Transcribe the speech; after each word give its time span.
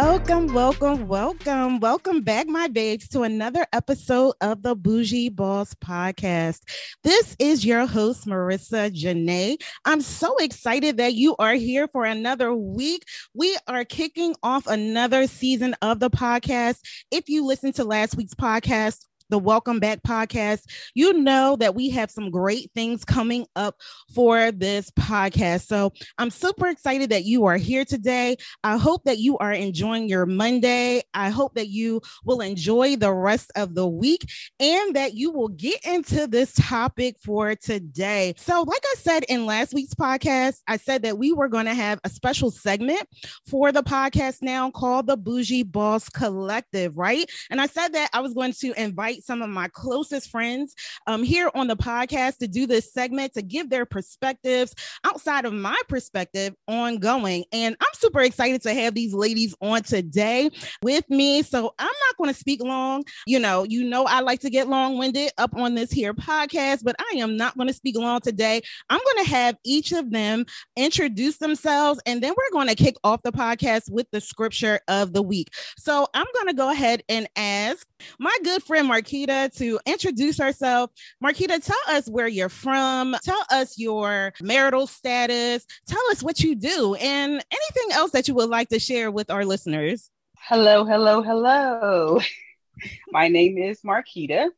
Welcome, 0.00 0.54
welcome, 0.54 1.08
welcome, 1.08 1.80
welcome 1.80 2.20
back, 2.20 2.46
my 2.46 2.68
babes, 2.68 3.08
to 3.08 3.22
another 3.22 3.66
episode 3.72 4.34
of 4.40 4.62
the 4.62 4.76
Bougie 4.76 5.28
Boss 5.28 5.74
Podcast. 5.74 6.60
This 7.02 7.34
is 7.40 7.64
your 7.66 7.84
host, 7.84 8.24
Marica 8.24 8.92
Janaé. 8.94 9.56
I'm 9.84 10.00
so 10.00 10.36
excited 10.36 10.98
that 10.98 11.14
you 11.14 11.34
are 11.40 11.54
here 11.54 11.88
for 11.88 12.04
another 12.04 12.54
week. 12.54 13.02
We 13.34 13.58
are 13.66 13.84
kicking 13.84 14.36
off 14.44 14.68
another 14.68 15.26
season 15.26 15.74
of 15.82 15.98
the 15.98 16.10
podcast. 16.10 16.78
If 17.10 17.28
you 17.28 17.44
listened 17.44 17.74
to 17.74 17.84
last 17.84 18.16
week's 18.16 18.36
podcast, 18.36 19.04
the 19.30 19.38
Welcome 19.38 19.78
Back 19.78 20.02
podcast, 20.02 20.62
you 20.94 21.12
know 21.12 21.56
that 21.56 21.74
we 21.74 21.90
have 21.90 22.10
some 22.10 22.30
great 22.30 22.70
things 22.74 23.04
coming 23.04 23.46
up 23.56 23.76
for 24.14 24.50
this 24.52 24.90
podcast. 24.92 25.66
So 25.66 25.92
I'm 26.16 26.30
super 26.30 26.68
excited 26.68 27.10
that 27.10 27.24
you 27.24 27.44
are 27.44 27.56
here 27.56 27.84
today. 27.84 28.36
I 28.64 28.78
hope 28.78 29.04
that 29.04 29.18
you 29.18 29.36
are 29.38 29.52
enjoying 29.52 30.08
your 30.08 30.26
Monday. 30.26 31.02
I 31.12 31.30
hope 31.30 31.54
that 31.54 31.68
you 31.68 32.00
will 32.24 32.40
enjoy 32.40 32.96
the 32.96 33.12
rest 33.12 33.52
of 33.54 33.74
the 33.74 33.86
week 33.86 34.30
and 34.58 34.96
that 34.96 35.14
you 35.14 35.30
will 35.30 35.48
get 35.48 35.84
into 35.84 36.26
this 36.26 36.54
topic 36.54 37.16
for 37.22 37.54
today. 37.54 38.34
So, 38.38 38.62
like 38.62 38.82
I 38.84 38.94
said 38.96 39.24
in 39.28 39.46
last 39.46 39.74
week's 39.74 39.94
podcast, 39.94 40.60
I 40.66 40.78
said 40.78 41.02
that 41.02 41.18
we 41.18 41.32
were 41.32 41.48
going 41.48 41.66
to 41.66 41.74
have 41.74 42.00
a 42.04 42.08
special 42.08 42.50
segment 42.50 43.02
for 43.46 43.72
the 43.72 43.82
podcast 43.82 44.38
now 44.42 44.70
called 44.70 45.06
the 45.06 45.16
Bougie 45.16 45.62
Boss 45.62 46.08
Collective, 46.08 46.96
right? 46.96 47.30
And 47.50 47.60
I 47.60 47.66
said 47.66 47.88
that 47.88 48.10
I 48.12 48.20
was 48.20 48.34
going 48.34 48.52
to 48.52 48.72
invite 48.80 49.17
invite 49.18 49.24
some 49.24 49.42
of 49.42 49.50
my 49.50 49.68
closest 49.68 50.30
friends 50.30 50.74
um, 51.06 51.22
here 51.22 51.50
on 51.54 51.66
the 51.66 51.76
podcast 51.76 52.38
to 52.38 52.48
do 52.48 52.66
this 52.66 52.92
segment 52.92 53.34
to 53.34 53.42
give 53.42 53.70
their 53.70 53.86
perspectives 53.86 54.74
outside 55.04 55.44
of 55.44 55.52
my 55.52 55.80
perspective 55.88 56.54
ongoing. 56.66 57.44
And 57.52 57.76
I'm 57.80 57.94
super 57.94 58.20
excited 58.20 58.62
to 58.62 58.74
have 58.74 58.94
these 58.94 59.14
ladies 59.14 59.54
on 59.60 59.82
today 59.82 60.50
with 60.82 61.08
me. 61.08 61.42
So 61.42 61.74
I'm 61.78 61.86
not 61.86 62.16
going 62.16 62.32
to 62.32 62.38
speak 62.38 62.62
long. 62.62 63.04
You 63.26 63.38
know, 63.38 63.64
you 63.64 63.84
know, 63.84 64.04
I 64.04 64.20
like 64.20 64.40
to 64.40 64.50
get 64.50 64.68
long 64.68 64.98
winded 64.98 65.30
up 65.38 65.54
on 65.54 65.74
this 65.74 65.90
here 65.90 66.14
podcast, 66.14 66.84
but 66.84 66.96
I 66.98 67.16
am 67.16 67.36
not 67.36 67.56
going 67.56 67.68
to 67.68 67.74
speak 67.74 67.96
long 67.96 68.20
today. 68.20 68.60
I'm 68.90 69.00
going 69.00 69.24
to 69.24 69.30
have 69.30 69.56
each 69.64 69.92
of 69.92 70.10
them 70.10 70.44
introduce 70.76 71.38
themselves, 71.38 72.00
and 72.06 72.22
then 72.22 72.34
we're 72.36 72.52
going 72.52 72.68
to 72.68 72.74
kick 72.74 72.96
off 73.04 73.22
the 73.22 73.32
podcast 73.32 73.90
with 73.90 74.06
the 74.12 74.20
scripture 74.20 74.80
of 74.88 75.12
the 75.12 75.22
week. 75.22 75.48
So 75.76 76.06
I'm 76.14 76.26
going 76.34 76.48
to 76.48 76.54
go 76.54 76.70
ahead 76.70 77.02
and 77.08 77.28
ask 77.36 77.86
my 78.18 78.36
good 78.44 78.62
friend 78.62 78.88
Mark 78.88 79.07
Marquita 79.08 79.56
to 79.56 79.80
introduce 79.86 80.38
herself. 80.38 80.90
Marquita, 81.22 81.64
tell 81.64 81.96
us 81.96 82.08
where 82.08 82.28
you're 82.28 82.48
from, 82.48 83.16
tell 83.22 83.42
us 83.50 83.78
your 83.78 84.32
marital 84.42 84.86
status, 84.86 85.66
tell 85.86 86.02
us 86.10 86.22
what 86.22 86.40
you 86.40 86.54
do, 86.54 86.94
and 86.94 87.32
anything 87.32 87.92
else 87.92 88.10
that 88.12 88.28
you 88.28 88.34
would 88.34 88.50
like 88.50 88.68
to 88.68 88.78
share 88.78 89.10
with 89.10 89.30
our 89.30 89.44
listeners. 89.44 90.10
Hello, 90.36 90.84
hello, 90.84 91.22
hello. 91.22 92.20
My 93.10 93.28
name 93.28 93.58
is 93.58 93.80
Marquita. 93.80 94.50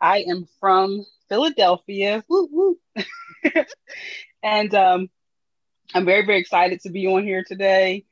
I 0.00 0.18
am 0.28 0.46
from 0.60 1.04
Philadelphia. 1.28 2.22
Woo, 2.28 2.48
woo. 2.50 3.04
and 4.42 4.74
um, 4.74 5.08
I'm 5.94 6.04
very, 6.04 6.24
very 6.26 6.38
excited 6.38 6.80
to 6.82 6.90
be 6.90 7.06
on 7.06 7.24
here 7.24 7.44
today. 7.46 8.04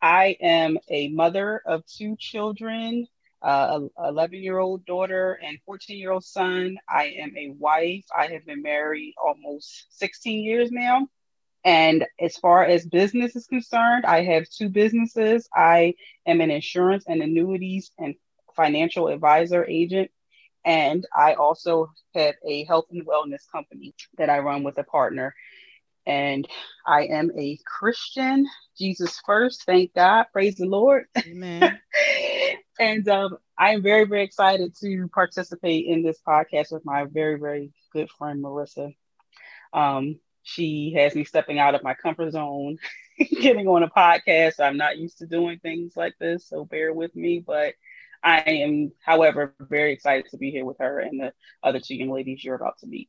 I 0.00 0.36
am 0.40 0.78
a 0.88 1.08
mother 1.08 1.62
of 1.64 1.84
two 1.86 2.16
children 2.18 3.08
uh, 3.42 3.80
11 3.98 4.42
year 4.42 4.58
old 4.58 4.84
daughter 4.86 5.38
and 5.42 5.58
14 5.66 5.98
year 5.98 6.12
old 6.12 6.24
son. 6.24 6.78
I 6.88 7.16
am 7.18 7.36
a 7.36 7.50
wife. 7.50 8.04
I 8.16 8.26
have 8.28 8.46
been 8.46 8.62
married 8.62 9.14
almost 9.22 9.86
16 9.98 10.44
years 10.44 10.70
now. 10.70 11.08
And 11.64 12.06
as 12.20 12.36
far 12.36 12.64
as 12.64 12.86
business 12.86 13.34
is 13.34 13.46
concerned, 13.46 14.06
I 14.06 14.22
have 14.22 14.48
two 14.48 14.68
businesses. 14.68 15.48
I 15.52 15.94
am 16.24 16.40
an 16.40 16.50
insurance 16.50 17.04
and 17.08 17.22
annuities 17.22 17.90
and 17.98 18.14
financial 18.54 19.08
advisor 19.08 19.64
agent. 19.64 20.10
And 20.64 21.04
I 21.16 21.34
also 21.34 21.90
have 22.14 22.34
a 22.46 22.64
health 22.64 22.86
and 22.90 23.06
wellness 23.06 23.50
company 23.50 23.94
that 24.16 24.30
I 24.30 24.40
run 24.40 24.62
with 24.62 24.78
a 24.78 24.84
partner. 24.84 25.34
And 26.06 26.46
I 26.86 27.06
am 27.06 27.30
a 27.36 27.58
Christian. 27.66 28.46
Jesus 28.76 29.20
first. 29.24 29.64
Thank 29.64 29.94
God. 29.94 30.26
Praise 30.32 30.56
the 30.56 30.66
Lord. 30.66 31.06
Amen. 31.18 31.80
and 32.78 33.08
um, 33.08 33.38
I 33.58 33.72
am 33.72 33.82
very, 33.82 34.04
very 34.04 34.22
excited 34.22 34.74
to 34.80 35.08
participate 35.08 35.86
in 35.86 36.02
this 36.02 36.18
podcast 36.26 36.72
with 36.72 36.84
my 36.84 37.04
very, 37.04 37.38
very 37.38 37.72
good 37.92 38.10
friend 38.10 38.42
Marica. 38.42 38.90
Um, 39.72 40.20
she 40.42 40.94
has 40.96 41.14
me 41.14 41.24
stepping 41.24 41.58
out 41.58 41.74
of 41.74 41.82
my 41.82 41.94
comfort 41.94 42.30
zone, 42.32 42.78
getting 43.40 43.66
on 43.66 43.82
a 43.82 43.90
podcast. 43.90 44.60
I'm 44.60 44.76
not 44.76 44.98
used 44.98 45.18
to 45.18 45.26
doing 45.26 45.58
things 45.58 45.94
like 45.96 46.14
this, 46.20 46.48
so 46.48 46.64
bear 46.64 46.92
with 46.92 47.16
me. 47.16 47.42
But 47.44 47.74
I 48.22 48.38
am, 48.40 48.92
however, 49.04 49.54
very 49.58 49.92
excited 49.92 50.30
to 50.30 50.36
be 50.36 50.50
here 50.50 50.64
with 50.64 50.78
her 50.78 51.00
and 51.00 51.20
the 51.20 51.32
other 51.62 51.80
two 51.80 51.94
young 51.94 52.10
ladies 52.10 52.44
you're 52.44 52.54
about 52.54 52.78
to 52.78 52.86
meet. 52.86 53.08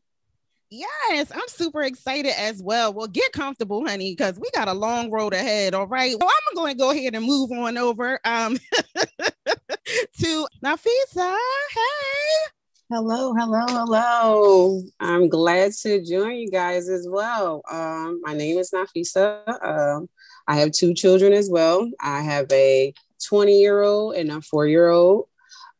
Yes, 0.70 1.32
I'm 1.34 1.48
super 1.48 1.84
excited 1.84 2.34
as 2.38 2.62
well. 2.62 2.94
Well, 2.94 3.08
get 3.08 3.32
comfortable, 3.32 3.88
honey, 3.88 4.12
because 4.12 4.38
we 4.38 4.50
got 4.54 4.68
a 4.68 4.74
long 4.74 5.10
road 5.10 5.34
ahead. 5.34 5.74
All 5.74 5.88
right. 5.88 6.14
Well, 6.20 6.30
I'm 6.30 6.56
going 6.56 6.74
to 6.74 6.78
go 6.78 6.92
ahead 6.92 7.16
and 7.16 7.26
move 7.26 7.54
on 7.54 7.78
over 7.78 8.20
um, 8.26 8.58
to 8.96 10.48
Nafesa. 10.62 11.38
Hey. 11.74 12.52
Hello, 12.90 13.34
hello, 13.34 13.66
hello. 13.68 14.82
I'm 15.00 15.30
glad 15.30 15.72
to 15.84 16.04
join 16.04 16.36
you 16.36 16.52
guys 16.52 16.90
as 16.90 17.08
well. 17.10 17.62
Um, 17.72 18.20
my 18.24 18.34
name 18.34 18.58
is 18.58 18.72
Nafesa. 18.72 19.42
Um, 19.64 20.10
I 20.48 20.58
have 20.58 20.74
two 20.74 20.94
children 20.94 21.32
as 21.32 21.50
well. 21.50 21.90
I 22.02 22.22
have 22.22 22.52
a 22.52 22.94
20 23.26 23.58
year 23.58 23.82
old 23.84 24.16
and 24.16 24.32
a 24.32 24.42
four 24.42 24.68
year 24.68 24.90
old. 24.90 25.28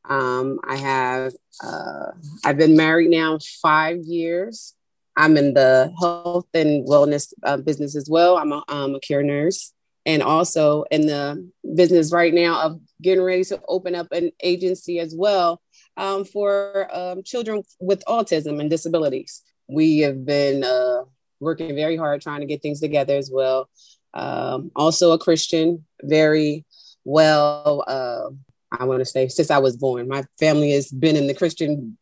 Um, 0.08 0.60
I 0.66 0.78
have 0.78 1.34
uh, 1.62 2.12
I've 2.46 2.58
been 2.58 2.78
married 2.78 3.10
now 3.10 3.40
five 3.62 3.98
years. 4.06 4.74
I'm 5.18 5.36
in 5.36 5.56
the 5.56 5.92
health 6.00 6.48
and 6.54 6.88
wellness 6.88 7.34
uh, 7.44 7.58
business 7.58 7.96
as 7.96 8.08
well. 8.10 8.38
I'm 8.38 8.52
a, 8.52 8.64
I'm 8.70 8.96
a 8.96 9.00
care 9.00 9.24
nurse 9.24 9.74
and 10.06 10.24
also 10.24 10.84
in 10.90 11.08
the 11.08 11.50
business 11.76 12.14
right 12.14 12.34
now 12.34 12.62
of 12.62 12.80
getting 13.02 13.24
ready 13.24 13.44
to 13.44 13.60
open 13.68 13.94
up 13.94 14.08
an 14.12 14.32
agency 14.42 15.00
as 15.00 15.14
well 15.16 15.62
um, 15.98 16.24
for 16.24 16.88
um, 16.96 17.24
children 17.24 17.64
with 17.80 18.06
autism 18.06 18.62
and 18.62 18.70
disabilities. 18.70 19.42
We 19.68 20.00
have 20.00 20.26
been 20.26 20.64
uh, 20.64 21.02
working 21.40 21.76
very 21.76 21.98
hard 21.98 22.22
trying 22.22 22.40
to 22.40 22.46
get 22.46 22.62
things 22.62 22.80
together 22.80 23.18
as 23.18 23.30
well. 23.32 23.70
Um, 24.14 24.72
also 24.76 25.12
a 25.12 25.20
Christian, 25.20 25.84
very 26.04 26.64
well, 27.04 27.84
uh, 27.88 28.30
I 28.72 28.86
want 28.86 29.00
to 29.00 29.06
say, 29.06 29.28
since 29.28 29.52
I 29.52 29.58
was 29.58 29.78
born. 29.78 30.08
My 30.08 30.26
family 30.40 30.72
has 30.72 30.90
been 30.90 31.16
in 31.16 31.28
the 31.28 31.34
Christian 31.34 31.98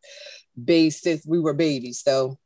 base 0.62 1.00
since 1.00 1.26
we 1.26 1.40
were 1.40 1.54
babies. 1.54 2.00
So 2.00 2.38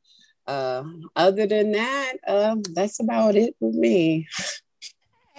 uh, 0.46 0.84
other 1.16 1.46
than 1.46 1.72
that, 1.72 2.12
um, 2.26 2.62
that's 2.74 3.00
about 3.00 3.36
it 3.36 3.54
for 3.58 3.72
me. 3.72 4.28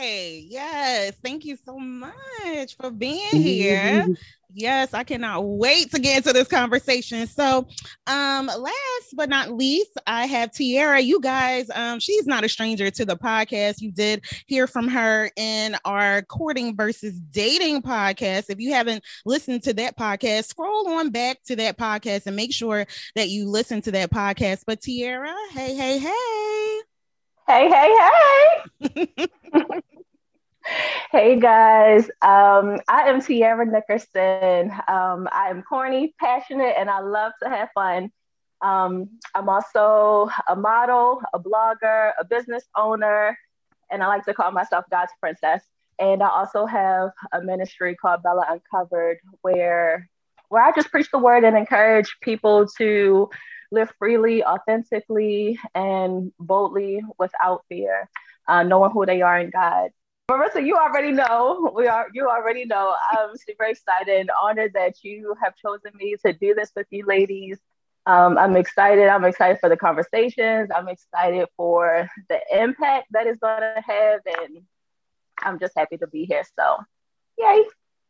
Hey, 0.02 0.48
yes, 0.50 1.14
thank 1.24 1.46
you 1.46 1.56
so 1.64 1.78
much 1.78 2.76
for 2.76 2.90
being 2.90 3.40
here. 3.40 4.08
Yes, 4.52 4.96
I 4.96 5.04
cannot 5.04 5.42
wait 5.46 5.92
to 5.92 6.00
get 6.00 6.18
into 6.18 6.34
this 6.34 6.48
conversation. 6.48 7.28
So, 7.28 7.68
um, 8.08 8.48
last 8.48 9.14
but 9.14 9.30
not 9.30 9.52
least, 9.52 9.92
I 10.08 10.26
have 10.26 10.50
Teirra. 10.50 11.06
You 11.06 11.22
guys, 11.22 11.70
um, 11.76 12.00
she's 12.00 12.26
not 12.26 12.44
a 12.44 12.50
stranger 12.50 12.90
to 12.90 13.06
the 13.06 13.16
podcast. 13.16 13.80
You 13.80 13.92
did 13.92 14.26
hear 14.48 14.66
from 14.66 14.88
her 14.88 15.30
in 15.38 15.78
our 15.86 16.24
courting 16.24 16.76
versus 16.76 17.20
dating 17.20 17.84
podcast. 17.84 18.46
If 18.50 18.60
you 18.60 18.74
haven't 18.74 19.04
listened 19.24 19.62
to 19.66 19.74
that 19.76 20.00
podcast, 20.00 20.46
scroll 20.46 20.90
on 20.90 21.12
back 21.12 21.44
to 21.44 21.56
that 21.58 21.78
podcast 21.78 22.26
and 22.26 22.36
make 22.36 22.54
sure 22.54 22.88
that 23.14 23.30
you 23.30 23.48
listen 23.48 23.84
to 23.84 23.92
that 23.92 24.10
podcast. 24.10 24.64
But 24.66 24.82
Teirra, 24.82 25.36
hey, 25.52 25.76
hey, 25.76 26.00
hey. 26.00 26.82
Hey, 27.48 27.70
hey, 27.70 29.00
hey. 29.06 29.28
hey 31.12 31.40
guys, 31.40 32.06
um, 32.22 32.80
I 32.88 33.08
am 33.08 33.20
Teirra 33.22 33.66
Nickerson. 33.70 34.72
Um, 34.88 35.28
I 35.32 35.50
am 35.50 35.64
corny, 35.64 36.14
passionate, 36.20 36.76
and 36.78 36.90
I 36.90 37.00
love 37.00 37.34
to 37.42 37.50
have 37.50 37.70
fun. 37.74 38.12
Um, 38.62 39.10
I'm 39.34 39.50
also 39.50 40.30
a 40.48 40.56
model, 40.56 41.22
a 41.34 41.40
blogger, 41.40 42.12
a 42.20 42.26
business 42.26 42.64
owner, 42.76 43.38
and 43.90 44.04
I 44.04 44.08
like 44.08 44.26
to 44.26 44.34
call 44.34 44.52
myself 44.52 44.86
God's 44.92 45.12
princess. 45.20 45.64
And 46.00 46.22
I 46.24 46.30
also 46.30 46.66
have 46.66 47.12
a 47.32 47.42
ministry 47.42 47.96
called 47.96 48.24
Bella 48.24 48.46
Uncovered, 48.50 49.18
where 49.42 50.10
where 50.50 50.64
I 50.64 50.72
just 50.74 50.92
preach 50.92 51.10
the 51.12 51.20
word 51.20 51.44
and 51.44 51.58
encourage 51.58 52.18
people 52.22 52.68
to 52.78 53.30
live 53.72 53.92
freely, 53.98 54.44
authentically, 54.44 55.58
and 55.74 56.32
boldly 56.40 57.02
without 57.18 57.64
fear, 57.70 58.10
uh, 58.48 58.64
knowing 58.64 58.92
who 58.92 59.06
they 59.06 59.22
are 59.22 59.40
in 59.40 59.50
God. 59.50 59.92
Marica, 60.32 60.62
you 60.62 60.78
already 60.78 61.12
know. 61.12 61.74
We 61.76 61.88
are. 61.88 62.08
You 62.14 62.30
already 62.30 62.64
know. 62.66 62.96
I'm 63.12 63.36
super 63.36 63.66
excited, 63.66 64.22
and 64.22 64.30
honored 64.42 64.72
that 64.76 65.04
you 65.04 65.36
have 65.44 65.58
chosen 65.58 65.92
me 65.94 66.16
to 66.26 66.32
do 66.32 66.54
this 66.54 66.72
with 66.74 66.88
you, 66.90 67.06
ladies. 67.06 67.60
Um, 68.06 68.38
I'm 68.38 68.56
excited. 68.56 69.10
I'm 69.10 69.26
excited 69.26 69.60
for 69.60 69.68
the 69.68 69.76
conversations. 69.76 70.70
I'm 70.74 70.88
excited 70.88 71.50
for 71.58 72.10
the 72.30 72.40
impact 72.50 73.08
that 73.12 73.28
it's 73.28 73.40
going 73.40 73.60
to 73.60 73.82
have, 73.86 74.22
and 74.26 74.64
I'm 75.44 75.60
just 75.60 75.74
happy 75.76 75.98
to 75.98 76.08
be 76.08 76.24
here. 76.24 76.44
So, 76.58 76.78
yay! 77.38 77.66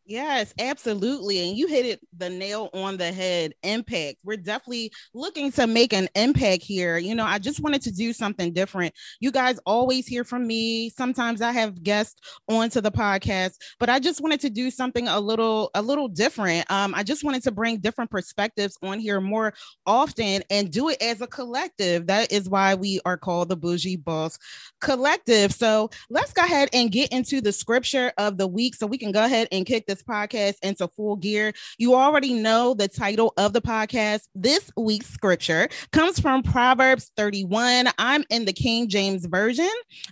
Yes, 0.05 0.53
absolutely. 0.59 1.47
And 1.47 1.55
you 1.57 1.67
hit 1.67 1.85
it 1.85 2.01
the 2.17 2.29
nail 2.29 2.69
on 2.73 2.97
the 2.97 3.11
head 3.13 3.53
impact. 3.63 4.17
We're 4.25 4.35
definitely 4.35 4.91
looking 5.13 5.51
to 5.53 5.67
make 5.67 5.93
an 5.93 6.09
impact 6.15 6.63
here. 6.63 6.97
You 6.97 7.15
know, 7.15 7.23
I 7.23 7.37
just 7.37 7.61
wanted 7.61 7.83
to 7.83 7.91
do 7.91 8.11
something 8.11 8.51
different. 8.51 8.93
You 9.21 9.31
guys 9.31 9.59
always 9.65 10.07
hear 10.07 10.23
from 10.23 10.47
me. 10.47 10.89
Sometimes 10.89 11.41
I 11.41 11.51
have 11.51 11.83
guests 11.83 12.19
onto 12.49 12.81
the 12.81 12.91
podcast, 12.91 13.53
but 13.79 13.89
I 13.89 13.99
just 13.99 14.21
wanted 14.21 14.41
to 14.41 14.49
do 14.49 14.71
something 14.71 15.07
a 15.07 15.19
little 15.19 15.69
a 15.75 15.81
little 15.81 16.07
different. 16.09 16.69
Um, 16.69 16.93
I 16.95 17.03
just 17.03 17.23
wanted 17.23 17.43
to 17.43 17.51
bring 17.51 17.77
different 17.77 18.09
perspectives 18.11 18.77
on 18.81 18.99
here 18.99 19.21
more 19.21 19.53
often 19.85 20.41
and 20.49 20.71
do 20.71 20.89
it 20.89 21.01
as 21.01 21.21
a 21.21 21.27
collective. 21.27 22.07
That 22.07 22.31
is 22.31 22.49
why 22.49 22.73
we 22.75 22.99
are 23.05 23.17
called 23.17 23.49
the 23.49 23.55
Bougie 23.55 23.97
Boss 23.97 24.37
Collective. 24.81 25.53
So 25.53 25.89
let's 26.09 26.33
go 26.33 26.43
ahead 26.43 26.69
and 26.73 26.91
get 26.91 27.11
into 27.11 27.39
the 27.41 27.51
scripture 27.51 28.11
of 28.17 28.37
the 28.37 28.47
week 28.47 28.75
so 28.75 28.87
we 28.87 28.97
can 28.97 29.11
go 29.11 29.23
ahead 29.23 29.47
and 29.51 29.65
kick 29.65 29.85
this 29.87 30.00
podcast 30.01 30.55
into 30.63 30.87
full 30.87 31.15
gear. 31.15 31.53
You 31.77 31.95
already 31.95 32.33
know 32.33 32.73
the 32.73 32.87
title 32.87 33.33
of 33.37 33.53
the 33.53 33.61
podcast. 33.61 34.21
This 34.35 34.71
week's 34.77 35.09
scripture 35.09 35.69
comes 35.91 36.19
from 36.19 36.43
Proverbs 36.43 37.11
31. 37.17 37.89
I'm 37.97 38.23
in 38.29 38.45
the 38.45 38.53
King 38.53 38.89
James 38.89 39.25
Version 39.25 39.71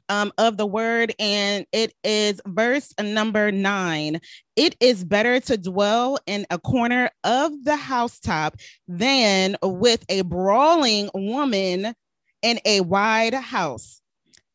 um, 0.10 0.32
of 0.38 0.58
the 0.58 0.66
word, 0.66 1.14
and 1.20 1.66
it 1.72 1.94
is 2.04 2.42
verse 2.48 2.94
number 3.02 3.52
nine. 3.52 4.20
It 4.56 4.76
is 4.80 5.04
better 5.04 5.40
to 5.40 5.58
dwell 5.58 6.18
in 6.28 6.46
a 6.50 6.60
corner 6.60 7.10
of 7.24 7.64
the 7.64 7.78
housetop 7.78 8.58
than 8.88 9.56
with 9.64 10.04
a 10.10 10.22
brawling 10.24 11.10
woman 11.14 11.94
in 12.42 12.60
a 12.66 12.82
wide 12.82 13.34
house. 13.34 14.02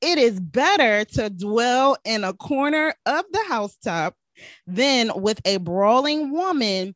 It 0.00 0.18
is 0.18 0.38
better 0.38 1.04
to 1.16 1.30
dwell 1.30 1.96
in 2.04 2.24
a 2.24 2.34
corner 2.34 2.94
of 3.06 3.24
the 3.32 3.42
housetop 3.48 4.14
than 4.66 5.10
with 5.16 5.40
a 5.44 5.58
brawling 5.58 6.32
woman 6.32 6.94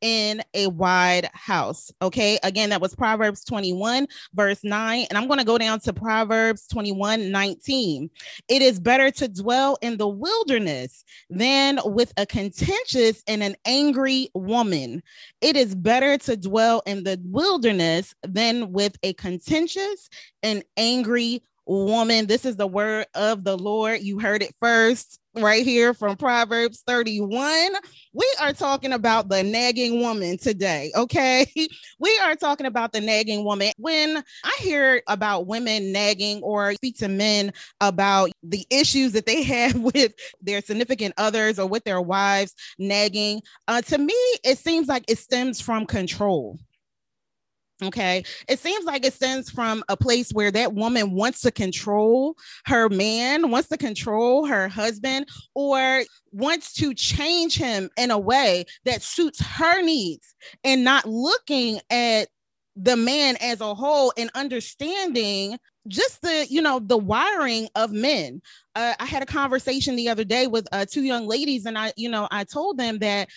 in 0.00 0.42
a 0.54 0.66
wide 0.68 1.28
house. 1.32 1.92
Okay. 2.00 2.38
Again, 2.42 2.70
that 2.70 2.80
was 2.80 2.94
Proverbs 2.94 3.44
21, 3.44 4.06
verse 4.34 4.64
9. 4.64 5.06
And 5.08 5.18
I'm 5.18 5.26
going 5.26 5.38
to 5.38 5.44
go 5.44 5.58
down 5.58 5.80
to 5.80 5.92
Proverbs 5.92 6.66
21, 6.68 7.30
19. 7.30 8.10
It 8.48 8.62
is 8.62 8.80
better 8.80 9.10
to 9.10 9.28
dwell 9.28 9.78
in 9.82 9.96
the 9.96 10.08
wilderness 10.08 11.04
than 11.28 11.80
with 11.84 12.12
a 12.16 12.26
contentious 12.26 13.22
and 13.26 13.42
an 13.42 13.56
angry 13.64 14.30
woman. 14.34 15.02
It 15.40 15.56
is 15.56 15.74
better 15.74 16.16
to 16.18 16.36
dwell 16.36 16.82
in 16.86 17.04
the 17.04 17.20
wilderness 17.24 18.14
than 18.22 18.72
with 18.72 18.96
a 19.02 19.12
contentious 19.14 20.08
and 20.42 20.62
angry 20.76 21.42
woman. 21.66 22.26
This 22.26 22.44
is 22.44 22.56
the 22.56 22.66
word 22.66 23.06
of 23.14 23.44
the 23.44 23.56
Lord. 23.56 24.00
You 24.00 24.18
heard 24.18 24.42
it 24.42 24.54
first 24.60 25.19
right 25.34 25.64
here 25.64 25.94
from 25.94 26.16
Proverbs 26.16 26.82
31. 26.86 27.74
We 28.12 28.34
are 28.40 28.52
talking 28.52 28.92
about 28.92 29.28
the 29.28 29.42
nagging 29.42 30.00
woman 30.00 30.38
today, 30.38 30.90
okay? 30.94 31.46
We 31.98 32.18
are 32.22 32.34
talking 32.34 32.66
about 32.66 32.92
the 32.92 33.00
nagging 33.00 33.44
woman. 33.44 33.72
When 33.76 34.24
I 34.42 34.56
hear 34.60 35.02
about 35.06 35.46
women 35.46 35.92
nagging 35.92 36.40
or 36.42 36.72
speak 36.74 36.96
to 36.98 37.08
men 37.08 37.52
about 37.80 38.30
the 38.42 38.66
issues 38.70 39.12
that 39.12 39.26
they 39.26 39.42
have 39.44 39.78
with 39.78 40.14
their 40.40 40.62
significant 40.62 41.14
others 41.18 41.58
or 41.58 41.66
with 41.66 41.84
their 41.84 42.00
wives 42.00 42.54
nagging, 42.78 43.42
uh, 43.68 43.82
to 43.82 43.98
me, 43.98 44.14
it 44.44 44.58
seems 44.58 44.88
like 44.88 45.04
it 45.08 45.18
stems 45.18 45.60
from 45.60 45.84
control 45.84 46.58
Okay. 47.82 48.24
It 48.48 48.58
seems 48.58 48.84
like 48.84 49.04
it 49.06 49.14
stems 49.14 49.50
from 49.50 49.82
a 49.88 49.96
place 49.96 50.32
where 50.32 50.50
that 50.50 50.74
woman 50.74 51.12
wants 51.12 51.40
to 51.40 51.50
control 51.50 52.36
her 52.66 52.88
man, 52.88 53.50
wants 53.50 53.68
to 53.68 53.78
control 53.78 54.44
her 54.46 54.68
husband, 54.68 55.28
or 55.54 56.04
wants 56.32 56.74
to 56.74 56.92
change 56.92 57.56
him 57.56 57.88
in 57.96 58.10
a 58.10 58.18
way 58.18 58.64
that 58.84 59.02
suits 59.02 59.40
her 59.40 59.82
needs 59.82 60.34
and 60.62 60.84
not 60.84 61.06
looking 61.06 61.80
at 61.90 62.28
the 62.76 62.96
man 62.96 63.36
as 63.40 63.60
a 63.60 63.74
whole 63.74 64.12
and 64.16 64.30
understanding 64.34 65.58
just 65.88 66.22
the 66.22 66.46
you 66.48 66.62
know 66.62 66.78
the 66.78 66.96
wiring 66.96 67.68
of 67.74 67.90
men 67.90 68.40
uh, 68.76 68.94
i 69.00 69.04
had 69.04 69.22
a 69.22 69.26
conversation 69.26 69.96
the 69.96 70.08
other 70.08 70.24
day 70.24 70.46
with 70.46 70.68
uh, 70.72 70.84
two 70.88 71.02
young 71.02 71.26
ladies 71.26 71.66
and 71.66 71.76
i 71.76 71.92
you 71.96 72.08
know 72.08 72.28
i 72.30 72.44
told 72.44 72.78
them 72.78 72.98
that 72.98 73.28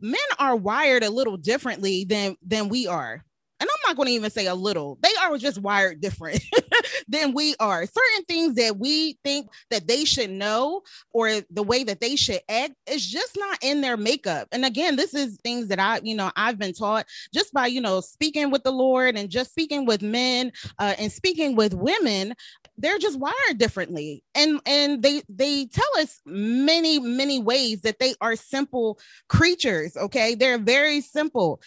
men 0.00 0.18
are 0.38 0.56
wired 0.56 1.04
a 1.04 1.10
little 1.10 1.36
differently 1.36 2.04
than 2.04 2.36
than 2.42 2.68
we 2.68 2.86
are 2.86 3.24
and 3.58 3.70
I'm 3.70 3.90
not 3.90 3.96
going 3.96 4.08
to 4.08 4.12
even 4.12 4.30
say 4.30 4.46
a 4.46 4.54
little, 4.54 4.98
they 5.02 5.12
are 5.22 5.38
just 5.38 5.58
wired 5.58 6.00
different 6.00 6.42
than 7.08 7.32
we 7.32 7.54
are. 7.58 7.86
Certain 7.86 8.24
things 8.26 8.54
that 8.56 8.78
we 8.78 9.18
think 9.24 9.48
that 9.70 9.88
they 9.88 10.04
should 10.04 10.30
know 10.30 10.82
or 11.12 11.40
the 11.50 11.62
way 11.62 11.82
that 11.84 12.00
they 12.00 12.16
should 12.16 12.40
act 12.48 12.74
is 12.86 13.06
just 13.06 13.36
not 13.38 13.58
in 13.62 13.80
their 13.80 13.96
makeup. 13.96 14.48
And 14.52 14.64
again, 14.64 14.96
this 14.96 15.14
is 15.14 15.38
things 15.42 15.68
that 15.68 15.78
I, 15.78 16.00
you 16.02 16.14
know, 16.14 16.30
I've 16.36 16.58
been 16.58 16.74
taught 16.74 17.06
just 17.32 17.52
by, 17.54 17.66
you 17.66 17.80
know, 17.80 18.00
speaking 18.00 18.50
with 18.50 18.62
the 18.62 18.72
Lord 18.72 19.16
and 19.16 19.30
just 19.30 19.50
speaking 19.50 19.86
with 19.86 20.02
men 20.02 20.52
uh, 20.78 20.94
and 20.98 21.10
speaking 21.10 21.56
with 21.56 21.72
women 21.72 22.34
they're 22.78 22.98
just 22.98 23.18
wired 23.18 23.56
differently 23.56 24.22
and 24.34 24.60
and 24.66 25.02
they 25.02 25.22
they 25.28 25.66
tell 25.66 25.88
us 25.98 26.20
many 26.26 26.98
many 26.98 27.40
ways 27.40 27.80
that 27.82 27.98
they 27.98 28.14
are 28.20 28.36
simple 28.36 28.98
creatures 29.28 29.96
okay 29.96 30.34
they're 30.34 30.58
very 30.58 31.00
simple 31.00 31.60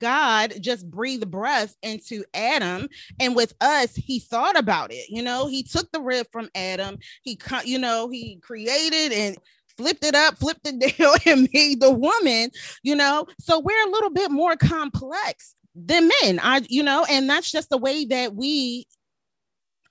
God 0.00 0.54
just 0.60 0.90
breathed 0.90 1.30
breath 1.30 1.76
into 1.82 2.24
Adam. 2.34 2.88
And 3.20 3.36
with 3.36 3.54
us, 3.60 3.94
he 3.94 4.18
thought 4.18 4.58
about 4.58 4.92
it. 4.92 5.08
You 5.08 5.22
know, 5.22 5.46
he 5.46 5.62
took 5.62 5.90
the 5.92 6.00
rib 6.00 6.26
from 6.32 6.48
Adam. 6.54 6.98
He, 7.22 7.38
you 7.64 7.78
know, 7.78 8.08
he 8.08 8.36
created 8.36 9.12
and 9.12 9.36
flipped 9.76 10.04
it 10.04 10.14
up, 10.14 10.36
flipped 10.38 10.66
it 10.66 10.98
down, 10.98 11.16
and 11.26 11.48
made 11.52 11.80
the 11.80 11.90
woman, 11.90 12.50
you 12.82 12.94
know. 12.94 13.26
So 13.40 13.58
we're 13.58 13.86
a 13.86 13.90
little 13.90 14.10
bit 14.10 14.30
more 14.30 14.56
complex 14.56 15.54
than 15.74 16.10
men. 16.22 16.40
I, 16.42 16.62
you 16.68 16.82
know, 16.82 17.06
and 17.08 17.28
that's 17.28 17.50
just 17.50 17.70
the 17.70 17.78
way 17.78 18.04
that 18.06 18.34
we 18.34 18.86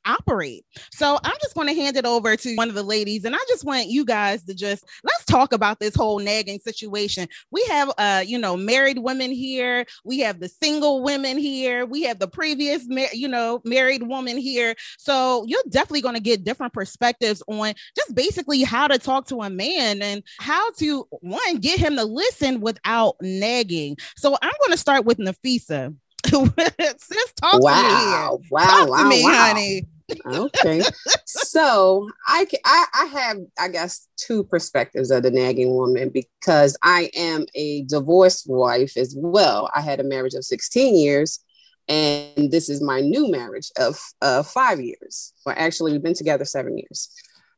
operate. 0.06 0.66
So 0.92 1.20
I'm 1.24 1.38
just 1.42 1.56
going 1.56 1.68
to 1.68 1.74
hand 1.74 1.98
it 1.98 2.06
over 2.06 2.36
to 2.36 2.56
one 2.56 2.70
of 2.70 2.76
the 2.76 2.84
ladies, 2.84 3.26
and 3.26 3.36
I 3.36 3.40
just 3.48 3.66
want 3.66 3.88
you 3.88 4.06
guys 4.06 4.44
to 4.46 4.54
just 4.54 4.86
let's 5.04 5.26
talk 5.26 5.54
about 5.54 5.80
this 5.80 5.96
whole 5.96 6.20
nagging 6.20 6.60
situation. 6.60 7.28
We 7.52 7.64
have, 7.70 7.92
uh, 7.98 8.24
you 8.26 8.38
know, 8.38 8.58
married 8.58 9.00
women 9.00 9.32
here. 9.32 9.86
We 10.04 10.20
have 10.20 10.40
the 10.40 10.50
single 10.50 11.02
women 11.02 11.38
here. 11.38 11.86
We 11.86 12.04
have 12.04 12.20
the 12.20 12.28
previous, 12.28 12.86
you 13.14 13.28
know, 13.28 13.62
married 13.66 14.04
woman 14.04 14.38
here. 14.38 14.76
So 14.98 15.46
you're 15.48 15.62
definitely 15.70 16.02
going 16.02 16.16
to 16.16 16.22
get 16.22 16.44
different 16.44 16.74
perspectives 16.74 17.42
on 17.48 17.74
just 17.96 18.16
basically 18.16 18.64
how 18.64 18.88
to 18.88 18.98
talk 18.98 19.28
to 19.28 19.42
a 19.42 19.50
man 19.50 20.02
and 20.02 20.24
how 20.40 20.72
to 20.78 21.08
one 21.22 21.58
get 21.58 21.80
him 21.80 21.96
to 21.96 22.04
listen 22.04 22.62
without 22.62 23.16
nagging. 23.22 23.98
So 24.18 24.38
I'm 24.42 24.54
going 24.60 24.72
to 24.72 24.78
start 24.78 25.06
with 25.06 25.18
Nafesa. 25.18 25.96
Sis, 26.32 27.34
talk 27.42 27.62
wow, 27.62 27.76
to 27.76 28.42
me. 28.44 28.48
Wow, 28.50 28.66
talk 28.66 28.90
wow, 28.90 29.04
to 29.04 29.10
me, 29.10 29.24
wow. 29.24 29.32
honey. 29.34 29.88
okay, 30.26 30.82
so 31.26 32.10
I, 32.28 32.46
I 32.66 32.86
I 32.94 33.06
have 33.06 33.38
I 33.60 33.68
guess 33.70 34.08
two 34.18 34.44
perspectives 34.44 35.12
of 35.12 35.24
the 35.24 35.32
nagging 35.32 35.74
woman 35.74 36.10
because 36.10 36.78
I 36.84 37.10
am 37.16 37.46
a 37.56 37.84
divorced 37.84 38.50
wife 38.50 38.98
as 38.98 39.16
well. 39.18 39.70
I 39.76 39.82
had 39.82 40.00
a 40.00 40.04
marriage 40.04 40.34
of 40.34 40.44
16 40.44 40.96
years, 40.96 41.40
and 41.88 42.52
this 42.52 42.70
is 42.70 42.82
my 42.82 43.02
new 43.02 43.30
marriage 43.30 43.72
of 43.78 44.00
uh, 44.22 44.44
five 44.44 44.82
years. 44.82 45.34
Well, 45.46 45.56
actually, 45.58 45.94
we've 45.94 46.04
been 46.04 46.14
together 46.14 46.46
seven 46.46 46.78
years. 46.78 47.10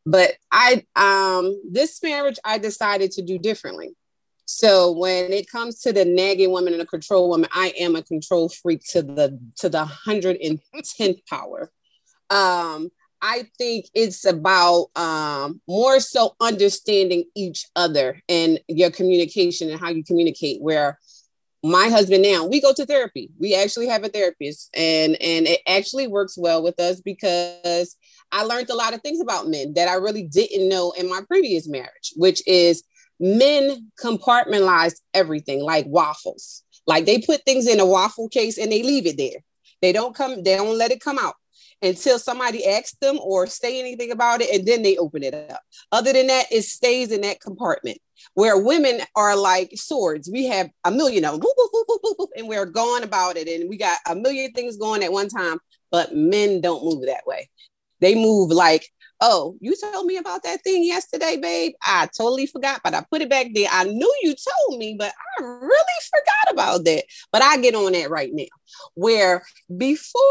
But 0.05 0.33
I 0.51 0.85
um 0.95 1.61
this 1.69 2.01
marriage 2.03 2.37
I 2.43 2.57
decided 2.57 3.11
to 3.11 3.21
do 3.21 3.39
differently. 3.39 3.95
So 4.45 4.91
when 4.91 5.31
it 5.31 5.49
comes 5.49 5.79
to 5.81 5.93
the 5.93 6.05
nagging 6.05 6.51
woman 6.51 6.73
and 6.73 6.81
the 6.81 6.85
control 6.85 7.29
woman, 7.29 7.49
I 7.53 7.73
am 7.79 7.95
a 7.95 8.03
control 8.03 8.49
freak 8.49 8.81
to 8.89 9.01
the 9.01 9.39
to 9.57 9.69
the 9.69 9.85
hundred 9.85 10.37
and 10.37 10.59
tenth 10.97 11.25
power. 11.29 11.71
Um, 12.29 12.89
I 13.21 13.45
think 13.57 13.85
it's 13.93 14.25
about 14.25 14.87
um, 14.97 15.61
more 15.65 16.01
so 16.01 16.35
understanding 16.41 17.23
each 17.35 17.67
other 17.75 18.21
and 18.27 18.59
your 18.67 18.91
communication 18.91 19.69
and 19.69 19.79
how 19.79 19.89
you 19.89 20.03
communicate. 20.03 20.61
Where 20.61 20.99
my 21.63 21.87
husband 21.87 22.23
now, 22.23 22.45
we 22.45 22.59
go 22.59 22.73
to 22.73 22.85
therapy. 22.85 23.29
We 23.39 23.55
actually 23.55 23.87
have 23.87 24.03
a 24.03 24.09
therapist, 24.09 24.69
and 24.75 25.15
and 25.21 25.47
it 25.47 25.61
actually 25.65 26.07
works 26.07 26.37
well 26.37 26.61
with 26.61 26.79
us 26.81 26.99
because 26.99 27.95
I 28.33 28.43
learned 28.43 28.69
a 28.69 28.75
lot 28.75 28.93
of 28.93 29.01
things 29.01 29.21
about 29.21 29.47
men 29.47 29.73
that 29.75 29.87
I 29.87 29.93
really 29.93 30.23
didn't 30.23 30.67
know 30.67 30.91
in 30.91 31.09
my 31.09 31.21
previous 31.25 31.65
marriage, 31.65 32.11
which 32.17 32.41
is 32.45 32.83
men 33.19 33.91
compartmentalize 34.01 34.95
everything 35.13 35.61
like 35.61 35.85
waffles. 35.87 36.63
Like 36.85 37.05
they 37.05 37.19
put 37.19 37.43
things 37.45 37.67
in 37.67 37.79
a 37.79 37.85
waffle 37.85 38.29
case 38.29 38.57
and 38.57 38.71
they 38.71 38.83
leave 38.83 39.05
it 39.05 39.17
there. 39.17 39.41
They 39.81 39.91
don't 39.91 40.15
come, 40.15 40.43
they 40.43 40.55
don't 40.55 40.77
let 40.77 40.91
it 40.91 41.01
come 41.01 41.19
out 41.19 41.35
until 41.81 42.17
somebody 42.17 42.65
asks 42.65 42.95
them 43.01 43.19
or 43.21 43.45
say 43.45 43.79
anything 43.79 44.11
about 44.11 44.41
it, 44.41 44.49
and 44.55 44.65
then 44.65 44.81
they 44.81 44.95
open 44.97 45.21
it 45.21 45.33
up. 45.33 45.61
Other 45.91 46.13
than 46.13 46.27
that, 46.27 46.45
it 46.49 46.61
stays 46.63 47.11
in 47.11 47.21
that 47.21 47.41
compartment. 47.41 47.97
Where 48.35 48.57
women 48.57 49.01
are 49.17 49.35
like 49.35 49.71
swords, 49.75 50.29
we 50.31 50.45
have 50.45 50.69
a 50.85 50.91
million 50.91 51.25
of 51.25 51.41
them, 51.41 51.49
and 52.37 52.47
we're 52.47 52.65
going 52.65 53.03
about 53.03 53.35
it, 53.35 53.49
and 53.49 53.69
we 53.69 53.77
got 53.77 53.97
a 54.07 54.15
million 54.15 54.53
things 54.53 54.77
going 54.77 55.03
at 55.03 55.11
one 55.11 55.27
time. 55.27 55.59
But 55.91 56.15
men 56.15 56.61
don't 56.61 56.85
move 56.85 57.05
that 57.05 57.27
way. 57.27 57.49
They 57.99 58.15
move 58.15 58.49
like, 58.49 58.89
oh, 59.25 59.55
you 59.61 59.73
told 59.81 60.05
me 60.05 60.17
about 60.17 60.43
that 60.43 60.61
thing 60.63 60.83
yesterday, 60.83 61.37
babe. 61.37 61.73
I 61.81 62.09
totally 62.15 62.45
forgot, 62.45 62.81
but 62.83 62.93
I 62.93 63.05
put 63.09 63.21
it 63.21 63.29
back 63.29 63.47
there. 63.53 63.69
I 63.71 63.85
knew 63.85 64.13
you 64.21 64.35
told 64.35 64.77
me, 64.77 64.97
but 64.99 65.13
I 65.39 65.43
really 65.43 65.73
forgot 66.11 66.53
about 66.53 66.83
that. 66.83 67.05
But 67.31 67.41
I 67.41 67.57
get 67.57 67.73
on 67.73 67.93
that 67.93 68.09
right 68.09 68.31
now. 68.33 68.43
Where 68.95 69.43
before 69.75 70.21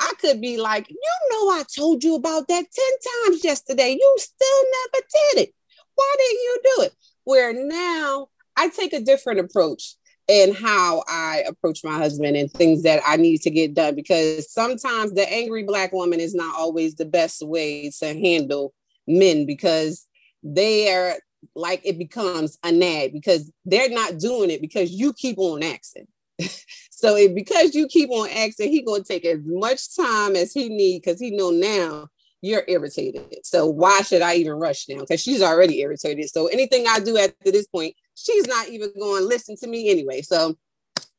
I 0.00 0.12
could 0.18 0.40
be 0.40 0.56
like, 0.56 0.88
you 0.88 0.96
know, 1.30 1.50
I 1.50 1.64
told 1.76 2.02
you 2.02 2.14
about 2.14 2.48
that 2.48 2.64
10 2.72 3.26
times 3.26 3.44
yesterday. 3.44 3.98
You 4.00 4.16
still 4.18 4.62
never 4.64 5.04
did 5.34 5.42
it. 5.42 5.54
Why 5.94 6.14
didn't 6.16 6.40
you 6.40 6.60
do 6.64 6.82
it? 6.84 6.92
Where 7.24 7.52
now 7.52 8.28
I 8.56 8.70
take 8.70 8.94
a 8.94 9.00
different 9.00 9.40
approach 9.40 9.96
in 10.28 10.54
how 10.54 11.02
I 11.08 11.42
approach 11.46 11.82
my 11.82 11.96
husband 11.96 12.36
and 12.36 12.52
things 12.52 12.82
that 12.82 13.02
I 13.06 13.16
need 13.16 13.38
to 13.42 13.50
get 13.50 13.74
done 13.74 13.94
because 13.94 14.52
sometimes 14.52 15.14
the 15.14 15.30
angry 15.32 15.62
black 15.62 15.92
woman 15.92 16.20
is 16.20 16.34
not 16.34 16.54
always 16.54 16.94
the 16.94 17.06
best 17.06 17.42
way 17.42 17.90
to 18.00 18.06
handle 18.06 18.74
men 19.06 19.46
because 19.46 20.06
they 20.42 20.92
are 20.92 21.14
like 21.54 21.80
it 21.84 21.98
becomes 21.98 22.58
a 22.62 22.70
nag 22.70 23.12
because 23.12 23.50
they're 23.64 23.90
not 23.90 24.18
doing 24.18 24.50
it 24.50 24.60
because 24.60 24.90
you 24.90 25.14
keep 25.14 25.38
on 25.38 25.62
asking. 25.62 26.06
so 26.90 27.16
because 27.34 27.74
you 27.74 27.88
keep 27.88 28.10
on 28.10 28.28
asking, 28.28 28.70
he 28.70 28.82
gonna 28.82 29.02
take 29.02 29.24
as 29.24 29.40
much 29.44 29.96
time 29.96 30.36
as 30.36 30.52
he 30.52 30.68
need 30.68 31.00
because 31.02 31.18
he 31.18 31.30
know 31.30 31.50
now 31.50 32.08
you're 32.42 32.64
irritated. 32.68 33.34
So 33.44 33.66
why 33.66 34.02
should 34.02 34.22
I 34.22 34.34
even 34.34 34.52
rush 34.52 34.88
now? 34.88 35.00
Because 35.00 35.20
she's 35.20 35.42
already 35.42 35.80
irritated. 35.80 36.28
So 36.30 36.46
anything 36.48 36.86
I 36.86 37.00
do 37.00 37.18
after 37.18 37.50
this 37.50 37.66
point, 37.66 37.94
she's 38.24 38.46
not 38.46 38.68
even 38.68 38.90
going 38.98 39.22
to 39.22 39.28
listen 39.28 39.56
to 39.56 39.66
me 39.66 39.90
anyway. 39.90 40.22
So 40.22 40.56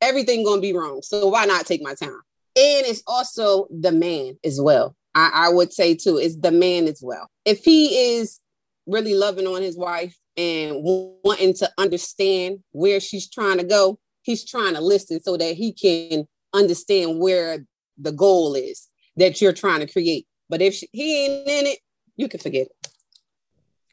everything 0.00 0.44
going 0.44 0.58
to 0.58 0.62
be 0.62 0.72
wrong. 0.72 1.00
So 1.02 1.28
why 1.28 1.46
not 1.46 1.66
take 1.66 1.82
my 1.82 1.94
time? 1.94 2.20
And 2.56 2.86
it's 2.86 3.02
also 3.06 3.68
the 3.70 3.92
man 3.92 4.38
as 4.44 4.60
well. 4.60 4.94
I, 5.14 5.30
I 5.46 5.48
would 5.48 5.72
say 5.72 5.94
too, 5.94 6.18
it's 6.18 6.36
the 6.36 6.52
man 6.52 6.86
as 6.86 7.00
well. 7.02 7.28
If 7.44 7.64
he 7.64 8.16
is 8.16 8.40
really 8.86 9.14
loving 9.14 9.46
on 9.46 9.62
his 9.62 9.76
wife 9.76 10.16
and 10.36 10.76
wanting 11.24 11.54
to 11.54 11.70
understand 11.78 12.58
where 12.72 13.00
she's 13.00 13.28
trying 13.28 13.58
to 13.58 13.64
go, 13.64 13.98
he's 14.22 14.44
trying 14.44 14.74
to 14.74 14.80
listen 14.80 15.22
so 15.22 15.36
that 15.36 15.54
he 15.54 15.72
can 15.72 16.26
understand 16.52 17.20
where 17.20 17.64
the 17.98 18.12
goal 18.12 18.54
is 18.54 18.88
that 19.16 19.40
you're 19.40 19.52
trying 19.52 19.80
to 19.80 19.92
create. 19.92 20.26
But 20.48 20.62
if 20.62 20.74
she, 20.74 20.88
he 20.92 21.26
ain't 21.26 21.48
in 21.48 21.66
it, 21.66 21.78
you 22.16 22.28
can 22.28 22.40
forget 22.40 22.66
it. 22.66 22.79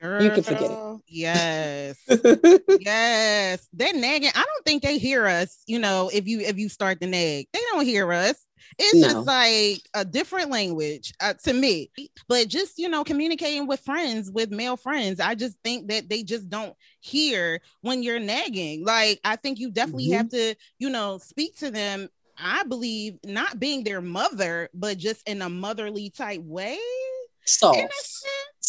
Girl, 0.02 0.24
you 0.24 0.30
can 0.30 0.44
forget 0.44 0.70
it. 0.70 1.00
Yes. 1.08 1.98
yes. 2.80 3.68
They're 3.74 3.94
nagging. 3.94 4.30
I 4.36 4.44
don't 4.44 4.66
think 4.66 4.84
they 4.84 4.98
hear 4.98 5.26
us, 5.26 5.64
you 5.66 5.80
know, 5.80 6.10
if 6.14 6.28
you 6.28 6.40
if 6.42 6.58
you 6.58 6.70
start 6.70 7.00
the 7.00 7.08
nag. 7.08 7.48
They 7.52 7.60
don't 7.72 7.86
hear 7.86 8.12
us. 8.14 8.36
It's 8.78 8.96
no. 8.96 9.08
just 9.08 9.28
like 9.28 9.82
a 9.94 10.06
different 10.06 10.52
language 10.52 11.14
uh, 11.20 11.34
to 11.46 11.54
me. 11.54 11.90
But 12.28 12.48
just, 12.48 12.78
you 12.78 12.90
know, 12.90 13.04
communicating 13.04 13.66
with 13.66 13.80
friends, 13.80 14.30
with 14.32 14.52
male 14.52 14.78
friends, 14.78 15.20
I 15.20 15.36
just 15.36 15.58
think 15.64 15.88
that 15.88 16.10
they 16.10 16.24
just 16.24 16.50
don't 16.50 16.76
hear 17.00 17.62
when 17.82 18.04
you're 18.04 18.20
nagging. 18.20 18.86
Like, 18.86 19.20
I 19.24 19.36
think 19.36 19.58
you 19.60 19.72
definitely 19.72 20.10
mm-hmm. 20.10 20.18
have 20.18 20.30
to, 20.30 20.56
you 20.80 20.90
know, 20.90 21.18
speak 21.18 21.58
to 21.58 21.72
them. 21.72 22.10
I 22.38 22.64
believe 22.64 23.18
not 23.26 23.60
being 23.60 23.84
their 23.84 24.02
mother, 24.02 24.70
but 24.74 24.98
just 24.98 25.28
in 25.28 25.42
a 25.42 25.50
motherly 25.50 26.12
type 26.12 26.42
way 26.42 26.78
soft. 27.46 27.80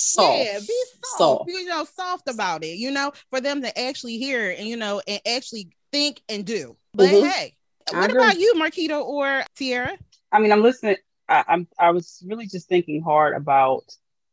Soft. 0.00 0.38
Yeah, 0.38 0.60
be 0.60 0.84
soft, 1.02 1.18
soft. 1.18 1.50
You 1.50 1.64
know, 1.66 1.84
soft 1.84 2.28
about 2.28 2.62
it, 2.62 2.76
you 2.76 2.92
know, 2.92 3.12
for 3.30 3.40
them 3.40 3.62
to 3.62 3.78
actually 3.78 4.16
hear 4.16 4.50
and 4.50 4.66
you 4.68 4.76
know, 4.76 5.02
and 5.08 5.20
actually 5.26 5.70
think 5.90 6.22
and 6.28 6.46
do. 6.46 6.76
But 6.94 7.08
mm-hmm. 7.08 7.26
hey, 7.26 7.54
what 7.90 8.12
about 8.12 8.38
you, 8.38 8.54
Marquita 8.54 9.04
or 9.04 9.42
Teirra? 9.58 9.98
I 10.30 10.38
mean, 10.38 10.52
I'm 10.52 10.62
listening. 10.62 10.98
I, 11.28 11.44
I'm 11.48 11.66
I 11.80 11.90
was 11.90 12.22
really 12.24 12.46
just 12.46 12.68
thinking 12.68 13.02
hard 13.02 13.34
about 13.36 13.84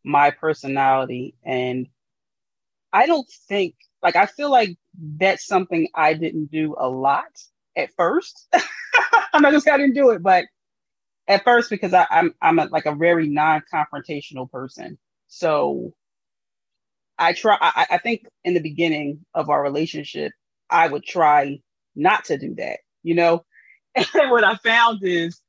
my 0.04 0.30
personality 0.30 1.34
and 1.44 1.88
I 2.94 3.08
don't 3.08 3.28
think 3.48 3.74
like 4.04 4.16
I 4.16 4.28
feel 4.28 4.52
like 4.52 4.78
that's 5.18 5.48
something 5.48 5.88
I 5.96 6.14
didn't 6.14 6.52
do 6.52 6.76
a 6.78 6.88
lot 6.88 7.26
at 7.76 7.90
first. 7.98 8.48
I'm 9.34 9.42
not 9.42 9.52
just 9.52 9.68
I 9.68 9.78
didn't 9.78 9.96
do 9.96 10.12
it, 10.12 10.22
but 10.22 10.46
at 11.28 11.44
first 11.44 11.72
because 11.72 11.92
I, 11.92 12.06
am 12.12 12.36
I'm, 12.40 12.60
I'm 12.60 12.68
a, 12.68 12.72
like 12.72 12.86
a 12.86 12.94
very 12.94 13.28
non-confrontational 13.28 14.52
person. 14.52 15.00
So 15.36 15.94
I 17.18 17.34
try. 17.34 17.58
I, 17.60 17.88
I 17.92 17.98
think 17.98 18.26
in 18.46 18.54
the 18.54 18.62
beginning 18.62 19.26
of 19.34 19.50
our 19.50 19.62
relationship, 19.62 20.32
I 20.70 20.88
would 20.88 21.04
try 21.04 21.60
not 21.94 22.24
to 22.26 22.38
do 22.38 22.56
that. 22.56 22.80
You 23.04 23.16
know, 23.16 23.46
and 23.96 24.32
what 24.32 24.46
I 24.46 24.56
found 24.56 25.00
is, 25.04 25.42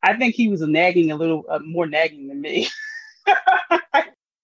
I 0.00 0.16
think 0.16 0.36
he 0.36 0.46
was 0.46 0.60
nagging 0.60 1.10
a 1.10 1.16
little 1.16 1.44
uh, 1.50 1.58
more 1.58 1.88
nagging 1.88 2.28
than 2.28 2.40
me. 2.40 2.68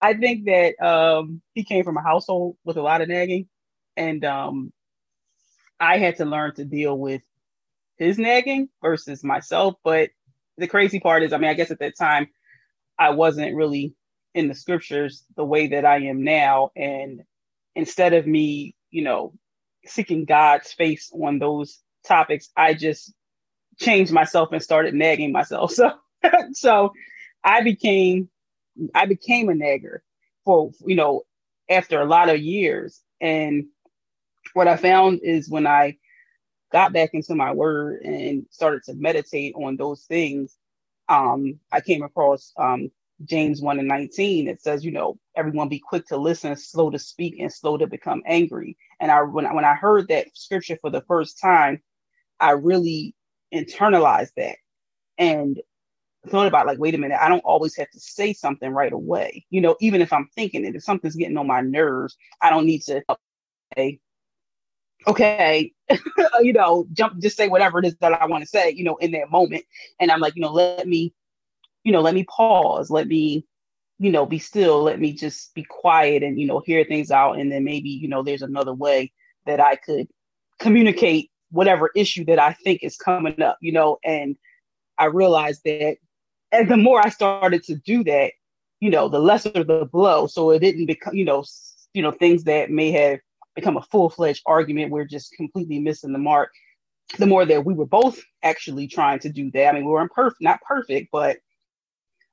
I 0.03 0.15
think 0.15 0.47
that 0.47 0.75
um, 0.85 1.43
he 1.55 1.63
came 1.63 1.85
from 1.85 1.97
a 1.97 2.03
household 2.03 2.57
with 2.65 2.77
a 2.77 2.83
lot 2.83 3.03
of 3.03 3.09
nagging, 3.09 3.49
and 3.97 4.25
um, 4.25 4.73
I 5.79 5.99
had 5.99 6.17
to 6.17 6.25
learn 6.25 6.57
to 6.57 6.65
deal 6.65 6.99
with 6.99 7.23
his 7.99 8.19
nagging 8.19 8.69
versus 8.83 9.23
myself. 9.23 9.77
But 9.85 10.11
the 10.59 10.67
crazy 10.67 10.99
part 10.99 11.23
is, 11.23 11.33
I 11.33 11.39
mean, 11.39 11.51
I 11.51 11.55
guess 11.55 11.71
at 11.71 11.79
that 11.79 11.97
time, 11.97 12.27
I 12.99 13.11
wasn't 13.11 13.55
really 13.55 13.95
in 14.35 14.49
the 14.49 14.55
scriptures 14.55 15.25
the 15.37 15.45
way 15.45 15.69
that 15.69 15.85
I 15.85 15.99
am 16.05 16.25
now. 16.25 16.71
And 16.77 17.23
instead 17.75 18.15
of 18.15 18.27
me, 18.27 18.75
you 18.91 19.03
know, 19.03 19.35
seeking 19.87 20.25
God's 20.25 20.73
face 20.73 21.11
on 21.13 21.39
those 21.39 21.81
topics, 22.07 22.51
I 22.57 22.75
just 22.75 23.13
changed 23.79 24.13
myself 24.13 24.51
and 24.53 24.63
started 24.63 24.95
nagging 24.95 25.33
myself. 25.33 25.75
So, 26.23 26.31
so 26.53 26.93
I 27.45 27.63
became, 27.63 28.29
I 28.95 29.07
became 29.07 29.49
a 29.49 29.55
nagger 29.55 30.05
for, 30.45 30.71
you 30.87 30.95
know, 30.95 31.23
after 31.69 32.01
a 32.01 32.07
lot 32.07 32.29
of 32.29 32.41
years. 32.41 33.03
And 33.21 33.67
what 34.55 34.69
I 34.69 34.77
found 34.77 35.21
is 35.23 35.51
when 35.51 35.67
I 35.67 35.99
got 36.73 36.93
back 36.93 37.11
into 37.15 37.35
my 37.35 37.53
word 37.53 38.03
and 38.03 38.47
started 38.51 38.85
to 38.85 38.95
meditate 38.95 39.55
on 39.57 39.77
those 39.77 40.03
things, 40.05 40.57
um, 41.09 41.59
I 41.73 41.81
came 41.81 42.03
across 42.03 42.53
um, 42.57 42.91
James 43.25 43.61
1 43.61 43.79
and 43.79 43.89
19. 43.89 44.49
It 44.49 44.61
says, 44.61 44.85
you 44.85 44.91
know, 44.91 45.19
everyone 45.37 45.69
be 45.69 45.79
quick 45.79 46.07
to 46.07 46.17
listen, 46.17 46.57
slow 46.57 46.91
to 46.91 46.99
speak, 46.99 47.37
and 47.39 47.53
slow 47.53 47.77
to 47.77 47.87
become 47.87 48.23
angry. 48.27 48.77
And 49.01 49.11
I 49.11 49.23
when, 49.23 49.47
I, 49.47 49.55
when 49.55 49.65
I 49.65 49.75
heard 49.75 50.09
that 50.09 50.29
scripture 50.35 50.79
for 50.81 50.91
the 50.91 51.03
first 51.03 51.41
time, 51.41 51.83
I 52.41 52.51
really 52.53 53.15
internalized 53.55 54.33
that 54.37 54.57
and 55.19 55.61
thought 56.29 56.47
about 56.47 56.67
like, 56.67 56.79
wait 56.79 56.95
a 56.95 56.99
minute, 56.99 57.19
I 57.21 57.29
don't 57.29 57.45
always 57.45 57.77
have 57.77 57.91
to 57.91 58.01
say 58.01 58.33
something 58.33 58.71
right 58.71 58.93
away. 58.93 59.45
You 59.51 59.61
know, 59.61 59.77
even 59.81 60.01
if 60.01 60.13
I'm 60.13 60.29
thinking 60.35 60.65
it, 60.65 60.77
if 60.77 60.85
something's 60.85 61.17
getting 61.17 61.37
on 61.37 61.47
my 61.47 61.61
nerves, 61.61 62.17
I 62.41 62.51
don't 62.51 62.67
need 62.67 62.83
to 62.83 63.03
say, 63.77 64.01
okay, 65.07 65.73
you 66.41 66.53
know, 66.53 66.87
jump, 66.93 67.21
just 67.21 67.37
say 67.37 67.49
whatever 67.49 67.79
it 67.79 67.87
is 67.87 67.97
that 67.97 68.13
I 68.13 68.27
want 68.27 68.43
to 68.43 68.49
say, 68.49 68.71
you 68.71 68.85
know, 68.85 68.97
in 68.97 69.11
that 69.13 69.31
moment. 69.31 69.65
And 70.01 70.11
I'm 70.11 70.21
like, 70.21 70.37
you 70.37 70.43
know, 70.43 70.53
let 70.53 70.87
me, 70.87 71.13
you 71.85 71.93
know, 71.93 72.01
let 72.01 72.15
me 72.15 72.25
pause, 72.25 72.91
let 72.91 73.07
me, 73.07 73.45
you 73.99 74.11
know, 74.11 74.27
be 74.27 74.39
still, 74.39 74.83
let 74.83 75.01
me 75.01 75.13
just 75.13 75.55
be 75.55 75.65
quiet 75.65 76.23
and, 76.23 76.39
you 76.39 76.47
know, 76.47 76.63
hear 76.65 76.85
things 76.85 77.11
out. 77.11 77.39
And 77.39 77.51
then 77.51 77.65
maybe, 77.65 77.91
you 77.91 78.09
know, 78.09 78.23
there's 78.23 78.43
another 78.43 78.75
way 78.75 79.13
that 79.47 79.61
I 79.61 79.77
could 79.77 80.09
communicate 80.59 81.31
whatever 81.51 81.91
issue 81.95 82.25
that 82.27 82.39
I 82.39 82.53
think 82.53 82.83
is 82.83 82.97
coming 82.97 83.43
up, 83.43 83.59
you 83.61 83.73
know, 83.73 83.99
and 84.05 84.37
I 84.99 85.07
realized 85.07 85.63
that 85.65 85.97
and 86.51 86.71
the 86.71 86.77
more 86.77 87.05
I 87.05 87.09
started 87.09 87.65
to 87.65 87.77
do 87.77 88.05
that, 88.05 88.33
you 88.81 88.91
know, 88.91 89.09
the 89.09 89.19
lesser 89.19 89.65
the 89.65 89.89
blow. 89.91 90.27
So 90.27 90.51
it 90.51 90.59
didn't 90.59 90.87
become, 90.87 91.15
you 91.15 91.25
know, 91.25 91.45
you 91.95 92.03
know, 92.03 92.11
things 92.11 92.45
that 92.45 92.71
may 92.71 92.91
have 92.93 93.21
become 93.55 93.77
a 93.77 93.83
full-fledged 93.83 94.43
argument 94.47 94.91
we're 94.91 95.05
just 95.05 95.33
completely 95.33 95.79
missing 95.79 96.13
the 96.13 96.19
mark 96.19 96.51
the 97.19 97.27
more 97.27 97.45
that 97.45 97.65
we 97.65 97.75
were 97.75 97.87
both 97.87 98.21
actually 98.43 98.87
trying 98.87 99.19
to 99.19 99.29
do 99.29 99.51
that 99.51 99.69
i 99.69 99.73
mean 99.73 99.85
we 99.85 99.91
weren't 99.91 100.13
perfect 100.13 100.41
not 100.41 100.61
perfect 100.63 101.09
but 101.13 101.39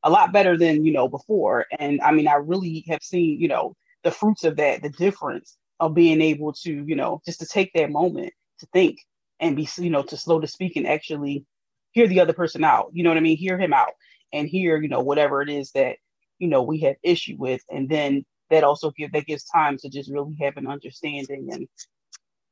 a 0.03 0.09
lot 0.09 0.31
better 0.31 0.57
than 0.57 0.85
you 0.85 0.93
know 0.93 1.07
before. 1.07 1.65
And 1.79 2.01
i 2.01 2.11
mean 2.11 2.27
i 2.27 2.35
really 2.35 2.85
have 2.89 3.03
seen 3.03 3.39
you 3.39 3.47
know 3.47 3.75
the 4.03 4.11
fruits 4.11 4.43
of 4.43 4.57
that 4.57 4.81
the 4.81 4.89
difference 4.89 5.57
of 5.79 5.93
being 5.93 6.21
able 6.21 6.53
to 6.53 6.71
you 6.87 6.95
know 6.95 7.21
just 7.25 7.39
to 7.39 7.45
take 7.45 7.71
that 7.73 7.91
moment 7.91 8.33
to 8.59 8.67
think 8.73 8.99
and 9.39 9.55
be 9.55 9.67
you 9.77 9.89
know 9.89 10.03
to 10.03 10.17
slow 10.17 10.39
to 10.39 10.47
speak 10.47 10.75
and 10.75 10.87
actually 10.87 11.45
hear 11.91 12.07
the 12.07 12.19
other 12.19 12.33
person 12.33 12.63
out 12.63 12.89
you 12.93 13.03
know 13.03 13.09
what 13.09 13.17
i 13.17 13.21
mean? 13.21 13.37
Hear 13.37 13.57
him 13.57 13.73
out 13.73 13.93
and 14.33 14.47
hear 14.47 14.81
you 14.81 14.89
know 14.89 15.01
whatever 15.01 15.41
it 15.41 15.49
is 15.49 15.71
that 15.71 15.97
you 16.39 16.47
know 16.47 16.63
we 16.63 16.79
have 16.81 16.95
issue 17.03 17.35
with. 17.37 17.61
And 17.69 17.87
then 17.89 18.25
that 18.49 18.63
also 18.63 18.91
give 18.91 19.11
that 19.11 19.25
gives 19.25 19.43
time 19.43 19.77
to 19.79 19.89
just 19.89 20.11
really 20.11 20.35
have 20.41 20.57
an 20.57 20.67
understanding. 20.67 21.49
And 21.51 21.67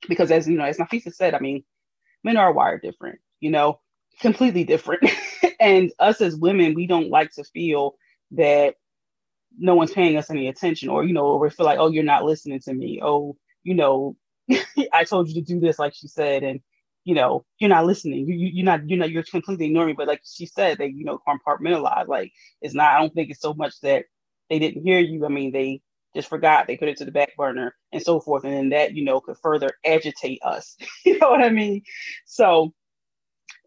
because 0.07 0.31
as 0.31 0.47
you 0.47 0.57
know 0.57 0.65
as 0.65 0.77
Nafesa 0.77 1.13
said 1.13 1.33
I 1.33 1.39
mean 1.39 1.63
men 2.23 2.37
are 2.37 2.53
wired 2.53 2.81
different 2.81 3.19
you 3.39 3.49
know 3.49 3.79
completely 4.19 4.63
different 4.63 5.03
and 5.59 5.91
us 5.99 6.21
as 6.21 6.35
women 6.35 6.73
we 6.73 6.87
don't 6.87 7.09
like 7.09 7.31
to 7.31 7.43
feel 7.43 7.95
that 8.31 8.75
no 9.57 9.75
one's 9.75 9.91
paying 9.91 10.17
us 10.17 10.29
any 10.29 10.47
attention 10.47 10.89
or 10.89 11.03
you 11.03 11.13
know 11.13 11.25
or 11.25 11.39
we 11.39 11.49
feel 11.49 11.65
like 11.65 11.79
oh 11.79 11.89
you're 11.89 12.03
not 12.03 12.23
listening 12.25 12.59
to 12.59 12.73
me 12.73 12.99
oh 13.03 13.35
you 13.63 13.73
know 13.73 14.15
I 14.93 15.03
told 15.03 15.27
you 15.29 15.35
to 15.35 15.41
do 15.41 15.59
this 15.59 15.79
like 15.79 15.93
she 15.93 16.07
said 16.07 16.43
and 16.43 16.61
you 17.07 17.15
know, 17.15 17.45
you're 17.57 17.69
not 17.69 17.85
listening. 17.85 18.27
You, 18.27 18.35
you 18.35 18.49
you're 18.55 18.65
not 18.65 18.89
you're 18.89 18.99
not 18.99 19.09
you're 19.09 19.23
completely 19.23 19.67
ignoring. 19.67 19.91
Me. 19.91 19.93
But 19.93 20.09
like 20.09 20.21
she 20.25 20.45
said, 20.45 20.77
they 20.77 20.87
you 20.87 21.05
know 21.05 21.21
compartmentalize. 21.25 22.09
Like 22.09 22.33
it's 22.61 22.73
not. 22.73 22.93
I 22.93 22.99
don't 22.99 23.13
think 23.13 23.29
it's 23.29 23.39
so 23.39 23.53
much 23.53 23.79
that 23.79 24.03
they 24.49 24.59
didn't 24.59 24.83
hear 24.83 24.99
you. 24.99 25.25
I 25.25 25.29
mean, 25.29 25.53
they 25.53 25.81
just 26.13 26.27
forgot. 26.27 26.67
They 26.67 26.75
put 26.75 26.89
it 26.89 26.97
to 26.97 27.05
the 27.05 27.13
back 27.13 27.37
burner 27.37 27.73
and 27.93 28.03
so 28.03 28.19
forth. 28.19 28.43
And 28.43 28.51
then 28.53 28.69
that 28.69 28.93
you 28.93 29.05
know 29.05 29.21
could 29.21 29.37
further 29.37 29.69
agitate 29.85 30.41
us. 30.43 30.75
you 31.05 31.17
know 31.17 31.29
what 31.29 31.41
I 31.41 31.49
mean? 31.49 31.83
So 32.25 32.73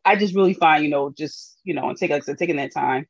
I 0.04 0.16
just 0.16 0.34
really 0.34 0.54
find 0.54 0.84
you 0.84 0.90
know 0.90 1.10
just 1.10 1.58
you 1.64 1.74
know 1.74 1.88
and 1.88 1.98
take 1.98 2.10
like 2.10 2.22
I 2.22 2.24
said, 2.24 2.38
taking 2.38 2.56
that 2.56 2.72
time, 2.72 3.06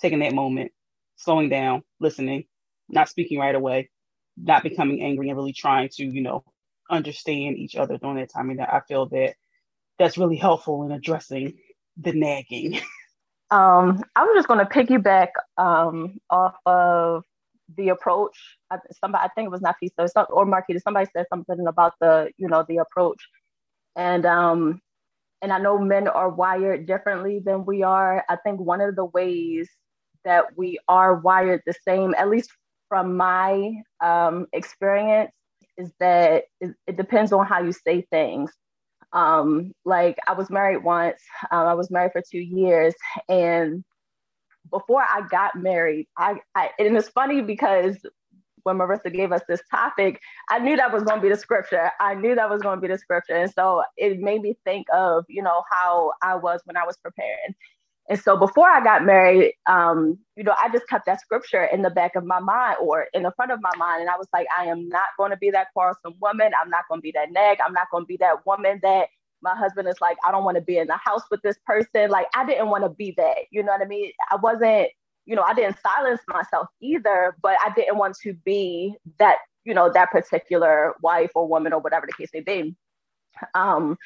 taking 0.00 0.20
that 0.20 0.34
moment, 0.34 0.72
slowing 1.16 1.48
down, 1.48 1.82
listening, 2.00 2.44
not 2.88 3.08
speaking 3.08 3.38
right 3.38 3.54
away, 3.54 3.90
not 4.36 4.62
becoming 4.62 5.02
angry, 5.02 5.28
and 5.28 5.38
really 5.38 5.52
trying 5.52 5.88
to 5.94 6.04
you 6.04 6.22
know 6.22 6.44
understand 6.90 7.58
each 7.58 7.76
other 7.76 7.98
during 7.98 8.16
that 8.16 8.30
time. 8.32 8.48
Mean, 8.48 8.60
I 8.60 8.80
feel 8.88 9.06
that 9.06 9.34
that's 9.98 10.18
really 10.18 10.36
helpful 10.36 10.84
in 10.84 10.92
addressing 10.92 11.58
the 11.96 12.12
nagging. 12.12 12.80
Um, 13.50 14.02
I 14.14 14.24
was 14.24 14.34
just 14.34 14.46
going 14.48 14.60
to 14.60 14.66
piggyback 14.66 15.28
um, 15.56 16.18
off 16.28 16.54
of 16.66 17.24
the 17.76 17.88
approach. 17.88 18.36
I, 18.70 18.76
somebody, 19.00 19.24
I 19.24 19.28
think 19.28 19.46
it 19.46 19.50
was 19.50 19.62
Nafesa 19.62 20.26
or 20.28 20.44
Marquita. 20.44 20.82
Somebody 20.82 21.08
said 21.16 21.24
something 21.30 21.66
about 21.66 21.94
the, 21.98 22.30
you 22.36 22.46
know, 22.46 22.64
the 22.68 22.76
approach, 22.76 23.26
and 23.96 24.26
um, 24.26 24.82
and 25.42 25.52
I 25.52 25.58
know 25.58 25.78
men 25.78 26.08
are 26.08 26.30
wired 26.30 26.86
differently 26.86 27.40
than 27.44 27.64
we 27.64 27.82
are. 27.82 28.24
I 28.28 28.36
think 28.36 28.60
one 28.60 28.80
of 28.80 28.96
the 28.96 29.04
ways 29.04 29.68
that 30.24 30.56
we 30.56 30.78
are 30.88 31.14
wired 31.14 31.62
the 31.66 31.74
same, 31.86 32.14
at 32.16 32.28
least 32.28 32.50
from 32.88 33.16
my 33.16 33.72
um, 34.00 34.46
experience, 34.52 35.32
is 35.76 35.92
that 36.00 36.44
it, 36.60 36.74
it 36.86 36.96
depends 36.96 37.32
on 37.32 37.46
how 37.46 37.62
you 37.62 37.72
say 37.72 38.02
things. 38.10 38.50
Um, 39.12 39.72
like 39.84 40.18
I 40.26 40.32
was 40.32 40.50
married 40.50 40.82
once, 40.82 41.22
um, 41.50 41.66
I 41.66 41.74
was 41.74 41.90
married 41.90 42.12
for 42.12 42.22
two 42.30 42.40
years, 42.40 42.94
and 43.28 43.82
before 44.70 45.02
I 45.02 45.22
got 45.30 45.56
married, 45.56 46.08
I, 46.18 46.40
I 46.54 46.70
and 46.78 46.96
it's 46.96 47.08
funny 47.08 47.40
because 47.40 47.96
when 48.64 48.78
Marica 48.78 49.10
gave 49.10 49.32
us 49.32 49.42
this 49.48 49.62
topic, 49.70 50.20
I 50.50 50.58
knew 50.60 50.76
that 50.76 50.92
was 50.92 51.04
going 51.04 51.18
to 51.18 51.22
be 51.22 51.30
the 51.30 51.36
scripture. 51.38 51.90
I 52.00 52.14
knew 52.14 52.34
that 52.36 52.50
was 52.50 52.62
going 52.62 52.78
to 52.78 52.82
be 52.82 52.92
the 52.92 52.98
scripture, 52.98 53.34
and 53.36 53.52
so 53.52 53.82
it 53.96 54.20
made 54.20 54.42
me 54.42 54.56
think 54.64 54.86
of 54.94 55.24
you 55.28 55.42
know 55.42 55.62
how 55.70 56.12
I 56.22 56.36
was 56.36 56.60
when 56.66 56.76
I 56.76 56.86
was 56.86 56.96
preparing. 56.98 57.38
And 58.08 58.20
so 58.20 58.36
before 58.36 58.68
I 58.68 58.84
got 58.84 59.04
married, 59.04 59.54
um, 59.66 60.18
you 60.36 60.44
know, 60.44 60.54
I 60.62 60.68
just 60.70 60.86
kept 60.88 61.06
that 61.06 61.20
scripture 61.22 61.64
in 61.64 61.80
the 61.82 61.90
back 61.90 62.16
of 62.16 62.24
my 62.24 62.38
mind 62.38 62.76
or 62.82 63.06
in 63.14 63.22
the 63.22 63.32
front 63.36 63.50
of 63.50 63.60
my 63.62 63.72
mind. 63.78 64.02
And 64.02 64.10
I 64.10 64.16
was 64.18 64.26
like, 64.32 64.46
I 64.58 64.66
am 64.66 64.88
not 64.88 65.06
going 65.16 65.30
to 65.30 65.38
be 65.38 65.50
that 65.52 65.68
quarrelsome 65.72 66.14
woman. 66.20 66.52
I'm 66.60 66.68
not 66.68 66.84
going 66.88 66.98
to 67.00 67.02
be 67.02 67.12
that 67.12 67.32
nag. 67.32 67.58
I'm 67.64 67.72
not 67.72 67.86
going 67.90 68.04
to 68.04 68.06
be 68.08 68.18
that 68.18 68.44
woman 68.46 68.80
that 68.82 69.08
my 69.42 69.56
husband 69.56 69.88
is 69.88 69.96
like, 70.00 70.18
I 70.26 70.30
don't 70.32 70.44
want 70.44 70.56
to 70.56 70.60
be 70.62 70.78
in 70.78 70.86
the 70.86 70.96
house 70.98 71.22
with 71.30 71.40
this 71.42 71.56
person. 71.66 72.10
Like, 72.10 72.26
I 72.34 72.44
didn't 72.44 72.68
want 72.68 72.84
to 72.84 72.90
be 72.90 73.14
that. 73.16 73.36
You 73.50 73.62
know 73.62 73.72
what 73.72 73.82
I 73.82 73.86
mean? 73.86 74.12
I 74.30 74.36
wasn't, 74.36 74.88
you 75.28 75.36
know, 75.36 75.42
I 75.42 75.52
didn't 75.52 75.76
silence 75.82 76.22
myself 76.26 76.68
either, 76.80 77.36
but 77.42 77.54
I 77.64 77.70
didn't 77.76 77.98
want 77.98 78.16
to 78.22 78.32
be 78.32 78.94
that, 79.18 79.36
you 79.64 79.74
know, 79.74 79.92
that 79.92 80.10
particular 80.10 80.94
wife 81.02 81.32
or 81.34 81.46
woman 81.46 81.74
or 81.74 81.80
whatever 81.80 82.06
the 82.06 82.14
case 82.14 82.30
may 82.32 82.40
be. 82.40 82.74
Um, 83.54 83.98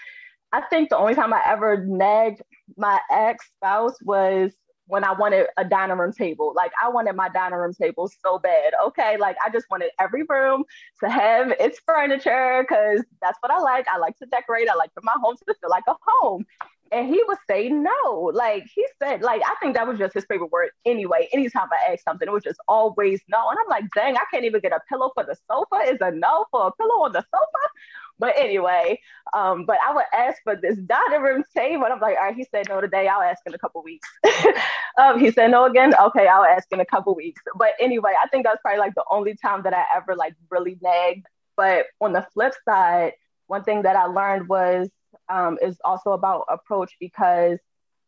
I 0.53 0.63
think 0.63 0.91
the 0.91 0.99
only 0.99 1.15
time 1.15 1.33
I 1.33 1.41
ever 1.47 1.85
nagged 1.87 2.43
my 2.77 2.99
ex 3.11 3.47
spouse 3.57 3.97
was 4.03 4.53
when 4.87 5.05
I 5.05 5.13
wanted 5.13 5.47
a 5.57 5.65
dining 5.65 5.97
room 5.97 6.13
table. 6.13 6.53
Like 6.57 6.73
I 6.83 6.89
wanted 6.89 7.15
my 7.15 7.29
dining 7.29 7.59
room 7.59 7.73
table 7.73 8.11
so 8.21 8.41
bad. 8.41 8.73
Okay. 8.89 9.17
Like 9.17 9.37
I 9.47 9.49
just 9.49 9.67
wanted 9.71 9.91
every 10.01 10.25
room 10.25 10.65
to 11.05 11.09
have 11.09 11.53
its 11.53 11.81
furniture 11.87 12.67
because 12.69 13.05
that's 13.23 13.39
what 13.41 13.53
I 13.53 13.61
like. 13.61 13.87
I 13.89 13.99
like 13.99 14.19
to 14.19 14.27
decorate. 14.27 14.69
I 14.69 14.75
like 14.75 14.93
for 14.93 15.03
my 15.05 15.15
home 15.23 15.37
to 15.37 15.55
feel 15.55 15.71
like 15.71 15.85
a 15.87 15.95
home. 16.05 16.45
And 16.93 17.09
he 17.09 17.23
would 17.27 17.39
say 17.49 17.71
no. 17.71 18.31
Like 18.35 18.67
he 18.75 18.87
said, 19.03 19.23
like 19.23 19.41
I 19.47 19.55
think 19.61 19.77
that 19.77 19.89
was 19.89 19.99
just 19.99 20.15
his 20.15 20.27
favorite 20.27 20.53
word 20.53 20.71
anyway. 20.85 21.29
Anytime 21.33 21.69
I 21.73 21.93
asked 21.93 22.05
something, 22.05 22.29
it 22.29 22.33
was 22.33 22.45
just 22.45 22.61
always 22.69 23.23
no. 23.29 23.49
And 23.49 23.59
I'm 23.59 23.69
like, 23.69 23.91
dang, 23.95 24.17
I 24.17 24.25
can't 24.31 24.45
even 24.45 24.61
get 24.61 24.73
a 24.73 24.81
pillow 24.89 25.11
for 25.15 25.25
the 25.25 25.35
sofa. 25.51 25.91
Is 25.91 25.99
a 26.03 26.11
no 26.11 26.45
for 26.51 26.67
a 26.67 26.73
pillow 26.73 27.05
on 27.05 27.13
the 27.13 27.25
sofa? 27.31 27.73
But 28.19 28.35
anyway, 28.37 29.01
um, 29.35 29.65
but 29.67 29.79
I 29.85 29.95
would 29.95 30.05
ask 30.13 30.41
for 30.45 30.55
this 30.55 30.77
dining 30.77 31.23
room 31.23 31.43
table. 31.57 31.85
And 31.85 31.95
I'm 31.95 32.01
like, 32.01 32.17
all 32.19 32.27
right, 32.27 32.37
he 32.37 32.47
said 32.51 32.69
no 32.69 32.81
today. 32.81 33.09
I'll 33.09 33.23
ask 33.23 33.41
in 33.47 33.55
a 33.55 33.59
couple 33.59 33.83
weeks. 33.83 34.09
um, 34.99 35.19
he 35.19 35.33
said 35.33 35.51
no 35.51 35.65
again. 35.65 35.93
Okay, 36.01 36.29
I'll 36.29 36.45
ask 36.45 36.69
in 36.71 36.81
a 36.81 36.87
couple 36.87 37.15
weeks. 37.15 37.43
But 37.57 37.71
anyway, 37.81 38.13
I 38.23 38.29
think 38.29 38.45
that's 38.45 38.61
probably 38.63 38.79
like 38.79 38.95
the 38.95 39.05
only 39.11 39.35
time 39.35 39.63
that 39.65 39.75
I 39.75 39.85
ever 39.97 40.15
like 40.15 40.35
really 40.51 40.79
nagged. 40.81 41.27
But 41.57 41.87
on 42.01 42.13
the 42.13 42.27
flip 42.33 42.55
side, 42.65 43.15
one 43.47 43.65
thing 43.65 43.83
that 43.83 43.97
I 43.97 44.05
learned 44.05 44.49
was 44.49 44.89
um, 45.29 45.59
is 45.63 45.79
also 45.85 46.13
about 46.13 46.47
approach 46.49 46.93
because, 47.01 47.59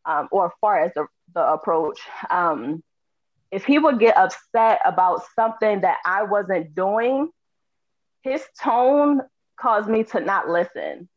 um, 0.05 0.27
or 0.31 0.53
far 0.61 0.83
as 0.83 0.93
the, 0.93 1.07
the 1.33 1.41
approach, 1.41 1.99
um, 2.29 2.83
if 3.51 3.65
he 3.65 3.79
would 3.79 3.99
get 3.99 4.17
upset 4.17 4.81
about 4.85 5.21
something 5.35 5.81
that 5.81 5.97
I 6.05 6.23
wasn't 6.23 6.75
doing, 6.75 7.29
his 8.21 8.43
tone 8.61 9.21
caused 9.59 9.87
me 9.87 10.03
to 10.03 10.19
not 10.19 10.49
listen. 10.49 11.07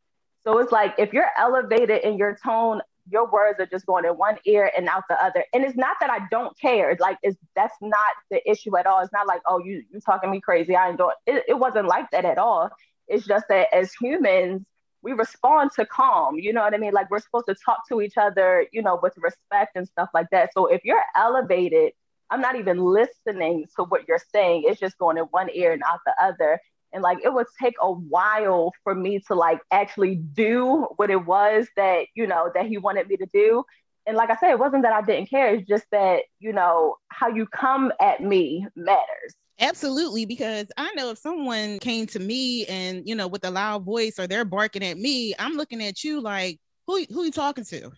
So 0.44 0.58
it's 0.58 0.72
like 0.72 0.94
if 0.98 1.12
you're 1.12 1.30
elevated 1.36 2.02
in 2.04 2.16
your 2.16 2.38
tone, 2.42 2.80
your 3.10 3.30
words 3.30 3.58
are 3.60 3.66
just 3.66 3.86
going 3.86 4.04
in 4.04 4.12
one 4.12 4.36
ear 4.44 4.70
and 4.76 4.88
out 4.88 5.04
the 5.08 5.22
other. 5.22 5.44
And 5.52 5.64
it's 5.64 5.76
not 5.76 5.96
that 6.00 6.10
I 6.10 6.20
don't 6.30 6.58
care. 6.58 6.96
Like 7.00 7.18
it's 7.22 7.38
that's 7.56 7.74
not 7.80 7.98
the 8.30 8.48
issue 8.48 8.76
at 8.76 8.86
all. 8.86 9.00
It's 9.00 9.12
not 9.12 9.26
like, 9.26 9.40
oh, 9.46 9.58
you 9.58 9.82
you 9.90 10.00
talking 10.00 10.30
me 10.30 10.40
crazy. 10.40 10.76
I 10.76 10.88
ain't 10.88 10.98
doing 10.98 11.14
it. 11.26 11.44
It 11.48 11.58
wasn't 11.58 11.88
like 11.88 12.10
that 12.12 12.24
at 12.24 12.38
all. 12.38 12.70
It's 13.08 13.26
just 13.26 13.46
that 13.48 13.68
as 13.74 13.92
humans, 13.94 14.62
we 15.02 15.12
respond 15.12 15.70
to 15.76 15.86
calm. 15.86 16.38
You 16.38 16.52
know 16.52 16.62
what 16.62 16.74
I 16.74 16.78
mean? 16.78 16.92
Like 16.92 17.10
we're 17.10 17.20
supposed 17.20 17.46
to 17.46 17.56
talk 17.64 17.88
to 17.88 18.00
each 18.00 18.16
other, 18.16 18.66
you 18.72 18.82
know, 18.82 18.98
with 19.02 19.14
respect 19.18 19.76
and 19.76 19.86
stuff 19.86 20.08
like 20.14 20.26
that. 20.32 20.52
So 20.52 20.66
if 20.66 20.84
you're 20.84 21.04
elevated, 21.16 21.92
I'm 22.30 22.40
not 22.40 22.56
even 22.56 22.78
listening 22.78 23.66
to 23.76 23.84
what 23.84 24.06
you're 24.06 24.20
saying. 24.32 24.64
It's 24.66 24.80
just 24.80 24.98
going 24.98 25.16
in 25.18 25.24
one 25.24 25.48
ear 25.54 25.72
and 25.72 25.82
out 25.84 26.00
the 26.04 26.14
other 26.22 26.60
and 26.92 27.02
like 27.02 27.18
it 27.22 27.32
would 27.32 27.46
take 27.60 27.74
a 27.80 27.90
while 27.90 28.72
for 28.82 28.94
me 28.94 29.20
to 29.28 29.34
like 29.34 29.60
actually 29.70 30.16
do 30.16 30.88
what 30.96 31.10
it 31.10 31.26
was 31.26 31.66
that 31.76 32.06
you 32.14 32.26
know 32.26 32.50
that 32.54 32.66
he 32.66 32.78
wanted 32.78 33.08
me 33.08 33.16
to 33.16 33.26
do 33.26 33.64
and 34.06 34.16
like 34.16 34.30
i 34.30 34.36
said 34.36 34.50
it 34.50 34.58
wasn't 34.58 34.82
that 34.82 34.92
i 34.92 35.02
didn't 35.02 35.28
care 35.28 35.54
it's 35.54 35.68
just 35.68 35.84
that 35.90 36.22
you 36.38 36.52
know 36.52 36.96
how 37.08 37.28
you 37.28 37.46
come 37.46 37.92
at 38.00 38.20
me 38.20 38.66
matters 38.76 39.34
Absolutely, 39.60 40.24
because 40.24 40.70
I 40.76 40.92
know 40.94 41.10
if 41.10 41.18
someone 41.18 41.78
came 41.80 42.06
to 42.08 42.20
me 42.20 42.64
and 42.66 43.06
you 43.08 43.14
know 43.16 43.26
with 43.26 43.44
a 43.44 43.50
loud 43.50 43.84
voice 43.84 44.18
or 44.18 44.26
they're 44.28 44.44
barking 44.44 44.84
at 44.84 44.98
me, 44.98 45.34
I'm 45.38 45.54
looking 45.54 45.82
at 45.82 46.04
you 46.04 46.20
like, 46.20 46.60
who 46.86 47.04
who 47.10 47.24
you 47.24 47.32
talking 47.32 47.64
to? 47.64 47.90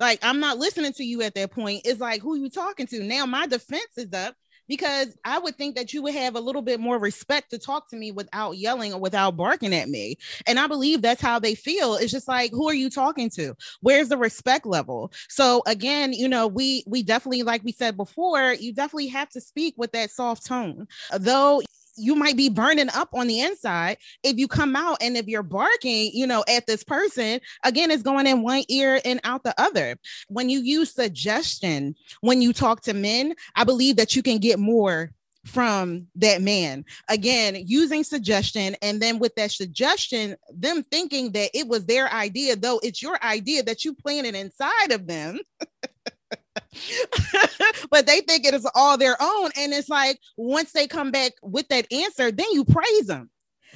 Like 0.00 0.20
I'm 0.22 0.40
not 0.40 0.58
listening 0.58 0.92
to 0.94 1.04
you 1.04 1.22
at 1.22 1.34
that 1.34 1.50
point. 1.52 1.82
It's 1.84 2.00
like 2.00 2.22
who 2.22 2.36
you 2.36 2.48
talking 2.48 2.86
to? 2.88 3.02
Now 3.04 3.26
my 3.26 3.46
defense 3.46 3.98
is 3.98 4.12
up 4.14 4.34
because 4.72 5.14
I 5.26 5.38
would 5.38 5.56
think 5.56 5.76
that 5.76 5.92
you 5.92 6.00
would 6.00 6.14
have 6.14 6.34
a 6.34 6.40
little 6.40 6.62
bit 6.62 6.80
more 6.80 6.98
respect 6.98 7.50
to 7.50 7.58
talk 7.58 7.90
to 7.90 7.96
me 7.96 8.10
without 8.10 8.52
yelling 8.52 8.94
or 8.94 8.98
without 8.98 9.36
barking 9.36 9.74
at 9.74 9.90
me. 9.90 10.16
And 10.46 10.58
I 10.58 10.66
believe 10.66 11.02
that's 11.02 11.20
how 11.20 11.38
they 11.38 11.54
feel. 11.54 11.96
It's 11.96 12.10
just 12.10 12.26
like, 12.26 12.52
who 12.52 12.70
are 12.70 12.74
you 12.74 12.88
talking 12.88 13.28
to? 13.32 13.54
Where's 13.82 14.08
the 14.08 14.16
respect 14.16 14.64
level? 14.64 15.12
So 15.28 15.62
again, 15.66 16.14
you 16.14 16.26
know, 16.26 16.46
we 16.46 16.84
we 16.86 17.02
definitely, 17.02 17.42
like 17.42 17.62
we 17.62 17.72
said 17.72 17.98
before, 17.98 18.54
you 18.54 18.72
definitely 18.72 19.08
have 19.08 19.28
to 19.32 19.42
speak 19.42 19.74
with 19.76 19.92
that 19.92 20.10
soft 20.10 20.46
tone. 20.46 20.86
Though 21.18 21.60
you 21.96 22.14
might 22.14 22.36
be 22.36 22.48
burning 22.48 22.88
up 22.94 23.08
on 23.12 23.26
the 23.26 23.40
inside 23.40 23.96
if 24.22 24.36
you 24.36 24.48
come 24.48 24.76
out 24.76 24.98
and 25.00 25.16
if 25.16 25.26
you're 25.26 25.42
barking 25.42 26.10
you 26.12 26.26
know 26.26 26.44
at 26.48 26.66
this 26.66 26.84
person 26.84 27.40
again 27.64 27.90
it's 27.90 28.02
going 28.02 28.26
in 28.26 28.42
one 28.42 28.64
ear 28.68 29.00
and 29.04 29.20
out 29.24 29.44
the 29.44 29.54
other. 29.60 29.96
When 30.28 30.48
you 30.48 30.60
use 30.60 30.92
suggestion 30.92 31.94
when 32.20 32.42
you 32.42 32.52
talk 32.52 32.82
to 32.82 32.94
men 32.94 33.34
i 33.56 33.64
believe 33.64 33.96
that 33.96 34.16
you 34.16 34.22
can 34.22 34.38
get 34.38 34.58
more 34.58 35.12
from 35.44 36.06
that 36.16 36.40
man. 36.40 36.84
Again 37.08 37.56
using 37.66 38.04
suggestion 38.04 38.76
and 38.80 39.02
then 39.02 39.18
with 39.18 39.34
that 39.34 39.50
suggestion 39.50 40.36
them 40.52 40.82
thinking 40.84 41.32
that 41.32 41.50
it 41.54 41.66
was 41.66 41.86
their 41.86 42.12
idea 42.12 42.56
though 42.56 42.80
it's 42.82 43.02
your 43.02 43.22
idea 43.24 43.62
that 43.64 43.84
you 43.84 43.94
planted 43.94 44.34
inside 44.34 44.92
of 44.92 45.06
them 45.06 45.40
but 47.90 48.06
they 48.06 48.20
think 48.20 48.46
it 48.46 48.54
is 48.54 48.68
all 48.74 48.98
their 48.98 49.16
own. 49.20 49.50
And 49.56 49.72
it's 49.72 49.88
like 49.88 50.18
once 50.36 50.72
they 50.72 50.86
come 50.86 51.10
back 51.10 51.32
with 51.42 51.68
that 51.68 51.90
answer, 51.92 52.30
then 52.30 52.46
you 52.52 52.64
praise 52.64 53.06
them. 53.06 53.30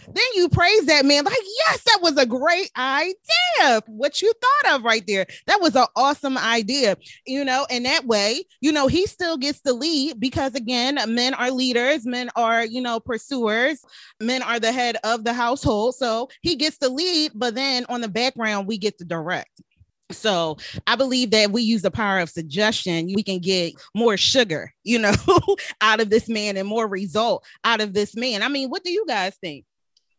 then 0.07 0.25
you 0.35 0.49
praise 0.49 0.87
that 0.87 1.05
man 1.05 1.25
like 1.25 1.37
yes 1.67 1.83
that 1.85 1.99
was 2.03 2.17
a 2.17 2.27
great 2.27 2.71
idea 2.77 3.81
what 3.87 4.21
you 4.23 4.33
thought 4.41 4.77
of 4.77 4.85
right 4.85 5.05
there 5.07 5.27
that 5.47 5.61
was 5.61 5.75
an 5.75 5.87
awesome 5.97 6.39
idea 6.39 6.97
you 7.27 7.45
know 7.45 7.67
and 7.71 7.85
that 7.87 8.05
way 8.07 8.45
you 8.61 8.71
know 8.71 8.87
he 8.87 9.07
still 9.07 9.37
gets 9.37 9.61
the 9.61 9.73
lead 9.73 10.19
because 10.21 10.55
again 10.55 10.99
men 11.09 11.35
are 11.35 11.51
leaders 11.51 12.07
men 12.07 12.31
are 12.37 12.65
you 12.65 12.81
know 12.81 13.01
pursuers 13.01 13.85
men 14.21 14.43
are 14.43 14.61
the 14.61 14.73
head 14.73 14.97
of 15.03 15.25
the 15.25 15.33
household 15.33 15.95
so 15.95 16.29
he 16.43 16.55
gets 16.57 16.79
the 16.79 16.89
lead 16.89 17.33
but 17.35 17.55
then 17.55 17.85
on 17.89 18.01
the 18.01 18.09
background 18.09 18.67
we 18.67 18.79
get 18.79 18.99
the 18.99 19.05
direct 19.05 19.61
so 20.11 20.57
I 20.87 20.97
believe 20.97 21.31
that 21.33 21.51
we 21.51 21.63
use 21.63 21.83
the 21.83 21.91
power 21.91 22.21
of 22.21 22.31
suggestion, 22.31 23.13
we 23.15 23.23
can 23.23 23.39
get 23.39 23.75
more 23.95 24.17
sugar, 24.17 24.73
you 24.85 24.99
know, 24.99 25.15
out 25.81 26.01
of 26.01 26.11
this 26.11 26.29
man 26.29 26.57
and 26.57 26.69
more 26.69 26.87
result 26.87 27.45
out 27.65 27.81
of 27.81 27.93
this 27.93 28.15
man. 28.15 28.43
I 28.43 28.49
mean, 28.49 28.69
what 28.69 28.85
do 28.85 28.91
you 28.91 29.05
guys 29.07 29.35
think? 29.37 29.65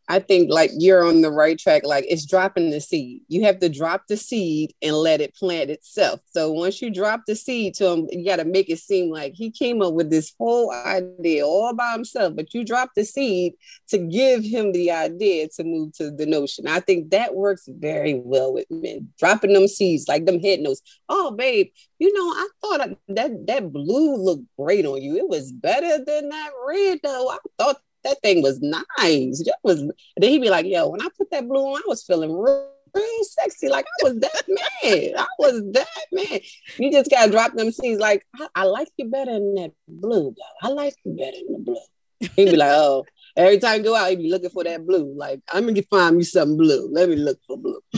I 0.10 0.20
think 0.20 0.50
like 0.50 0.72
you're 0.78 1.06
on 1.06 1.22
the 1.22 1.32
right 1.32 1.60
track. 1.60 1.86
Like 1.86 2.06
it's 2.08 2.26
dropping 2.26 2.70
the 2.70 2.80
seed. 2.80 3.22
You 3.28 3.44
have 3.44 3.60
to 3.60 3.70
drop 3.70 4.04
the 4.08 4.16
seed 4.16 4.74
and 4.82 4.96
let 4.96 5.20
it 5.20 5.36
plant 5.36 5.70
itself. 5.70 6.22
So 6.28 6.52
once 6.52 6.82
you 6.82 6.90
drop 6.90 7.22
the 7.28 7.36
seed 7.36 7.74
to 7.76 7.88
him, 7.88 8.08
you 8.12 8.26
got 8.26 8.38
to 8.38 8.46
make 8.46 8.70
it 8.70 8.80
seem 8.80 9.12
like 9.12 9.34
he 9.34 9.52
came 9.52 9.82
up 9.82 9.94
with 9.94 10.10
this 10.10 10.34
whole 10.40 10.72
idea 10.72 11.46
all 11.46 11.74
by 11.74 11.92
himself. 11.92 12.36
But 12.36 12.54
you 12.54 12.64
drop 12.64 12.92
the 12.96 13.04
seed 13.04 13.54
to 13.90 13.98
give 13.98 14.44
him 14.44 14.72
the 14.72 14.92
idea 14.92 15.50
to 15.50 15.64
move 15.64 15.94
to 15.94 16.10
the 16.10 16.26
notion. 16.26 16.68
I 16.68 16.80
think 16.80 17.12
that 17.12 17.36
works 17.36 17.68
very 17.68 18.14
well 18.14 18.54
with 18.54 18.66
men. 18.70 19.10
Dropping 19.20 19.54
them 19.54 19.68
seeds 19.68 20.08
like 20.08 20.26
them 20.26 20.40
head 20.40 20.62
notes. 20.62 20.82
Oh, 21.10 21.32
babe, 21.32 21.68
you 22.00 22.14
know 22.14 22.30
I 22.30 22.48
thought 22.62 22.98
that 23.10 23.48
that 23.48 23.72
blue 23.74 24.16
looked 24.16 24.46
great 24.58 24.86
on 24.86 25.02
you. 25.02 25.18
It 25.18 25.28
was 25.28 25.52
better 25.52 25.98
than 26.04 26.30
that 26.30 26.52
red 26.66 27.00
though. 27.04 27.30
I 27.30 27.38
thought 27.58 27.82
that 28.08 28.22
thing 28.22 28.42
was 28.42 28.60
nice. 28.62 29.44
That 29.44 29.58
was 29.64 29.80
then 30.18 30.30
he'd 30.30 30.42
be 30.42 30.50
like, 30.50 30.66
yo, 30.66 30.90
when 30.90 31.02
I 31.02 31.08
put 31.18 31.30
that 31.32 31.48
blue 31.48 31.74
on, 31.74 31.82
I 31.82 31.88
was 31.88 32.04
feeling 32.04 32.32
real, 32.36 32.70
real 32.94 33.24
sexy. 33.24 33.70
Like 33.70 33.86
I 33.86 34.04
was 34.04 34.20
that 34.20 34.44
man. 34.84 35.14
I 35.18 35.28
was 35.40 35.64
that 35.74 35.88
man. 36.12 36.40
You 36.78 36.92
just 36.92 37.12
gotta 37.12 37.32
drop 37.32 37.54
them 37.54 37.72
scenes 37.72 38.00
like, 38.00 38.26
I, 38.36 38.48
I 38.56 38.64
like 38.64 38.90
you 38.98 39.10
better 39.10 39.34
than 39.34 39.56
that 39.56 39.72
blue, 39.88 40.36
though. 40.36 40.68
I 40.68 40.72
like 40.72 40.96
you 41.04 41.16
better 41.16 41.38
than 41.38 41.54
the 41.54 41.60
blue. 41.60 42.30
He'd 42.36 42.52
be 42.52 42.58
like, 42.58 42.72
oh, 42.72 43.06
every 43.36 43.60
time 43.60 43.80
you 43.80 43.84
go 43.84 43.96
out, 43.96 44.10
he'd 44.10 44.20
be 44.20 44.32
looking 44.32 44.50
for 44.50 44.64
that 44.64 44.86
blue. 44.86 45.14
Like, 45.16 45.42
I'm 45.52 45.68
gonna 45.68 45.84
find 45.84 46.18
me 46.18 46.24
something 46.24 46.58
blue. 46.58 46.90
Let 46.92 47.10
me 47.10 47.16
look 47.16 47.40
for 47.46 47.58
blue. 47.58 47.82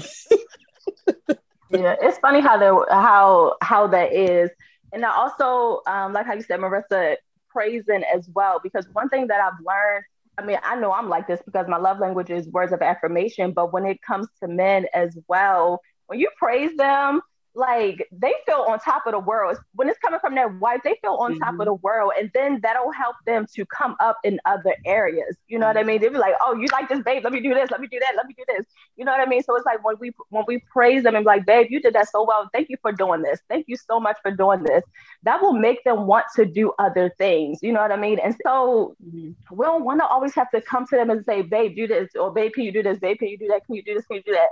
yeah, 1.69 1.95
it's 2.01 2.17
funny 2.19 2.41
how 2.41 2.57
the 2.57 2.85
how 2.91 3.57
how 3.61 3.87
that 3.87 4.13
is. 4.13 4.49
And 4.91 5.05
I 5.05 5.11
also 5.11 5.81
um, 5.85 6.13
like 6.13 6.25
how 6.25 6.33
you 6.33 6.41
said, 6.41 6.59
Marica, 6.59 7.17
praising 7.49 8.03
as 8.03 8.29
well. 8.33 8.59
Because 8.61 8.87
one 8.93 9.09
thing 9.09 9.27
that 9.27 9.41
I've 9.41 9.59
learned, 9.65 10.03
I 10.37 10.45
mean, 10.45 10.57
I 10.63 10.75
know 10.75 10.93
I'm 10.93 11.09
like 11.09 11.27
this 11.27 11.41
because 11.45 11.67
my 11.67 11.77
love 11.77 11.99
language 11.99 12.29
is 12.29 12.47
words 12.47 12.71
of 12.71 12.81
affirmation, 12.81 13.51
but 13.51 13.73
when 13.73 13.85
it 13.85 14.01
comes 14.01 14.27
to 14.41 14.47
men 14.47 14.85
as 14.93 15.17
well, 15.27 15.81
when 16.07 16.19
you 16.19 16.29
praise 16.37 16.75
them, 16.77 17.21
like 17.59 18.07
they 18.11 18.33
feel 18.45 18.65
on 18.67 18.79
top 18.79 19.05
of 19.05 19.11
the 19.11 19.19
world. 19.19 19.57
When 19.75 19.89
it's 19.89 19.99
coming 19.99 20.19
from 20.19 20.33
their 20.33 20.47
wife, 20.47 20.81
they 20.83 20.95
feel 21.01 21.15
on 21.15 21.33
mm-hmm. 21.33 21.39
top 21.39 21.49
of 21.49 21.59
mm-hmm. 21.59 21.65
the 21.65 21.73
world. 21.75 22.13
And 22.17 22.31
then 22.33 22.59
that'll 22.63 22.91
help 22.91 23.15
them 23.25 23.45
to 23.55 23.65
come 23.65 23.95
up 23.99 24.17
in 24.23 24.39
other 24.45 24.75
areas. 24.85 25.35
You 25.47 25.59
know 25.59 25.67
mm-hmm. 25.67 25.77
what 25.77 25.83
I 25.83 25.87
mean? 25.87 26.01
They'll 26.01 26.11
be 26.11 26.17
like, 26.17 26.35
oh, 26.41 26.55
you 26.55 26.67
like 26.71 26.89
this, 26.89 27.01
babe. 27.03 27.23
Let 27.23 27.33
me 27.33 27.41
do 27.41 27.53
this. 27.53 27.69
Let 27.69 27.81
me 27.81 27.87
do 27.87 27.99
that. 27.99 28.13
Let 28.15 28.25
me 28.27 28.33
do 28.37 28.43
this. 28.47 28.65
You 28.95 29.05
know 29.05 29.11
what 29.11 29.21
I 29.21 29.29
mean? 29.29 29.43
So 29.43 29.55
it's 29.55 29.65
like 29.65 29.83
when 29.83 29.95
we 29.99 30.11
when 30.29 30.45
we 30.47 30.63
praise 30.71 31.03
them 31.03 31.15
and 31.15 31.23
be 31.23 31.27
like, 31.27 31.45
babe, 31.45 31.67
you 31.69 31.81
did 31.81 31.93
that 31.93 32.09
so 32.09 32.25
well. 32.25 32.49
Thank 32.53 32.69
you 32.69 32.77
for 32.81 32.91
doing 32.91 33.21
this. 33.21 33.39
Thank 33.49 33.65
you 33.67 33.77
so 33.77 33.99
much 33.99 34.17
for 34.21 34.31
doing 34.31 34.63
this. 34.63 34.83
That 35.23 35.41
will 35.41 35.53
make 35.53 35.83
them 35.83 36.07
want 36.07 36.25
to 36.35 36.45
do 36.45 36.71
other 36.79 37.13
things. 37.17 37.59
You 37.61 37.73
know 37.73 37.81
what 37.81 37.91
I 37.91 37.97
mean? 37.97 38.19
And 38.19 38.35
so 38.43 38.95
mm-hmm. 39.05 39.31
we 39.55 39.65
don't 39.65 39.83
want 39.83 39.99
to 39.99 40.07
always 40.07 40.33
have 40.35 40.49
to 40.51 40.61
come 40.61 40.87
to 40.87 40.95
them 40.95 41.09
and 41.09 41.23
say, 41.25 41.41
babe, 41.41 41.75
do 41.75 41.87
this, 41.87 42.09
or 42.15 42.31
babe, 42.31 42.53
can 42.53 42.63
you 42.63 42.71
do 42.71 42.83
this? 42.83 42.99
Babe, 42.99 43.17
can 43.17 43.27
you 43.27 43.37
do 43.37 43.47
that? 43.47 43.65
Can 43.65 43.75
you 43.75 43.83
do 43.83 43.93
this? 43.93 44.05
Can 44.05 44.17
you 44.17 44.23
do 44.23 44.33
that? 44.33 44.49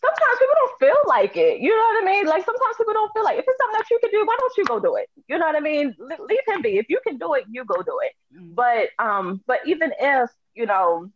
Sometimes 0.00 0.38
people 0.38 0.54
don't 0.54 0.78
feel 0.78 1.08
like 1.08 1.36
it. 1.36 1.60
You 1.60 1.70
know 1.70 1.76
what 1.76 2.02
I 2.02 2.06
mean? 2.06 2.26
Like 2.26 2.44
sometimes 2.44 2.76
people 2.76 2.94
don't 2.94 3.12
feel 3.12 3.24
like 3.24 3.38
if 3.38 3.44
it's 3.46 3.58
something 3.58 3.78
that 3.78 3.90
you 3.90 3.98
can 4.00 4.10
do, 4.10 4.26
why 4.26 4.36
don't 4.38 4.56
you 4.56 4.64
go 4.64 4.80
do 4.80 4.96
it? 4.96 5.08
You 5.28 5.38
know 5.38 5.46
what 5.46 5.56
I 5.56 5.60
mean? 5.60 5.94
leave 5.98 6.38
him 6.46 6.62
be. 6.62 6.78
If 6.78 6.86
you 6.88 7.00
can 7.06 7.18
do 7.18 7.34
it, 7.34 7.44
you 7.50 7.64
go 7.64 7.82
do 7.82 7.98
it. 8.02 8.12
Mm-hmm. 8.36 8.54
But 8.54 8.88
um, 8.98 9.42
but 9.46 9.60
even 9.66 9.92
if 9.98 10.30
you 10.54 10.66
know, 10.66 11.10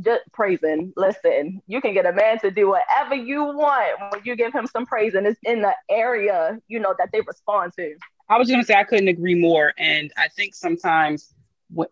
just 0.00 0.22
praising, 0.32 0.92
listen, 0.96 1.60
you 1.66 1.80
can 1.80 1.94
get 1.94 2.06
a 2.06 2.12
man 2.12 2.38
to 2.40 2.50
do 2.50 2.68
whatever 2.68 3.14
you 3.14 3.44
want 3.44 4.12
when 4.12 4.22
you 4.24 4.36
give 4.36 4.52
him 4.52 4.66
some 4.66 4.86
praise, 4.86 5.14
and 5.14 5.26
it's 5.26 5.40
in 5.44 5.62
the 5.62 5.74
area 5.90 6.58
you 6.68 6.80
know 6.80 6.94
that 6.98 7.10
they 7.12 7.20
respond 7.20 7.72
to. 7.78 7.94
I 8.28 8.38
was 8.38 8.48
going 8.48 8.60
to 8.60 8.66
say 8.66 8.74
I 8.74 8.84
couldn't 8.84 9.08
agree 9.08 9.36
more, 9.36 9.72
and 9.78 10.12
I 10.16 10.28
think 10.28 10.54
sometimes, 10.54 11.32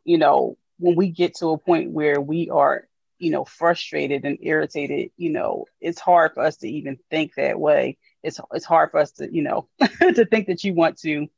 you 0.05 0.19
know, 0.19 0.57
when 0.79 0.97
we 0.97 1.09
get 1.09 1.37
to 1.37 1.51
a 1.51 1.59
point 1.59 1.91
where 1.91 2.21
we 2.21 2.51
are 2.51 2.89
you 3.19 3.31
know, 3.31 3.45
frustrated 3.45 4.25
and 4.25 4.39
irritated, 4.43 5.11
you 5.17 5.31
know, 5.31 5.67
it's 5.81 6.01
hard 6.01 6.33
for 6.35 6.43
us 6.43 6.57
to 6.59 6.69
even 6.69 6.99
think 7.11 7.35
that 7.37 7.59
way. 7.59 7.99
It's 8.23 8.41
it's 8.53 8.65
hard 8.65 8.91
for 8.91 8.99
us 8.99 9.13
to, 9.13 9.33
you 9.33 9.43
know, 9.43 9.69
to 9.81 10.25
think 10.25 10.47
that 10.49 10.65
you 10.65 10.75
want 10.75 10.99
to 11.01 11.29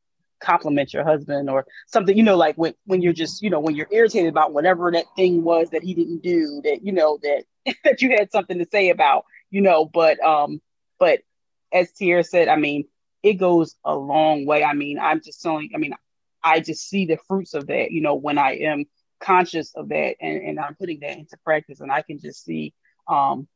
compliment 0.40 0.92
your 0.92 1.04
husband 1.04 1.48
or 1.48 1.66
something, 1.86 2.16
you 2.16 2.22
know, 2.22 2.36
like 2.36 2.56
when 2.56 2.74
when 2.84 3.02
you're 3.02 3.12
just, 3.12 3.42
you 3.42 3.50
know, 3.50 3.60
when 3.60 3.74
you're 3.74 3.88
irritated 3.90 4.28
about 4.28 4.52
whatever 4.52 4.90
that 4.90 5.06
thing 5.16 5.42
was 5.42 5.70
that 5.70 5.82
he 5.82 5.94
didn't 5.94 6.22
do, 6.22 6.60
that 6.64 6.84
you 6.84 6.92
know, 6.92 7.18
that 7.22 7.44
that 7.84 8.02
you 8.02 8.10
had 8.10 8.30
something 8.30 8.58
to 8.58 8.66
say 8.70 8.90
about, 8.90 9.24
you 9.50 9.60
know, 9.60 9.84
but 9.84 10.20
um, 10.20 10.60
but 10.98 11.20
as 11.72 11.92
Tier 11.92 12.22
said, 12.22 12.48
I 12.48 12.56
mean, 12.56 12.84
it 13.22 13.34
goes 13.34 13.74
a 13.84 13.94
long 13.94 14.46
way. 14.46 14.62
I 14.64 14.72
mean, 14.72 14.98
I'm 14.98 15.20
just 15.20 15.42
telling, 15.42 15.70
I 15.74 15.78
mean, 15.78 15.94
I 16.42 16.60
just 16.60 16.88
see 16.88 17.06
the 17.06 17.18
fruits 17.28 17.54
of 17.54 17.66
that, 17.66 17.90
you 17.90 18.00
know, 18.00 18.14
when 18.14 18.38
I 18.38 18.52
am 18.58 18.84
conscious 19.20 19.74
of 19.74 19.88
that 19.88 20.16
and, 20.20 20.42
and 20.42 20.60
I'm 20.60 20.74
putting 20.74 21.00
that 21.00 21.18
into 21.18 21.36
practice 21.44 21.80
and 21.80 21.90
I 21.90 22.02
can 22.02 22.18
just 22.18 22.44
see 22.44 22.74
um 23.08 23.48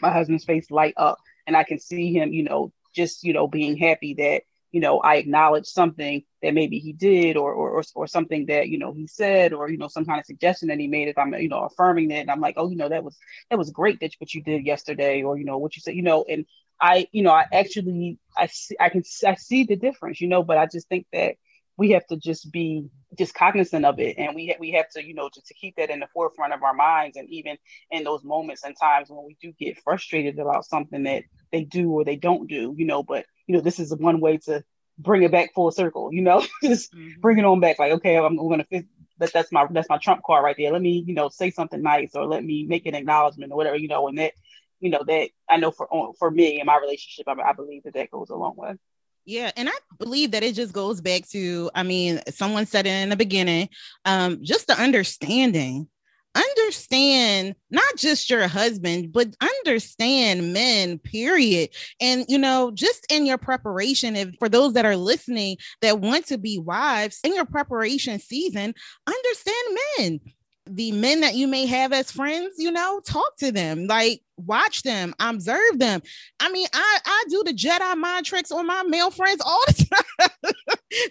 my 0.00 0.12
husband's 0.12 0.44
face 0.44 0.70
light 0.70 0.94
up 0.96 1.18
and 1.46 1.56
I 1.56 1.64
can 1.64 1.78
see 1.78 2.12
him, 2.12 2.32
you 2.32 2.44
know, 2.44 2.72
just, 2.94 3.24
you 3.24 3.32
know, 3.32 3.46
being 3.46 3.76
happy 3.76 4.14
that, 4.14 4.42
you 4.70 4.80
know, 4.80 4.98
I 4.98 5.16
acknowledge 5.16 5.66
something 5.66 6.22
that 6.42 6.52
maybe 6.52 6.78
he 6.78 6.92
did 6.92 7.36
or, 7.36 7.52
or, 7.52 7.82
or, 7.94 8.06
something 8.06 8.46
that, 8.46 8.68
you 8.68 8.78
know, 8.78 8.92
he 8.92 9.06
said, 9.06 9.54
or, 9.54 9.70
you 9.70 9.78
know, 9.78 9.88
some 9.88 10.04
kind 10.04 10.20
of 10.20 10.26
suggestion 10.26 10.68
that 10.68 10.78
he 10.78 10.88
made, 10.88 11.08
if 11.08 11.16
I'm, 11.16 11.32
you 11.34 11.48
know, 11.48 11.64
affirming 11.64 12.08
that 12.08 12.18
and 12.20 12.30
I'm 12.30 12.40
like, 12.40 12.54
oh, 12.58 12.68
you 12.68 12.76
know, 12.76 12.90
that 12.90 13.02
was, 13.02 13.16
that 13.48 13.58
was 13.58 13.70
great 13.70 14.00
that 14.00 14.12
what 14.18 14.34
you 14.34 14.42
did 14.42 14.66
yesterday, 14.66 15.22
or, 15.22 15.38
you 15.38 15.44
know, 15.44 15.56
what 15.58 15.74
you 15.74 15.80
said, 15.80 15.94
you 15.94 16.02
know, 16.02 16.24
and 16.28 16.44
I, 16.80 17.08
you 17.12 17.22
know, 17.22 17.32
I 17.32 17.46
actually, 17.50 18.18
I 18.36 18.46
see, 18.46 18.76
I 18.78 18.90
can, 18.90 19.02
I 19.26 19.34
see 19.36 19.64
the 19.64 19.76
difference, 19.76 20.20
you 20.20 20.28
know, 20.28 20.42
but 20.42 20.58
I 20.58 20.66
just 20.66 20.88
think 20.88 21.06
that 21.12 21.36
we 21.78 21.90
have 21.90 22.04
to 22.08 22.16
just 22.16 22.50
be 22.52 22.90
just 23.16 23.34
cognizant 23.34 23.86
of 23.86 23.98
it. 24.00 24.18
And 24.18 24.34
we 24.34 24.54
we 24.58 24.72
have 24.72 24.90
to 24.90 25.06
you 25.06 25.14
know 25.14 25.30
just 25.32 25.46
to 25.46 25.54
keep 25.54 25.76
that 25.76 25.90
in 25.90 26.00
the 26.00 26.08
forefront 26.12 26.52
of 26.52 26.62
our 26.62 26.74
minds. 26.74 27.16
And 27.16 27.28
even 27.30 27.56
in 27.90 28.04
those 28.04 28.24
moments 28.24 28.64
and 28.64 28.76
times 28.78 29.08
when 29.08 29.24
we 29.24 29.36
do 29.40 29.52
get 29.58 29.80
frustrated 29.82 30.38
about 30.38 30.66
something 30.66 31.04
that 31.04 31.22
they 31.52 31.64
do 31.64 31.90
or 31.92 32.04
they 32.04 32.16
don't 32.16 32.46
do 32.46 32.74
you 32.76 32.84
know 32.84 33.02
but 33.02 33.24
you 33.46 33.54
know 33.54 33.62
this 33.62 33.80
is 33.80 33.94
one 33.96 34.20
way 34.20 34.36
to 34.36 34.62
bring 34.98 35.22
it 35.22 35.32
back 35.32 35.54
full 35.54 35.70
circle 35.70 36.12
you 36.12 36.20
know 36.20 36.44
just 36.62 36.92
mm-hmm. 36.92 37.20
bring 37.20 37.38
it 37.38 37.44
on 37.44 37.60
back. 37.60 37.78
Like 37.78 37.92
okay 37.92 38.18
i'm, 38.18 38.38
I'm 38.38 38.48
gonna 38.48 38.64
fit 38.64 38.86
that 39.18 39.32
that's 39.32 39.52
my 39.52 39.66
that's 39.70 39.88
my 39.88 39.98
trump 39.98 40.22
card 40.26 40.44
right 40.44 40.56
there. 40.58 40.72
Let 40.72 40.82
me 40.82 41.04
you 41.06 41.14
know 41.14 41.28
say 41.28 41.50
something 41.50 41.80
nice 41.80 42.14
or 42.14 42.26
let 42.26 42.44
me 42.44 42.66
make 42.66 42.86
an 42.86 42.94
acknowledgement 42.94 43.52
or 43.52 43.56
whatever 43.56 43.76
you 43.76 43.88
know 43.88 44.08
and 44.08 44.18
that 44.18 44.32
you 44.80 44.90
know 44.90 45.02
that 45.06 45.30
i 45.48 45.56
know 45.56 45.70
for 45.70 45.88
for 46.18 46.30
me 46.30 46.60
in 46.60 46.66
my 46.66 46.78
relationship 46.78 47.26
I, 47.28 47.50
I 47.50 47.52
believe 47.52 47.82
that 47.84 47.94
that 47.94 48.10
goes 48.10 48.30
a 48.30 48.36
long 48.36 48.54
way 48.56 48.74
yeah, 49.28 49.50
and 49.58 49.68
I 49.68 49.72
believe 49.98 50.30
that 50.30 50.42
it 50.42 50.54
just 50.54 50.72
goes 50.72 51.02
back 51.02 51.28
to, 51.28 51.70
I 51.74 51.82
mean, 51.82 52.18
someone 52.30 52.64
said 52.64 52.86
it 52.86 53.02
in 53.02 53.10
the 53.10 53.16
beginning, 53.16 53.68
um, 54.06 54.42
just 54.42 54.66
the 54.66 54.80
understanding. 54.80 55.86
Understand 56.34 57.54
not 57.70 57.96
just 57.96 58.30
your 58.30 58.48
husband, 58.48 59.12
but 59.12 59.34
understand 59.42 60.54
men, 60.54 60.98
period. 60.98 61.70
And 62.00 62.24
you 62.28 62.38
know, 62.38 62.70
just 62.70 63.10
in 63.12 63.26
your 63.26 63.36
preparation, 63.38 64.16
if 64.16 64.30
for 64.38 64.48
those 64.48 64.72
that 64.74 64.86
are 64.86 64.96
listening 64.96 65.58
that 65.82 66.00
want 66.00 66.26
to 66.26 66.38
be 66.38 66.58
wives 66.58 67.20
in 67.22 67.34
your 67.34 67.44
preparation 67.44 68.20
season, 68.20 68.72
understand 69.06 69.78
men 69.98 70.20
the 70.70 70.92
men 70.92 71.20
that 71.20 71.34
you 71.34 71.46
may 71.46 71.66
have 71.66 71.92
as 71.92 72.10
friends, 72.10 72.54
you 72.58 72.70
know, 72.70 73.00
talk 73.00 73.36
to 73.38 73.52
them, 73.52 73.86
like 73.86 74.22
watch 74.38 74.82
them, 74.82 75.14
observe 75.20 75.78
them. 75.78 76.00
I 76.40 76.50
mean, 76.50 76.66
I 76.72 76.98
I 77.04 77.24
do 77.28 77.42
the 77.44 77.52
Jedi 77.52 77.96
mind 77.96 78.26
tricks 78.26 78.52
on 78.52 78.66
my 78.66 78.82
male 78.84 79.10
friends 79.10 79.42
all 79.44 79.60
the 79.66 79.86
time, 80.50 80.52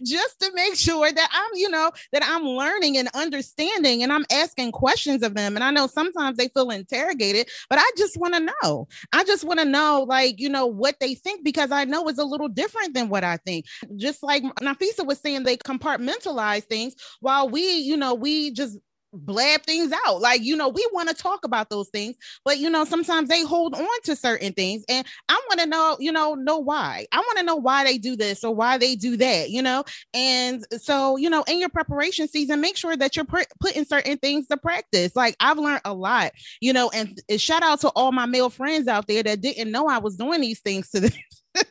just 0.03 0.39
to 0.39 0.51
make 0.53 0.75
sure 0.75 1.11
that 1.11 1.29
I'm, 1.31 1.51
you 1.55 1.69
know, 1.69 1.91
that 2.13 2.23
I'm 2.25 2.43
learning 2.43 2.97
and 2.97 3.09
understanding, 3.13 4.03
and 4.03 4.11
I'm 4.11 4.25
asking 4.31 4.71
questions 4.71 5.23
of 5.23 5.35
them. 5.35 5.55
And 5.55 5.63
I 5.63 5.71
know 5.71 5.87
sometimes 5.87 6.37
they 6.37 6.47
feel 6.49 6.69
interrogated, 6.69 7.49
but 7.69 7.79
I 7.79 7.89
just 7.97 8.17
want 8.17 8.33
to 8.35 8.51
know. 8.63 8.87
I 9.13 9.23
just 9.23 9.43
want 9.43 9.59
to 9.59 9.65
know, 9.65 10.05
like, 10.07 10.39
you 10.39 10.49
know, 10.49 10.65
what 10.65 10.99
they 10.99 11.15
think 11.15 11.43
because 11.43 11.71
I 11.71 11.85
know 11.85 12.07
it's 12.07 12.19
a 12.19 12.25
little 12.25 12.49
different 12.49 12.93
than 12.93 13.09
what 13.09 13.23
I 13.23 13.37
think. 13.37 13.65
Just 13.95 14.23
like 14.23 14.43
Nafesa 14.61 15.05
was 15.05 15.19
saying, 15.19 15.43
they 15.43 15.57
compartmentalize 15.57 16.63
things 16.63 16.95
while 17.19 17.49
we, 17.49 17.77
you 17.77 17.97
know, 17.97 18.13
we 18.13 18.51
just 18.51 18.77
blab 19.13 19.63
things 19.63 19.91
out. 20.05 20.21
Like, 20.21 20.41
you 20.41 20.55
know, 20.55 20.69
we 20.69 20.87
want 20.93 21.09
to 21.09 21.15
talk 21.15 21.45
about 21.45 21.69
those 21.69 21.89
things, 21.89 22.15
but 22.45 22.57
you 22.59 22.69
know, 22.69 22.85
sometimes 22.85 23.29
they 23.29 23.43
hold 23.43 23.75
on 23.75 24.01
to 24.03 24.15
certain 24.15 24.53
things. 24.53 24.83
And 24.89 25.05
I 25.29 25.41
want 25.49 25.59
to 25.61 25.65
know, 25.65 25.97
you 25.99 26.11
know, 26.11 26.35
know 26.35 26.57
why. 26.57 27.07
I 27.11 27.19
want 27.19 27.37
to 27.39 27.43
know 27.43 27.55
why 27.55 27.83
they 27.83 27.97
do 27.97 28.15
this 28.15 28.43
or 28.43 28.53
why 28.53 28.77
they 28.77 28.95
do 28.95 29.17
that, 29.17 29.49
you 29.49 29.61
know. 29.61 29.83
And 30.13 30.65
so, 30.77 31.17
you 31.17 31.29
know, 31.29 31.43
in 31.47 31.59
your 31.59 31.69
preparation 31.69 32.27
season, 32.27 32.61
make 32.61 32.77
sure 32.77 32.95
that 32.95 33.15
you're 33.15 33.25
putting 33.59 33.85
certain 33.85 34.17
things 34.17 34.47
to 34.47 34.57
practice. 34.57 35.15
Like 35.15 35.35
I've 35.39 35.57
learned 35.57 35.81
a 35.85 35.93
lot, 35.93 36.31
you 36.61 36.73
know, 36.73 36.89
and, 36.93 37.19
and 37.29 37.41
shout 37.41 37.63
out 37.63 37.81
to 37.81 37.89
all 37.89 38.11
my 38.11 38.25
male 38.25 38.49
friends 38.49 38.87
out 38.87 39.07
there 39.07 39.23
that 39.23 39.41
didn't 39.41 39.71
know 39.71 39.87
I 39.87 39.97
was 39.99 40.15
doing 40.15 40.41
these 40.41 40.59
things 40.59 40.89
to 40.91 41.01
them. 41.01 41.11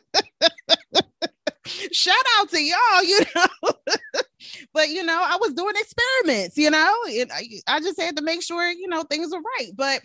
shout 1.91 2.15
out 2.39 2.49
to 2.49 2.61
y'all, 2.61 3.03
you 3.03 3.19
know. 3.35 3.47
but 4.73 4.89
you 4.89 5.03
know, 5.03 5.21
I 5.23 5.37
was 5.39 5.53
doing 5.53 5.75
experiments, 5.75 6.57
you 6.57 6.69
know, 6.69 6.95
and 7.09 7.31
I, 7.31 7.47
I 7.67 7.79
just 7.79 7.99
had 7.99 8.17
to 8.17 8.23
make 8.23 8.41
sure, 8.41 8.69
you 8.71 8.87
know, 8.87 9.03
things 9.03 9.31
were 9.31 9.41
right. 9.59 9.71
But 9.75 10.01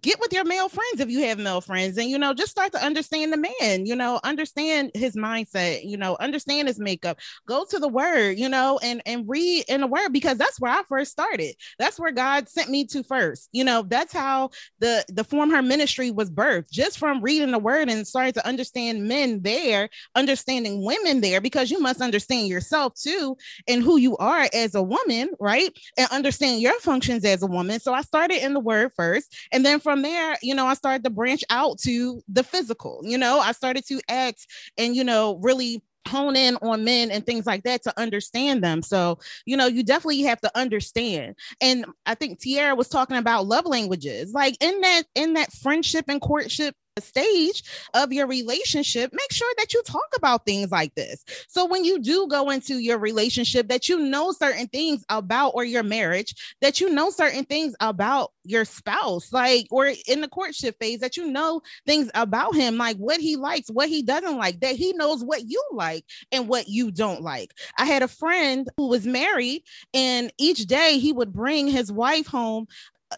get 0.00 0.18
with 0.20 0.32
your 0.32 0.44
male 0.44 0.68
friends 0.68 1.00
if 1.00 1.10
you 1.10 1.22
have 1.24 1.38
male 1.38 1.60
friends 1.60 1.98
and 1.98 2.08
you 2.08 2.18
know 2.18 2.32
just 2.32 2.50
start 2.50 2.72
to 2.72 2.82
understand 2.82 3.32
the 3.32 3.36
man 3.36 3.84
you 3.84 3.94
know 3.94 4.18
understand 4.24 4.90
his 4.94 5.14
mindset 5.16 5.84
you 5.84 5.96
know 5.96 6.16
understand 6.20 6.68
his 6.68 6.78
makeup. 6.78 7.18
Go 7.46 7.64
to 7.66 7.78
the 7.78 7.88
word 7.88 8.38
you 8.38 8.48
know 8.48 8.78
and 8.82 9.02
and 9.04 9.28
read 9.28 9.64
in 9.68 9.82
the 9.82 9.86
word 9.86 10.10
because 10.10 10.38
that's 10.38 10.60
where 10.60 10.72
i 10.72 10.82
first 10.88 11.12
started. 11.12 11.54
That's 11.78 12.00
where 12.00 12.12
god 12.12 12.48
sent 12.48 12.70
me 12.70 12.86
to 12.86 13.02
first 13.02 13.48
you 13.52 13.64
know 13.64 13.82
that's 13.82 14.12
how 14.12 14.50
the 14.78 15.04
the 15.08 15.24
form 15.24 15.50
her 15.50 15.62
ministry 15.62 16.10
was 16.10 16.30
birthed 16.30 16.70
just 16.70 16.98
from 16.98 17.20
reading 17.20 17.50
the 17.50 17.58
word 17.58 17.88
and 17.88 18.06
starting 18.06 18.32
to 18.32 18.46
understand 18.46 19.06
men 19.06 19.42
there 19.42 19.90
understanding 20.14 20.84
women 20.84 21.20
there 21.20 21.40
because 21.40 21.70
you 21.70 21.80
must 21.80 22.00
understand 22.00 22.48
yourself 22.48 22.94
too 22.94 23.36
and 23.68 23.82
who 23.82 23.98
you 23.98 24.16
are 24.16 24.48
as 24.54 24.74
a 24.74 24.82
woman 24.82 25.30
right? 25.38 25.76
And 25.98 26.08
understand 26.10 26.62
your 26.62 26.78
functions 26.80 27.24
as 27.24 27.42
a 27.42 27.46
woman. 27.46 27.80
So 27.80 27.92
i 27.92 28.00
started 28.00 28.42
in 28.42 28.54
the 28.54 28.60
word 28.60 28.92
first 28.96 29.34
and 29.52 29.64
then 29.66 29.80
from 29.82 30.02
there, 30.02 30.36
you 30.42 30.54
know, 30.54 30.66
I 30.66 30.74
started 30.74 31.04
to 31.04 31.10
branch 31.10 31.44
out 31.50 31.78
to 31.80 32.22
the 32.28 32.42
physical. 32.42 33.00
You 33.02 33.18
know, 33.18 33.38
I 33.38 33.52
started 33.52 33.86
to 33.88 34.00
act 34.08 34.46
and, 34.78 34.96
you 34.96 35.04
know, 35.04 35.38
really 35.42 35.82
hone 36.08 36.36
in 36.36 36.56
on 36.56 36.84
men 36.84 37.10
and 37.10 37.24
things 37.24 37.46
like 37.46 37.62
that 37.62 37.82
to 37.82 38.00
understand 38.00 38.62
them. 38.62 38.82
So, 38.82 39.18
you 39.46 39.56
know, 39.56 39.66
you 39.66 39.82
definitely 39.82 40.22
have 40.22 40.40
to 40.40 40.58
understand. 40.58 41.36
And 41.60 41.86
I 42.06 42.14
think 42.14 42.40
Teirra 42.40 42.76
was 42.76 42.88
talking 42.88 43.16
about 43.16 43.46
love 43.46 43.66
languages. 43.66 44.32
Like 44.32 44.56
in 44.60 44.80
that 44.80 45.02
in 45.14 45.34
that 45.34 45.52
friendship 45.52 46.06
and 46.08 46.20
courtship 46.20 46.74
stage 47.00 47.62
of 47.94 48.12
your 48.12 48.26
relationship 48.26 49.10
make 49.14 49.32
sure 49.32 49.50
that 49.56 49.72
you 49.72 49.82
talk 49.86 50.08
about 50.14 50.44
things 50.44 50.70
like 50.70 50.94
this. 50.94 51.24
So 51.48 51.64
when 51.64 51.84
you 51.84 51.98
do 51.98 52.26
go 52.28 52.50
into 52.50 52.78
your 52.78 52.98
relationship 52.98 53.68
that 53.68 53.88
you 53.88 53.98
know 53.98 54.32
certain 54.32 54.66
things 54.66 55.02
about 55.08 55.52
or 55.54 55.64
your 55.64 55.82
marriage 55.82 56.34
that 56.60 56.80
you 56.80 56.90
know 56.90 57.08
certain 57.08 57.44
things 57.44 57.74
about 57.80 58.32
your 58.44 58.66
spouse 58.66 59.32
like 59.32 59.66
or 59.70 59.90
in 60.06 60.20
the 60.20 60.28
courtship 60.28 60.76
phase 60.80 61.00
that 61.00 61.16
you 61.16 61.26
know 61.26 61.62
things 61.86 62.10
about 62.14 62.54
him 62.54 62.76
like 62.76 62.96
what 62.98 63.20
he 63.20 63.36
likes 63.36 63.70
what 63.70 63.88
he 63.88 64.02
doesn't 64.02 64.36
like 64.36 64.60
that 64.60 64.76
he 64.76 64.92
knows 64.92 65.24
what 65.24 65.48
you 65.48 65.62
like 65.72 66.04
and 66.30 66.46
what 66.46 66.68
you 66.68 66.90
don't 66.90 67.22
like. 67.22 67.54
I 67.78 67.86
had 67.86 68.02
a 68.02 68.08
friend 68.08 68.68
who 68.76 68.88
was 68.88 69.06
married 69.06 69.62
and 69.94 70.30
each 70.36 70.66
day 70.66 70.98
he 70.98 71.12
would 71.12 71.32
bring 71.32 71.68
his 71.68 71.90
wife 71.90 72.26
home 72.26 72.66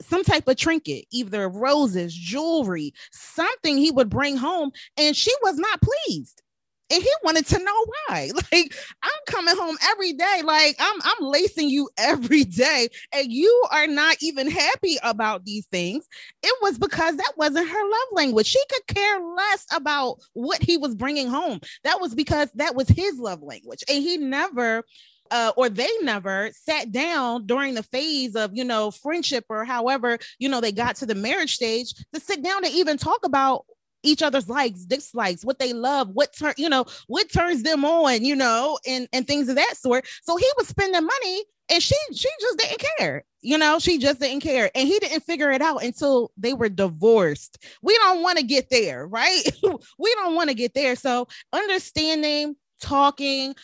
some 0.01 0.25
type 0.25 0.49
of 0.49 0.57
trinket, 0.57 1.05
either 1.11 1.49
roses, 1.49 2.15
jewelry, 2.15 2.93
something 3.13 3.77
he 3.77 3.91
would 3.91 4.09
bring 4.09 4.37
home, 4.37 4.71
and 4.97 5.17
she 5.17 5.33
was 5.43 5.57
not 5.57 5.81
pleased. 5.81 6.43
And 6.91 7.03
he 7.03 7.11
wanted 7.23 7.47
to 7.47 7.59
know 7.59 7.87
why. 8.09 8.31
Like, 8.53 8.75
I'm 9.03 9.11
coming 9.27 9.57
home 9.57 9.77
every 9.91 10.13
day, 10.13 10.43
like 10.45 10.77
I'm 10.79 11.01
I'm 11.03 11.25
lacing 11.27 11.71
you 11.71 11.89
every 11.99 12.45
day, 12.45 12.89
and 13.13 13.33
you 13.33 13.65
are 13.73 13.87
not 13.87 14.17
even 14.21 14.51
happy 14.51 14.97
about 15.03 15.45
these 15.45 15.67
things. 15.67 16.07
It 16.43 16.55
was 16.63 16.79
because 16.79 17.17
that 17.17 17.33
wasn't 17.37 17.69
her 17.69 17.83
love 17.83 18.09
language. 18.13 18.47
She 18.47 18.63
could 18.71 18.95
care 18.95 19.21
less 19.21 19.67
about 19.75 20.19
what 20.35 20.63
he 20.63 20.77
was 20.77 20.95
bringing 20.95 21.29
home. 21.29 21.61
That 21.85 22.01
was 22.01 22.15
because 22.15 22.51
that 22.55 22.75
was 22.75 22.89
his 22.89 23.19
love 23.19 23.43
language, 23.43 23.83
and 23.89 24.03
he 24.03 24.19
never 24.19 24.85
uh, 25.31 25.53
or 25.57 25.69
they 25.69 25.89
never 26.03 26.51
sat 26.53 26.93
down 26.93 27.47
during 27.47 27.75
the 27.75 27.83
phase 27.83 28.35
of 28.37 28.51
you 28.55 28.65
know 28.65 28.91
friendship 28.91 29.45
or 29.49 29.65
however 29.65 30.19
you 30.39 30.49
know 30.49 30.61
they 30.61 30.73
got 30.73 30.97
to 30.97 31.07
the 31.07 31.15
marriage 31.15 31.55
stage 31.55 31.95
to 32.13 32.21
sit 32.21 32.43
down 32.43 32.63
to 32.63 32.69
even 32.69 32.97
talk 32.97 33.25
about 33.25 33.65
each 34.05 34.23
other's 34.23 34.49
likes 34.49 34.85
dislikes 34.85 35.45
what 35.45 35.59
they 35.59 35.73
love 35.73 36.09
what 36.11 36.37
turn 36.37 36.53
you 36.57 36.69
know 36.69 36.85
what 37.07 37.33
turns 37.33 37.63
them 37.63 37.85
on 37.85 38.25
you 38.25 38.37
know 38.37 38.79
and 38.87 39.09
and 39.13 39.27
things 39.27 39.49
of 39.49 39.57
that 39.57 39.77
sort. 39.77 40.07
So 40.23 40.37
he 40.37 40.49
was 40.57 40.69
spending 40.69 41.05
money 41.05 41.45
and 41.71 41.83
she 41.83 41.97
she 42.13 42.29
just 42.41 42.59
didn't 42.59 42.85
care 42.99 43.25
you 43.41 43.59
know 43.59 43.79
she 43.79 43.99
just 43.99 44.21
didn't 44.21 44.41
care. 44.41 44.71
And 44.75 44.87
he 44.87 44.99
didn't 44.99 45.23
figure 45.23 45.51
it 45.51 45.63
out 45.63 45.83
until 45.83 46.31
they 46.37 46.53
were 46.55 46.69
divorced. 46.69 47.59
We 47.83 47.97
don't 47.99 48.23
want 48.23 48.39
to 48.39 48.45
get 48.45 48.71
there 48.71 49.07
right? 49.07 49.43
We 49.99 50.15
don't 50.15 50.35
want 50.35 50.51
to 50.51 50.55
get 50.55 50.75
there. 50.75 50.97
So 50.97 51.29
understanding 51.53 52.57
talking 52.81 53.55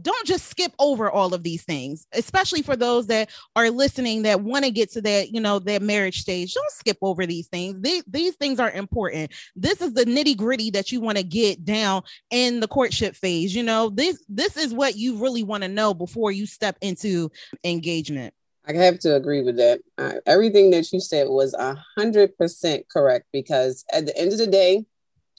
don't 0.00 0.26
just 0.26 0.46
skip 0.46 0.72
over 0.78 1.10
all 1.10 1.34
of 1.34 1.42
these 1.42 1.64
things 1.64 2.06
especially 2.12 2.62
for 2.62 2.76
those 2.76 3.06
that 3.08 3.28
are 3.56 3.70
listening 3.70 4.22
that 4.22 4.40
want 4.40 4.64
to 4.64 4.70
get 4.70 4.90
to 4.90 5.00
that 5.00 5.32
you 5.32 5.40
know 5.40 5.58
that 5.58 5.82
marriage 5.82 6.20
stage 6.20 6.54
don't 6.54 6.70
skip 6.70 6.98
over 7.02 7.26
these 7.26 7.48
things. 7.48 7.80
These, 7.80 8.04
these 8.06 8.34
things 8.36 8.60
are 8.60 8.70
important. 8.70 9.32
This 9.56 9.80
is 9.80 9.92
the 9.92 10.04
nitty 10.04 10.36
gritty 10.36 10.70
that 10.70 10.92
you 10.92 11.00
want 11.00 11.18
to 11.18 11.24
get 11.24 11.64
down 11.64 12.02
in 12.30 12.60
the 12.60 12.68
courtship 12.68 13.16
phase 13.16 13.54
you 13.54 13.62
know? 13.62 13.90
This 13.90 14.22
this 14.28 14.56
is 14.56 14.72
what 14.72 14.96
you 14.96 15.22
really 15.22 15.42
want 15.42 15.62
to 15.62 15.68
know 15.68 15.94
before 15.94 16.32
you 16.32 16.46
step 16.46 16.76
into 16.80 17.30
engagement. 17.64 18.34
I 18.66 18.74
have 18.74 18.98
to 19.00 19.16
agree 19.16 19.42
with 19.42 19.56
that. 19.56 19.80
Uh, 19.98 20.14
everything 20.26 20.70
that 20.70 20.92
you 20.92 21.00
said 21.00 21.28
was 21.28 21.54
a 21.54 21.76
hundred 21.96 22.36
percent 22.36 22.88
correct 22.88 23.26
because 23.32 23.84
at 23.92 24.06
the 24.06 24.16
end 24.16 24.32
of 24.32 24.38
the 24.38 24.46
day, 24.46 24.84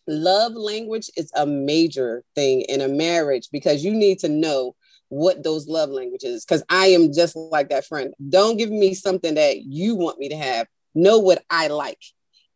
love 0.07 0.53
language 0.53 1.09
is 1.15 1.31
a 1.35 1.45
major 1.45 2.23
thing 2.35 2.61
in 2.61 2.81
a 2.81 2.87
marriage 2.87 3.49
because 3.51 3.83
you 3.83 3.93
need 3.93 4.19
to 4.19 4.29
know 4.29 4.75
what 5.09 5.43
those 5.43 5.67
love 5.67 5.89
languages 5.89 6.45
because 6.45 6.63
i 6.69 6.87
am 6.87 7.11
just 7.13 7.35
like 7.35 7.69
that 7.69 7.85
friend. 7.85 8.13
Don't 8.29 8.57
give 8.57 8.71
me 8.71 8.93
something 8.93 9.35
that 9.35 9.63
you 9.63 9.95
want 9.95 10.19
me 10.19 10.29
to 10.29 10.37
have. 10.37 10.67
Know 10.95 11.19
what 11.19 11.43
i 11.49 11.67
like 11.67 12.01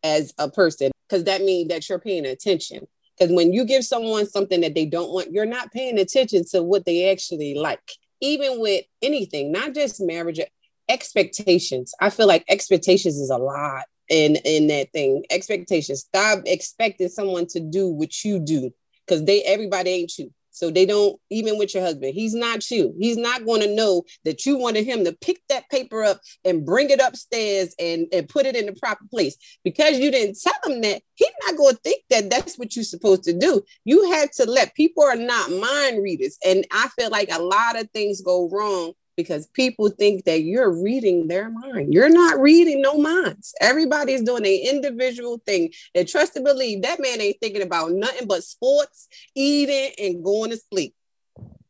as 0.02 0.32
a 0.38 0.50
person 0.50 0.90
because 1.08 1.24
that 1.24 1.42
means 1.42 1.68
that 1.68 1.88
you're 1.88 1.98
paying 1.98 2.26
attention. 2.26 2.86
Because 3.18 3.34
when 3.34 3.52
you 3.52 3.64
give 3.64 3.84
someone 3.84 4.26
something 4.26 4.60
that 4.60 4.74
they 4.74 4.86
don't 4.86 5.10
want 5.10 5.32
you're 5.32 5.46
not 5.46 5.72
paying 5.72 5.98
attention 5.98 6.44
to 6.52 6.62
what 6.62 6.84
they 6.84 7.10
actually 7.10 7.54
like 7.54 7.92
even 8.22 8.60
with 8.60 8.84
anything 9.02 9.52
not 9.52 9.74
just 9.74 10.00
marriage 10.00 10.40
expectations. 10.88 11.92
I 12.00 12.10
feel 12.10 12.26
like 12.26 12.44
expectations 12.48 13.18
is 13.18 13.30
a 13.30 13.38
lot 13.38 13.84
in 14.08 14.36
in 14.44 14.68
that 14.68 14.92
thing. 14.92 15.24
Expectations. 15.30 16.00
Stop 16.00 16.40
expecting 16.46 17.08
someone 17.08 17.46
to 17.48 17.60
do 17.60 17.88
what 17.88 18.24
you 18.24 18.38
do 18.38 18.70
because 19.06 19.24
they 19.24 19.42
everybody 19.42 19.90
ain't 19.90 20.18
you. 20.18 20.32
So 20.50 20.70
they 20.70 20.86
don't 20.86 21.20
even 21.28 21.58
with 21.58 21.74
your 21.74 21.82
husband 21.82 22.14
he's 22.14 22.34
not 22.34 22.70
you. 22.70 22.94
He's 22.98 23.18
not 23.18 23.44
going 23.44 23.60
to 23.60 23.74
know 23.74 24.04
that 24.24 24.46
you 24.46 24.56
wanted 24.56 24.86
him 24.86 25.04
to 25.04 25.12
pick 25.12 25.42
that 25.50 25.68
paper 25.68 26.02
up 26.02 26.20
and 26.46 26.64
bring 26.64 26.88
it 26.88 26.98
upstairs 26.98 27.74
and 27.78 28.06
and 28.10 28.26
put 28.26 28.46
it 28.46 28.56
in 28.56 28.64
the 28.64 28.72
proper 28.72 29.04
place. 29.10 29.36
Because 29.64 29.98
you 29.98 30.10
didn't 30.10 30.38
tell 30.42 30.72
him 30.72 30.80
that 30.80 31.02
he's 31.14 31.28
not 31.46 31.58
going 31.58 31.74
to 31.74 31.80
think 31.82 32.02
that 32.08 32.30
that's 32.30 32.58
what 32.58 32.74
you're 32.74 32.86
supposed 32.86 33.24
to 33.24 33.34
do. 33.34 33.62
You 33.84 34.10
have 34.12 34.30
to 34.32 34.46
let 34.46 34.74
people 34.74 35.04
are 35.04 35.16
not 35.16 35.50
mind 35.50 36.02
readers 36.02 36.38
and 36.44 36.66
i 36.72 36.88
feel 36.98 37.10
like 37.10 37.30
a 37.30 37.42
lot 37.42 37.78
of 37.78 37.90
things 37.90 38.20
go 38.20 38.48
wrong 38.50 38.92
because 39.16 39.46
people 39.48 39.88
think 39.88 40.24
that 40.24 40.42
you're 40.42 40.82
reading 40.82 41.28
their 41.28 41.50
mind. 41.50 41.92
You're 41.92 42.10
not 42.10 42.38
reading 42.38 42.82
no 42.82 42.98
minds. 42.98 43.54
Everybody's 43.60 44.22
doing 44.22 44.46
an 44.46 44.60
individual 44.74 45.40
thing. 45.46 45.72
And 45.94 46.06
trust 46.06 46.36
and 46.36 46.44
believe 46.44 46.82
that 46.82 47.00
man 47.00 47.20
ain't 47.20 47.38
thinking 47.40 47.62
about 47.62 47.92
nothing 47.92 48.28
but 48.28 48.44
sports, 48.44 49.08
eating, 49.34 49.92
and 49.98 50.24
going 50.24 50.50
to 50.50 50.56
sleep. 50.56 50.94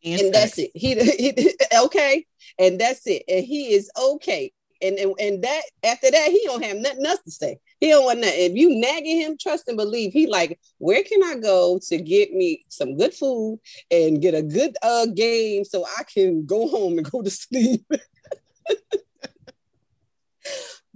And, 0.04 0.20
and 0.20 0.34
that's 0.34 0.58
it. 0.58 0.70
He, 0.74 0.94
he 1.34 1.54
okay, 1.84 2.26
and 2.58 2.80
that's 2.80 3.06
it. 3.06 3.22
And 3.28 3.44
he 3.44 3.74
is 3.74 3.90
okay. 3.96 4.52
And, 4.82 4.98
and 4.98 5.14
and 5.18 5.42
that 5.44 5.62
after 5.84 6.10
that, 6.10 6.28
he 6.30 6.42
don't 6.44 6.64
have 6.64 6.76
nothing 6.76 7.06
else 7.06 7.20
to 7.22 7.30
say. 7.30 7.58
He 7.80 7.88
don't 7.90 8.04
want 8.04 8.20
nothing. 8.20 8.34
If 8.36 8.54
you 8.54 8.80
nagging 8.80 9.20
him, 9.20 9.36
trust 9.38 9.68
and 9.68 9.76
believe. 9.76 10.12
He 10.12 10.26
like, 10.26 10.58
where 10.78 11.02
can 11.02 11.22
I 11.22 11.36
go 11.36 11.78
to 11.88 11.98
get 11.98 12.32
me 12.32 12.64
some 12.68 12.96
good 12.96 13.12
food 13.12 13.60
and 13.90 14.22
get 14.22 14.34
a 14.34 14.42
good 14.42 14.76
uh 14.82 15.06
game 15.06 15.64
so 15.64 15.84
I 15.98 16.04
can 16.04 16.46
go 16.46 16.68
home 16.68 16.98
and 16.98 17.10
go 17.10 17.22
to 17.22 17.30
sleep. 17.30 17.84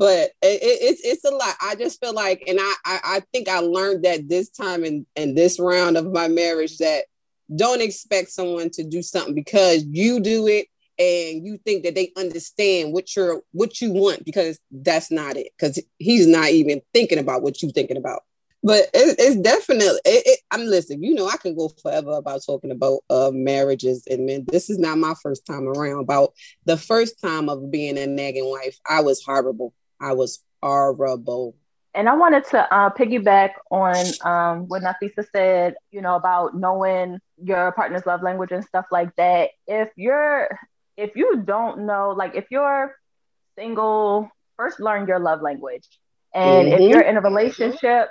but 0.00 0.30
it, 0.40 0.62
it, 0.62 0.78
it's 0.80 1.02
it's 1.04 1.24
a 1.24 1.30
lot. 1.30 1.54
I 1.60 1.74
just 1.74 2.00
feel 2.00 2.14
like, 2.14 2.42
and 2.48 2.58
I, 2.60 2.74
I 2.86 3.00
I 3.04 3.22
think 3.32 3.48
I 3.48 3.58
learned 3.58 4.04
that 4.04 4.28
this 4.28 4.48
time 4.48 4.82
in 4.82 5.04
in 5.14 5.34
this 5.34 5.60
round 5.60 5.98
of 5.98 6.10
my 6.10 6.28
marriage 6.28 6.78
that 6.78 7.04
don't 7.54 7.82
expect 7.82 8.30
someone 8.30 8.70
to 8.70 8.82
do 8.82 9.02
something 9.02 9.34
because 9.34 9.84
you 9.84 10.20
do 10.20 10.46
it 10.46 10.68
and 11.00 11.46
you 11.46 11.58
think 11.64 11.84
that 11.84 11.94
they 11.94 12.12
understand 12.16 12.92
what 12.92 13.16
you're 13.16 13.42
what 13.52 13.80
you 13.80 13.90
want 13.90 14.24
because 14.24 14.58
that's 14.70 15.10
not 15.10 15.36
it 15.36 15.48
because 15.58 15.82
he's 15.98 16.26
not 16.26 16.50
even 16.50 16.82
thinking 16.92 17.18
about 17.18 17.42
what 17.42 17.62
you're 17.62 17.72
thinking 17.72 17.96
about. 17.96 18.22
But 18.62 18.90
it, 18.92 19.16
it's 19.18 19.36
definitely 19.36 19.86
it, 20.04 20.22
it, 20.26 20.40
i'm 20.50 20.66
listening 20.66 21.02
you 21.02 21.14
know 21.14 21.26
i 21.26 21.38
could 21.38 21.56
go 21.56 21.70
forever 21.82 22.12
about 22.12 22.42
talking 22.44 22.70
about 22.70 22.98
uh 23.08 23.30
marriages 23.32 24.06
and 24.06 24.26
men 24.26 24.44
this 24.48 24.68
is 24.68 24.78
not 24.78 24.98
my 24.98 25.14
first 25.22 25.46
time 25.46 25.66
around. 25.66 26.00
About 26.00 26.34
the 26.66 26.76
first 26.76 27.22
time 27.22 27.48
of 27.48 27.70
being 27.70 27.96
a 27.96 28.06
nagging 28.06 28.50
wife 28.50 28.78
i 28.88 29.00
was 29.00 29.24
horrible. 29.24 29.72
I 29.98 30.12
was 30.12 30.42
horrible. 30.62 31.56
And 31.92 32.08
I 32.08 32.14
wanted 32.14 32.44
to 32.50 32.72
uh, 32.72 32.90
piggyback 32.90 33.54
on 33.70 33.96
um, 34.22 34.68
what 34.68 34.82
Nafesa 34.82 35.26
said, 35.32 35.74
you 35.90 36.00
know, 36.00 36.14
about 36.14 36.56
knowing 36.56 37.18
your 37.42 37.72
partner's 37.72 38.06
love 38.06 38.22
language 38.22 38.52
and 38.52 38.64
stuff 38.64 38.86
like 38.92 39.14
that. 39.16 39.50
If 39.66 39.88
you're, 39.96 40.56
if 40.96 41.16
you 41.16 41.42
don't 41.44 41.86
know, 41.86 42.10
like 42.16 42.34
if 42.34 42.46
you're 42.50 42.94
single, 43.56 44.30
first 44.56 44.80
learn 44.80 45.06
your 45.06 45.18
love 45.18 45.42
language. 45.42 45.86
And 46.34 46.68
mm-hmm. 46.68 46.82
if 46.82 46.90
you're 46.90 47.00
in 47.00 47.16
a 47.16 47.20
relationship, 47.20 48.08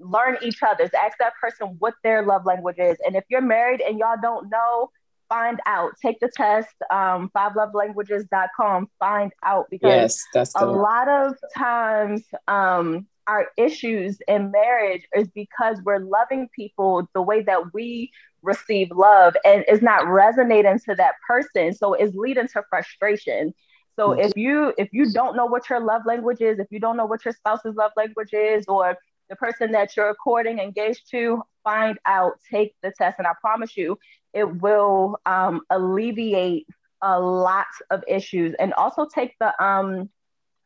learn 0.00 0.38
each 0.42 0.62
other's. 0.62 0.90
Ask 0.94 1.18
that 1.18 1.34
person 1.40 1.76
what 1.78 1.94
their 2.02 2.22
love 2.22 2.46
language 2.46 2.78
is. 2.78 2.96
And 3.04 3.16
if 3.16 3.24
you're 3.28 3.42
married 3.42 3.80
and 3.80 3.98
y'all 3.98 4.16
don't 4.20 4.50
know, 4.50 4.90
find 5.28 5.60
out. 5.66 5.92
Take 6.00 6.20
the 6.20 6.30
test, 6.34 6.74
um, 6.90 7.30
fivelovelanguages.com, 7.36 8.88
find 8.98 9.32
out 9.44 9.66
because 9.70 9.88
yes, 9.90 10.24
that's 10.32 10.54
a 10.56 10.66
lot 10.66 11.08
of 11.08 11.34
times 11.56 12.22
um, 12.48 13.06
our 13.26 13.48
issues 13.56 14.18
in 14.26 14.50
marriage 14.50 15.02
is 15.14 15.28
because 15.28 15.78
we're 15.84 15.98
loving 15.98 16.48
people 16.56 17.08
the 17.14 17.22
way 17.22 17.42
that 17.42 17.74
we 17.74 18.10
receive 18.42 18.90
love 18.90 19.36
and 19.44 19.64
is 19.68 19.82
not 19.82 20.06
resonating 20.06 20.78
to 20.80 20.94
that 20.94 21.14
person. 21.26 21.74
So 21.74 21.94
it's 21.94 22.14
leading 22.14 22.48
to 22.48 22.62
frustration. 22.68 23.54
So 23.96 24.12
if 24.12 24.36
you 24.36 24.72
if 24.78 24.88
you 24.92 25.10
don't 25.10 25.34
know 25.34 25.46
what 25.46 25.68
your 25.68 25.80
love 25.80 26.02
language 26.06 26.40
is, 26.40 26.60
if 26.60 26.68
you 26.70 26.78
don't 26.78 26.96
know 26.96 27.06
what 27.06 27.24
your 27.24 27.34
spouse's 27.34 27.74
love 27.74 27.90
language 27.96 28.32
is, 28.32 28.64
or 28.68 28.96
the 29.28 29.34
person 29.34 29.72
that 29.72 29.96
you're 29.96 30.14
courting, 30.14 30.60
engaged 30.60 31.10
to, 31.10 31.42
find 31.64 31.98
out, 32.06 32.34
take 32.48 32.74
the 32.82 32.92
test, 32.96 33.16
and 33.18 33.26
I 33.26 33.32
promise 33.40 33.76
you, 33.76 33.98
it 34.32 34.62
will 34.62 35.18
um, 35.26 35.62
alleviate 35.68 36.66
a 37.02 37.18
lot 37.20 37.66
of 37.90 38.04
issues. 38.06 38.54
And 38.60 38.72
also 38.74 39.06
take 39.12 39.34
the 39.40 39.52
um, 39.62 40.10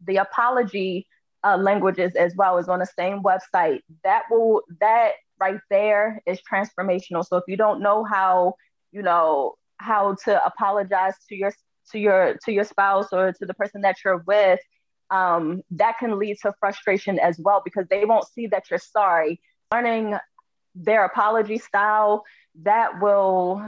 the 0.07 0.19
apology 0.19 1.07
uh, 1.43 1.57
languages 1.57 2.15
as 2.15 2.35
well 2.37 2.59
as 2.59 2.69
on 2.69 2.81
the 2.81 2.87
same 2.87 3.23
website. 3.23 3.81
That 4.05 4.25
will 4.31 4.63
that 4.81 5.13
right 5.45 5.61
there 5.71 6.23
is 6.27 6.39
transformational. 6.51 7.23
So 7.27 7.37
if 7.37 7.45
you 7.49 7.57
don't 7.65 7.81
know 7.87 7.99
how, 8.05 8.55
you 8.93 9.03
know, 9.09 9.55
how 9.89 10.03
to 10.25 10.33
apologize 10.51 11.15
to 11.29 11.35
your 11.35 11.53
to 11.91 11.99
your 11.99 12.21
to 12.45 12.51
your 12.53 12.67
spouse 12.73 13.09
or 13.13 13.33
to 13.39 13.45
the 13.51 13.55
person 13.55 13.81
that 13.87 13.97
you're 14.05 14.23
with, 14.35 14.61
um, 15.11 15.63
that 15.83 15.95
can 15.99 16.13
lead 16.23 16.37
to 16.43 16.53
frustration 16.61 17.19
as 17.19 17.37
well 17.47 17.61
because 17.65 17.87
they 17.91 18.05
won't 18.05 18.29
see 18.35 18.47
that 18.53 18.65
you're 18.71 18.87
sorry. 18.99 19.41
Learning 19.73 20.07
their 20.75 21.05
apology 21.05 21.59
style 21.59 22.25
that 22.71 23.01
will 23.01 23.63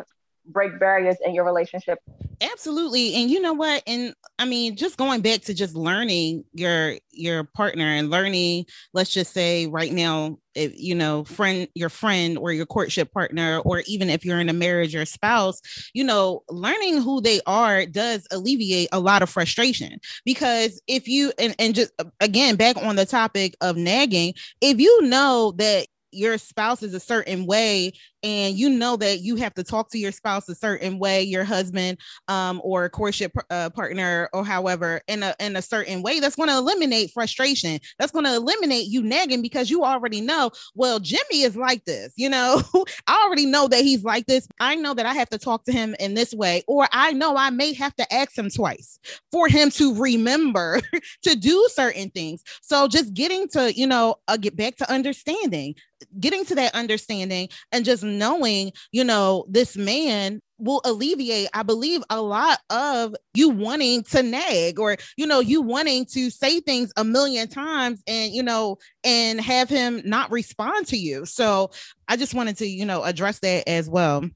break 0.46 0.78
barriers 0.78 1.16
in 1.26 1.34
your 1.34 1.44
relationship 1.44 1.98
absolutely 2.40 3.14
and 3.14 3.31
you 3.31 3.40
know 3.40 3.53
what 3.53 3.83
and 3.87 4.14
i 4.38 4.44
mean 4.44 4.77
just 4.77 4.97
going 4.97 5.20
back 5.20 5.40
to 5.40 5.55
just 5.55 5.75
learning 5.75 6.44
your 6.53 6.94
your 7.11 7.44
partner 7.44 7.87
and 7.87 8.11
learning 8.11 8.64
let's 8.92 9.11
just 9.11 9.33
say 9.33 9.66
right 9.66 9.92
now 9.92 10.37
if 10.55 10.73
you 10.77 10.94
know 10.94 11.25
friend 11.25 11.68
your 11.75 11.88
friend 11.88 12.38
or 12.38 12.53
your 12.53 12.66
courtship 12.66 13.12
partner 13.12 13.59
or 13.64 13.83
even 13.87 14.11
if 14.11 14.25
you're 14.25 14.40
in 14.40 14.49
a 14.49 14.53
marriage 14.53 14.94
or 14.94 15.05
spouse 15.05 15.61
you 15.92 16.05
know 16.05 16.42
learning 16.49 17.01
who 17.01 17.20
they 17.20 17.40
are 17.47 17.87
does 17.87 18.27
alleviate 18.31 18.88
a 18.92 19.01
lot 19.01 19.23
of 19.23 19.31
frustration 19.31 19.99
because 20.25 20.81
if 20.87 21.09
you 21.09 21.33
and, 21.38 21.55
and 21.59 21.75
just 21.75 21.92
uh, 21.99 22.05
again 22.20 22.57
back 22.57 22.77
on 22.77 22.97
the 22.97 23.07
topic 23.07 23.55
of 23.61 23.77
nagging 23.77 24.33
if 24.61 24.81
you 24.81 25.03
know 25.03 25.53
that 25.57 25.87
your 26.14 26.38
spouse 26.38 26.83
is 26.83 26.94
a 26.94 27.01
certain 27.01 27.44
way 27.47 27.92
and 28.24 28.58
you 28.58 28.70
know 28.70 28.96
that 28.96 29.20
you 29.20 29.37
have 29.37 29.54
to 29.54 29.62
talk 29.62 29.90
to 29.90 29.98
your 29.98 30.10
spouse 30.10 30.48
a 30.48 30.54
certain 30.54 30.98
way 30.98 31.22
your 31.22 31.44
husband 31.44 31.98
um, 32.28 32.60
or 32.64 32.88
courtship 32.88 33.32
uh, 33.50 33.70
partner 33.70 34.28
or 34.32 34.44
however 34.44 35.00
in 35.06 35.22
a 35.22 35.34
in 35.38 35.54
a 35.56 35.62
certain 35.62 36.02
way 36.02 36.18
that's 36.18 36.34
going 36.34 36.48
to 36.48 36.56
eliminate 36.56 37.10
frustration. 37.12 37.78
That's 37.98 38.10
going 38.10 38.24
to 38.24 38.34
eliminate 38.34 38.87
you 38.87 39.02
nagging 39.02 39.42
because 39.42 39.70
you 39.70 39.84
already 39.84 40.20
know 40.20 40.50
well 40.74 40.98
jimmy 40.98 41.42
is 41.42 41.56
like 41.56 41.84
this 41.84 42.12
you 42.16 42.28
know? 42.28 42.62
I 43.06 43.24
already 43.26 43.46
know 43.46 43.68
that 43.68 43.82
he's 43.82 44.02
like 44.02 44.26
this. 44.26 44.48
I 44.58 44.74
know 44.74 44.94
that 44.94 45.06
i 45.06 45.14
have 45.14 45.28
to 45.28 45.38
talk 45.38 45.64
to 45.64 45.72
him 45.72 45.94
in 46.00 46.14
this 46.14 46.32
way 46.32 46.62
or 46.66 46.88
i 46.92 47.12
know 47.12 47.37
i 47.37 47.50
may 47.50 47.74
have 47.74 47.94
to 47.96 48.12
ask 48.12 48.37
him 48.37 48.48
twice 48.48 48.98
for 49.30 49.48
him 49.48 49.70
to 49.70 49.94
remember 50.00 50.80
to 51.22 51.37
do 51.37 51.68
certain 51.70 52.10
things. 52.10 52.42
So 52.62 52.88
just 52.88 53.12
getting 53.12 53.48
to 53.48 53.74
you 53.74 53.87
know 53.87 54.16
uh, 54.28 54.38
get 54.38 54.56
back 54.56 54.76
to 54.76 54.90
understanding 54.90 55.74
getting 56.20 56.44
to 56.44 56.54
that 56.54 56.74
understanding 56.74 57.48
and 57.72 57.84
just 57.84 58.02
knowing, 58.18 58.72
you 58.92 59.05
know, 59.05 59.44
this 59.48 59.77
man 59.77 60.40
will 60.59 60.81
alleviate, 60.85 61.48
I 61.53 61.62
believe, 61.62 62.03
a 62.11 62.20
lot 62.22 62.59
of 62.70 63.14
you 63.35 63.50
wanting 63.50 64.05
to 64.05 64.22
nag 64.22 64.79
or, 64.79 64.96
you 65.16 65.27
know, 65.27 65.40
you 65.40 65.61
wanting 65.61 66.07
to 66.07 66.31
say 66.31 66.61
things 66.61 66.92
a 66.96 67.05
million 67.05 67.48
times 67.48 68.03
and, 68.07 68.33
you 68.33 68.42
know, 68.42 68.79
and 69.03 69.40
have 69.40 69.68
him 69.68 70.00
not 70.05 70.31
respond 70.31 70.87
to 70.88 70.96
you. 70.96 71.27
So 71.27 71.70
I 72.09 72.16
just 72.16 72.35
wanted 72.35 72.57
to, 72.59 72.66
you 72.66 72.87
know, 72.87 73.03
address 73.03 73.40
that 73.40 73.68
as 73.68 73.88
well. 73.88 74.29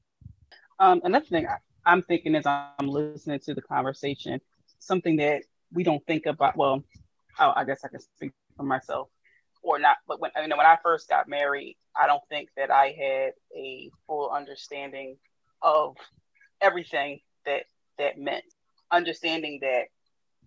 Um, 0.79 1.01
another 1.03 1.25
thing 1.25 1.47
I, 1.47 1.57
I'm 1.85 2.01
thinking 2.01 2.35
as 2.35 2.45
I'm 2.45 2.87
listening 2.87 3.39
to 3.39 3.53
the 3.53 3.61
conversation, 3.61 4.41
something 4.79 5.17
that 5.17 5.43
we 5.71 5.83
don't 5.83 6.05
think 6.05 6.25
about, 6.25 6.57
well, 6.57 6.83
I, 7.37 7.53
I 7.57 7.63
guess 7.63 7.83
I 7.85 7.87
can 7.87 8.01
speak 8.01 8.31
for 8.57 8.63
myself 8.63 9.07
or 9.61 9.79
not. 9.79 9.97
But 10.07 10.19
when 10.19 10.31
you 10.41 10.47
know 10.47 10.57
when 10.57 10.65
I 10.65 10.77
first 10.81 11.09
got 11.09 11.27
married, 11.27 11.77
I 11.99 12.07
don't 12.07 12.23
think 12.29 12.49
that 12.57 12.71
I 12.71 12.95
had 12.97 13.33
a 13.55 13.89
full 14.07 14.29
understanding 14.29 15.17
of 15.61 15.95
everything 16.61 17.19
that 17.45 17.63
that 17.97 18.17
meant. 18.17 18.45
Understanding 18.91 19.59
that 19.61 19.85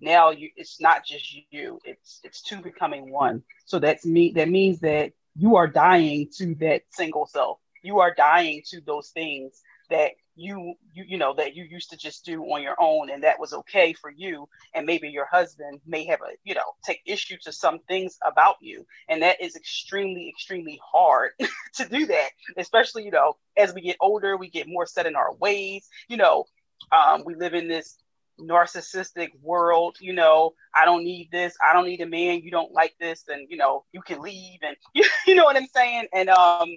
now 0.01 0.31
you 0.31 0.51
it's 0.57 0.81
not 0.81 1.05
just 1.05 1.37
you, 1.51 1.79
it's 1.85 2.20
it's 2.25 2.42
two 2.42 2.61
becoming 2.61 3.11
one. 3.12 3.42
So 3.66 3.79
that's 3.79 4.05
me. 4.05 4.33
That 4.33 4.48
means 4.48 4.81
that 4.81 5.12
you 5.37 5.57
are 5.57 5.68
dying 5.68 6.29
to 6.38 6.55
that 6.57 6.83
single 6.90 7.27
self. 7.27 7.59
You 7.83 8.01
are 8.01 8.14
dying 8.14 8.62
to 8.70 8.81
those 8.81 9.09
things 9.11 9.62
that 9.92 10.12
you 10.35 10.74
you 10.94 11.05
you 11.07 11.18
know 11.18 11.35
that 11.35 11.55
you 11.55 11.64
used 11.64 11.90
to 11.90 11.96
just 11.96 12.24
do 12.24 12.42
on 12.42 12.62
your 12.62 12.76
own 12.81 13.11
and 13.11 13.22
that 13.22 13.38
was 13.38 13.52
okay 13.52 13.92
for 13.92 14.11
you. 14.11 14.48
And 14.74 14.87
maybe 14.87 15.09
your 15.09 15.26
husband 15.26 15.81
may 15.87 16.05
have 16.07 16.20
a 16.20 16.37
you 16.44 16.55
know 16.55 16.74
take 16.85 17.00
issue 17.07 17.37
to 17.44 17.52
some 17.52 17.81
things 17.88 18.18
about 18.26 18.57
you. 18.61 18.87
And 19.09 19.22
that 19.22 19.40
is 19.40 19.57
extremely 19.57 20.28
extremely 20.28 20.81
hard 20.85 21.33
to 21.74 21.88
do 21.88 22.07
that 22.07 22.31
especially 22.57 23.05
you 23.05 23.11
know 23.11 23.37
as 23.57 23.74
we 23.74 23.83
get 23.83 23.96
older 24.00 24.37
we 24.37 24.50
get 24.50 24.66
more 24.68 24.87
set 24.87 25.07
in 25.07 25.16
our 25.16 25.35
ways. 25.35 25.88
You 26.09 26.16
know 26.16 26.46
um, 26.90 27.22
we 27.24 27.35
live 27.35 27.55
in 27.55 27.68
this 27.68 27.98
narcissistic 28.40 29.31
world 29.42 29.96
you 30.00 30.12
know 30.12 30.55
i 30.74 30.85
don't 30.85 31.05
need 31.05 31.28
this 31.31 31.55
i 31.64 31.72
don't 31.72 31.87
need 31.87 32.00
a 32.00 32.07
man 32.07 32.40
you 32.40 32.50
don't 32.50 32.72
like 32.72 32.94
this 32.98 33.24
and 33.28 33.46
you 33.50 33.57
know 33.57 33.85
you 33.92 34.00
can 34.02 34.20
leave 34.20 34.59
and 34.62 34.76
you, 34.94 35.05
you 35.26 35.35
know 35.35 35.44
what 35.44 35.57
i'm 35.57 35.66
saying? 35.66 36.07
And 36.12 36.31
um 36.31 36.68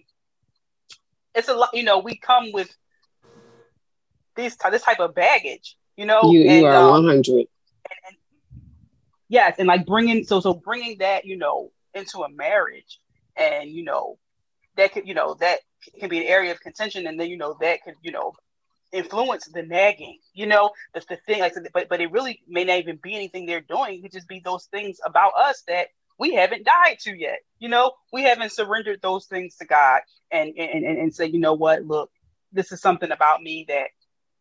it's 1.34 1.48
a 1.50 1.54
lot 1.56 1.70
you 1.74 1.84
know 1.84 2.00
we 2.00 2.18
come 2.18 2.52
with 2.52 2.76
these 4.36 4.56
this 4.72 4.82
type 4.82 5.00
of 5.00 5.16
baggage, 5.16 5.78
you 5.96 6.06
know. 6.06 6.32
You, 6.32 6.42
you 6.42 6.50
and, 6.50 6.66
are 6.66 6.96
um, 6.96 7.06
100. 7.06 7.48
yes, 9.28 9.56
and 9.58 9.68
like 9.68 9.86
bringing 9.86 10.24
so 10.24 10.40
so 10.40 10.54
bringing 10.54 11.00
that 11.00 11.26
you 11.26 11.38
know 11.38 11.72
into 11.94 12.20
a 12.24 12.30
marriage, 12.30 13.00
and 13.36 13.70
you 13.70 13.84
know 13.84 14.18
that 14.78 14.94
could 14.94 15.08
you 15.08 15.14
know 15.14 15.36
that 15.36 15.60
can 16.00 16.10
be 16.10 16.20
an 16.20 16.28
area 16.28 16.52
of 16.52 16.60
contention, 16.60 17.08
and 17.08 17.20
then 17.20 17.30
you 17.30 17.38
know 17.38 17.58
that 17.62 17.84
could 17.84 17.96
you 18.02 18.12
know 18.12 18.34
influence 18.92 19.48
the 19.52 19.64
nagging. 19.64 20.20
You 20.34 20.48
know 20.48 20.72
that's 20.94 21.06
the 21.06 21.18
thing. 21.26 21.40
Like, 21.40 21.56
but 21.74 21.90
but 21.90 22.02
it 22.02 22.12
really 22.12 22.42
may 22.48 22.64
not 22.64 22.80
even 22.80 23.00
be 23.02 23.16
anything 23.16 23.46
they're 23.46 23.62
doing. 23.62 23.96
It 23.96 24.02
could 24.04 24.12
just 24.12 24.28
be 24.28 24.42
those 24.44 24.66
things 24.66 25.00
about 25.06 25.34
us 25.38 25.64
that 25.68 25.88
we 26.18 26.34
haven't 26.34 26.66
died 26.66 27.00
to 27.02 27.16
yet. 27.16 27.40
You 27.60 27.70
know, 27.70 27.94
we 28.12 28.24
haven't 28.24 28.52
surrendered 28.52 29.02
those 29.02 29.26
things 29.26 29.58
to 29.58 29.66
God 29.66 30.02
and 30.32 30.54
and 30.58 30.86
and, 30.86 30.98
and 30.98 31.16
say, 31.16 31.26
you 31.28 31.40
know 31.40 31.54
what, 31.54 31.84
look, 31.86 32.12
this 32.52 32.72
is 32.72 32.82
something 32.82 33.12
about 33.12 33.42
me 33.42 33.66
that 33.68 33.88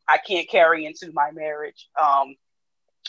I 0.08 0.18
can't 0.18 0.48
carry 0.48 0.86
into 0.86 1.12
my 1.12 1.30
marriage. 1.32 1.88
Um, 2.00 2.36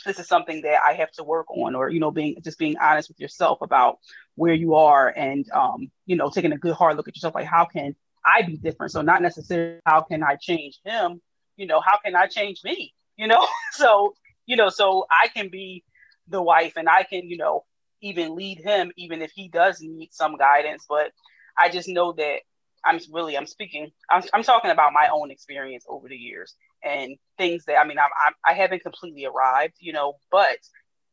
this 0.04 0.18
is 0.18 0.28
something 0.28 0.62
that 0.62 0.80
I 0.86 0.94
have 0.94 1.10
to 1.12 1.24
work 1.24 1.50
on, 1.50 1.74
or 1.74 1.88
you 1.88 2.00
know, 2.00 2.10
being 2.10 2.36
just 2.42 2.58
being 2.58 2.76
honest 2.78 3.08
with 3.08 3.20
yourself 3.20 3.58
about 3.62 3.98
where 4.34 4.54
you 4.54 4.74
are, 4.74 5.08
and 5.08 5.48
um, 5.52 5.90
you 6.06 6.16
know, 6.16 6.30
taking 6.30 6.52
a 6.52 6.58
good 6.58 6.74
hard 6.74 6.96
look 6.96 7.08
at 7.08 7.16
yourself. 7.16 7.34
Like, 7.34 7.46
how 7.46 7.64
can 7.64 7.94
I 8.24 8.42
be 8.42 8.56
different? 8.56 8.92
So 8.92 9.02
not 9.02 9.22
necessarily 9.22 9.80
how 9.86 10.02
can 10.02 10.22
I 10.22 10.36
change 10.36 10.78
him. 10.84 11.20
You 11.56 11.66
know, 11.66 11.80
how 11.80 11.98
can 12.04 12.14
I 12.14 12.26
change 12.26 12.60
me? 12.64 12.94
You 13.16 13.26
know, 13.26 13.46
so 13.72 14.14
you 14.46 14.56
know, 14.56 14.68
so 14.68 15.06
I 15.10 15.28
can 15.28 15.48
be 15.48 15.84
the 16.28 16.42
wife, 16.42 16.74
and 16.76 16.88
I 16.88 17.02
can 17.02 17.28
you 17.28 17.36
know 17.36 17.64
even 18.02 18.36
lead 18.36 18.58
him, 18.58 18.92
even 18.96 19.22
if 19.22 19.32
he 19.34 19.48
does 19.48 19.80
need 19.80 20.12
some 20.12 20.36
guidance. 20.36 20.84
But 20.88 21.12
I 21.58 21.70
just 21.70 21.88
know 21.88 22.12
that 22.12 22.40
I'm 22.84 23.00
really 23.10 23.36
I'm 23.36 23.46
speaking 23.46 23.90
I'm, 24.10 24.22
I'm 24.32 24.42
talking 24.42 24.70
about 24.70 24.92
my 24.92 25.08
own 25.08 25.30
experience 25.30 25.84
over 25.88 26.08
the 26.08 26.16
years 26.16 26.54
and 26.82 27.16
things 27.38 27.64
that 27.66 27.76
I 27.78 27.86
mean 27.86 27.98
I'm, 27.98 28.10
I'm 28.26 28.34
I 28.48 28.54
haven't 28.54 28.82
completely 28.82 29.26
arrived 29.26 29.74
you 29.80 29.92
know 29.92 30.14
but 30.30 30.58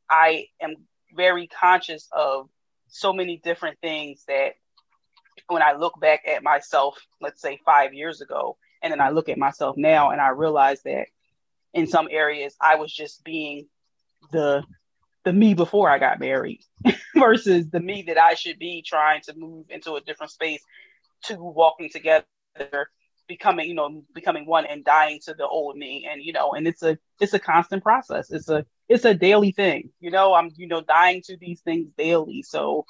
I 0.09 0.47
am 0.61 0.76
very 1.16 1.47
conscious 1.47 2.07
of 2.11 2.49
so 2.88 3.14
many 3.14 3.38
different 3.38 3.80
things 3.82 4.24
that 4.28 4.53
when 5.47 5.61
I 5.61 5.74
look 5.74 5.99
back 5.99 6.22
at 6.28 6.43
myself, 6.43 6.97
let's 7.22 7.41
say 7.41 7.59
five 7.66 7.93
years 7.93 8.22
ago, 8.22 8.57
and 8.82 8.91
then 8.91 9.01
I 9.01 9.09
look 9.09 9.30
at 9.30 9.38
myself 9.38 9.76
now 9.78 10.11
and 10.11 10.22
I 10.22 10.30
realize 10.30 10.82
that 10.84 11.07
in 11.74 11.88
some 11.88 12.07
areas 12.11 12.55
I 12.61 12.76
was 12.76 12.93
just 12.93 13.24
being 13.24 13.68
the 14.32 14.64
the 15.24 15.34
me 15.34 15.53
before 15.53 15.89
I 15.89 15.99
got 15.99 16.20
married 16.20 16.61
versus 17.16 17.70
the 17.70 17.80
me 17.80 18.03
that 18.07 18.18
I 18.18 18.34
should 18.34 18.59
be 18.59 18.84
trying 18.86 19.22
to 19.22 19.34
move 19.36 19.68
into 19.70 19.95
a 19.95 20.01
different 20.01 20.32
space 20.32 20.61
to 21.24 21.38
walking 21.39 21.89
together 21.89 22.26
becoming 23.28 23.67
you 23.67 23.76
know 23.76 24.03
becoming 24.13 24.45
one 24.45 24.65
and 24.65 24.84
dying 24.84 25.19
to 25.26 25.34
the 25.34 25.47
old 25.47 25.78
me. 25.78 26.07
And 26.09 26.24
you 26.24 26.34
know 26.34 26.51
and 26.51 26.67
it's 26.67 26.84
a 26.84 26.97
it's 27.19 27.34
a 27.34 27.39
constant 27.39 27.84
process. 27.84 28.32
It's 28.32 28.49
a 28.49 28.65
it's 28.89 29.05
a 29.05 29.13
daily 29.13 29.51
thing. 29.51 29.89
You 29.99 30.11
know 30.11 30.34
i'm 30.34 30.51
you 30.55 30.67
know 30.67 30.82
dying 30.82 31.21
to 31.26 31.38
these 31.38 31.61
things 31.61 31.89
daily. 31.97 32.43
So 32.43 32.86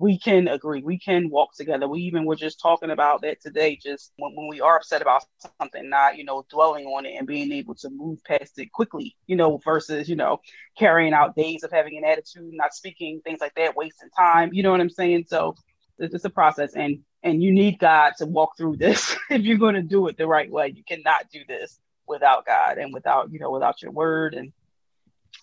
we 0.00 0.16
can 0.16 0.46
agree. 0.46 0.80
We 0.80 0.98
can 0.98 1.28
walk 1.28 1.54
together. 1.56 1.88
We 1.88 2.02
even 2.02 2.24
were 2.24 2.36
just 2.36 2.60
talking 2.60 2.90
about 2.90 3.22
that 3.22 3.40
today 3.40 3.76
just 3.82 4.12
when, 4.16 4.32
when 4.36 4.46
we 4.48 4.60
are 4.60 4.76
upset 4.76 5.02
about 5.02 5.24
something 5.60 5.90
not 5.90 6.16
you 6.16 6.24
know 6.24 6.46
dwelling 6.48 6.86
on 6.86 7.04
it 7.04 7.16
and 7.16 7.26
being 7.26 7.52
able 7.52 7.74
to 7.76 7.90
move 7.90 8.22
past 8.24 8.58
it 8.58 8.70
quickly 8.72 9.16
you 9.26 9.34
know 9.34 9.58
versus 9.64 10.08
you 10.08 10.14
know 10.14 10.40
carrying 10.78 11.12
out 11.12 11.34
days 11.34 11.64
of 11.64 11.72
having 11.72 11.98
an 11.98 12.04
attitude 12.04 12.52
not 12.52 12.72
speaking 12.74 13.20
things 13.24 13.40
like 13.40 13.54
that 13.56 13.76
wasting 13.76 14.10
time. 14.16 14.50
You 14.52 14.62
know 14.62 14.70
what 14.70 14.80
i'm 14.80 14.90
saying? 14.90 15.24
So 15.28 15.56
it's, 15.98 16.14
it's 16.14 16.24
a 16.24 16.30
process. 16.30 16.74
And 16.74 17.00
and 17.22 17.42
you 17.42 17.52
need 17.52 17.78
god 17.78 18.12
to 18.16 18.26
walk 18.26 18.56
through 18.56 18.76
this 18.76 19.16
if 19.30 19.42
you're 19.42 19.58
going 19.58 19.74
to 19.74 19.82
do 19.82 20.06
it 20.08 20.16
the 20.16 20.26
right 20.26 20.50
way 20.50 20.68
you 20.68 20.84
cannot 20.84 21.30
do 21.32 21.40
this 21.48 21.78
without 22.06 22.46
god 22.46 22.78
and 22.78 22.92
without 22.92 23.30
you 23.32 23.38
know 23.38 23.50
without 23.50 23.82
your 23.82 23.92
word 23.92 24.34
and 24.34 24.52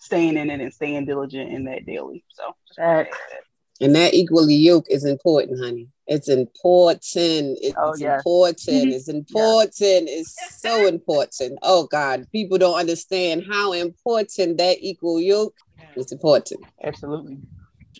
staying 0.00 0.36
in 0.36 0.50
it 0.50 0.60
and 0.60 0.74
staying 0.74 1.04
diligent 1.04 1.50
in 1.52 1.64
that 1.64 1.86
daily 1.86 2.24
so 2.28 2.54
that 2.76 3.08
and 3.80 3.94
that 3.94 4.14
equally 4.14 4.54
yoke 4.54 4.86
is 4.88 5.04
important, 5.04 5.60
honey. 5.62 5.88
It's 6.06 6.28
important. 6.28 7.58
It's 7.60 7.76
oh, 7.78 7.94
yeah. 7.98 8.16
important. 8.16 8.94
It's 8.94 9.08
important. 9.08 10.08
Yeah. 10.08 10.16
It's 10.18 10.60
so 10.60 10.86
important. 10.86 11.58
Oh 11.62 11.86
God, 11.86 12.26
people 12.32 12.58
don't 12.58 12.78
understand 12.78 13.44
how 13.50 13.72
important 13.72 14.58
that 14.58 14.78
equal 14.80 15.20
yoke 15.20 15.54
is 15.94 16.10
important. 16.10 16.64
Absolutely 16.82 17.38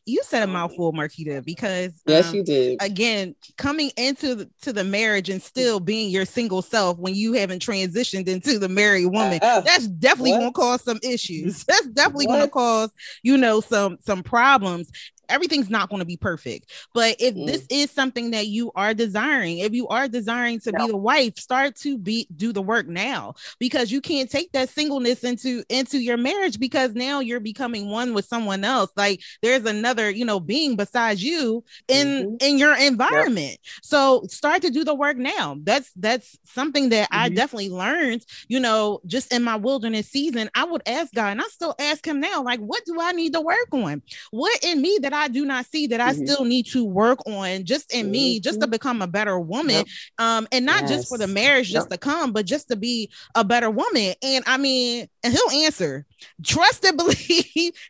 you 0.05 0.22
said 0.22 0.42
a 0.42 0.47
mouthful, 0.47 0.92
Marquita, 0.92 1.44
because 1.44 1.92
yes, 2.07 2.28
um, 2.28 2.36
you 2.36 2.44
did. 2.44 2.82
Again, 2.82 3.34
coming 3.57 3.90
into 3.97 4.34
the, 4.34 4.51
to 4.62 4.72
the 4.72 4.84
marriage 4.84 5.30
and 5.30 5.42
still 5.42 5.80
being 5.80 6.11
your 6.11 6.24
single 6.24 6.62
self 6.62 6.99
when 6.99 7.14
you 7.14 7.32
haven't 7.32 7.64
transitioned 7.64 8.28
into 8.28 8.59
the 8.59 8.68
married 8.68 9.07
woman, 9.07 9.38
uh, 9.42 9.61
that's 9.61 9.86
definitely 9.86 10.32
what? 10.32 10.40
gonna 10.40 10.53
cause 10.53 10.82
some 10.82 11.01
issues. 11.03 11.64
That's 11.68 11.86
definitely 11.88 12.26
what? 12.26 12.38
gonna 12.38 12.49
cause 12.49 12.90
you 13.22 13.36
know 13.36 13.61
some 13.61 13.99
some 14.05 14.22
problems 14.22 14.90
everything's 15.29 15.70
not 15.70 15.89
going 15.89 16.01
to 16.01 16.07
be 16.07 16.16
perfect. 16.16 16.70
But 16.95 17.16
if 17.18 17.35
mm. 17.35 17.47
this 17.47 17.66
is 17.70 17.91
something 17.91 18.31
that 18.31 18.47
you 18.47 18.72
are 18.74 18.95
desiring, 18.95 19.59
if 19.59 19.72
you 19.72 19.89
are 19.89 20.09
desiring 20.09 20.61
to 20.61 20.72
be 20.72 20.87
the 20.87 20.97
wife, 20.97 21.39
start 21.39 21.77
to 21.77 21.99
be 21.99 22.27
do 22.37 22.53
the 22.53 22.62
work 22.62 22.87
now 22.87 23.35
because 23.59 23.91
you 23.91 24.01
can't 24.01 24.31
take 24.31 24.53
that 24.53 24.68
singleness 24.68 25.24
into 25.24 25.64
into 25.68 25.99
your 25.99 26.16
marriage 26.16 26.59
because 26.59 26.95
now 26.95 27.20
you're 27.20 27.41
becoming 27.41 27.91
one 27.91 28.14
with 28.14 28.24
someone 28.24 28.64
else. 28.64 28.91
Like 28.97 29.22
there's 29.43 29.64
another, 29.64 30.11
you 30.11 30.24
know, 30.24 30.41
being 30.41 30.77
besides 30.77 31.22
you 31.22 31.64
in 31.89 32.07
mm-hmm. 32.07 32.37
in 32.41 32.59
your 32.59 32.77
environment. 32.77 33.51
Yep. 33.51 33.59
So 33.83 34.24
start 34.29 34.62
to 34.62 34.70
do 34.70 34.85
the 34.85 34.95
work 34.95 35.16
now. 35.16 35.57
That's 35.62 35.91
that's 35.97 36.39
something 36.45 36.91
that 36.91 37.11
mm-hmm. 37.11 37.22
I 37.22 37.29
definitely 37.29 37.70
learned, 37.70 38.24
you 38.49 38.61
know, 38.61 39.01
just 39.07 39.33
in 39.33 39.43
my 39.43 39.57
wilderness 39.57 40.09
season. 40.09 40.51
I 40.55 40.64
would 40.64 40.83
ask 40.87 41.12
God 41.14 41.33
and 41.33 41.41
I 41.41 41.45
still 41.45 41.74
ask 41.79 42.07
him 42.07 42.20
now, 42.20 42.43
like, 42.43 42.61
what 42.61 42.85
do 42.85 43.01
I 43.01 43.12
need 43.12 43.33
to 43.33 43.41
work 43.41 43.68
on? 43.72 44.03
What 44.31 44.62
in 44.64 44.81
me 44.81 44.99
that 45.03 45.12
I 45.16 45.28
do 45.28 45.44
not 45.44 45.66
see 45.66 45.86
that 45.88 46.00
I 46.00 46.12
mm-hmm. 46.12 46.26
still 46.26 46.44
need 46.44 46.66
to 46.66 46.84
work 46.84 47.26
on 47.26 47.64
just 47.64 47.92
in 47.92 48.06
mm-hmm. 48.06 48.12
me, 48.12 48.40
just 48.40 48.60
to 48.60 48.66
become 48.66 49.02
a 49.02 49.06
better 49.06 49.38
woman. 49.38 49.76
Yep. 49.76 49.86
Um, 50.18 50.48
and 50.52 50.66
not 50.66 50.82
yes. 50.82 50.90
just 50.90 51.08
for 51.08 51.18
the 51.18 51.26
marriage 51.26 51.70
just 51.70 51.90
yep. 51.90 51.90
to 51.90 51.98
come, 51.98 52.32
but 52.32 52.46
just 52.46 52.68
to 52.68 52.76
be 52.76 53.10
a 53.34 53.44
better 53.44 53.70
woman. 53.70 54.14
And 54.22 54.44
I 54.46 54.56
mean, 54.56 55.08
and 55.22 55.32
he'll 55.32 55.62
answer. 55.64 56.06
Trust 56.44 56.84
and 56.84 56.96
believe 56.96 57.16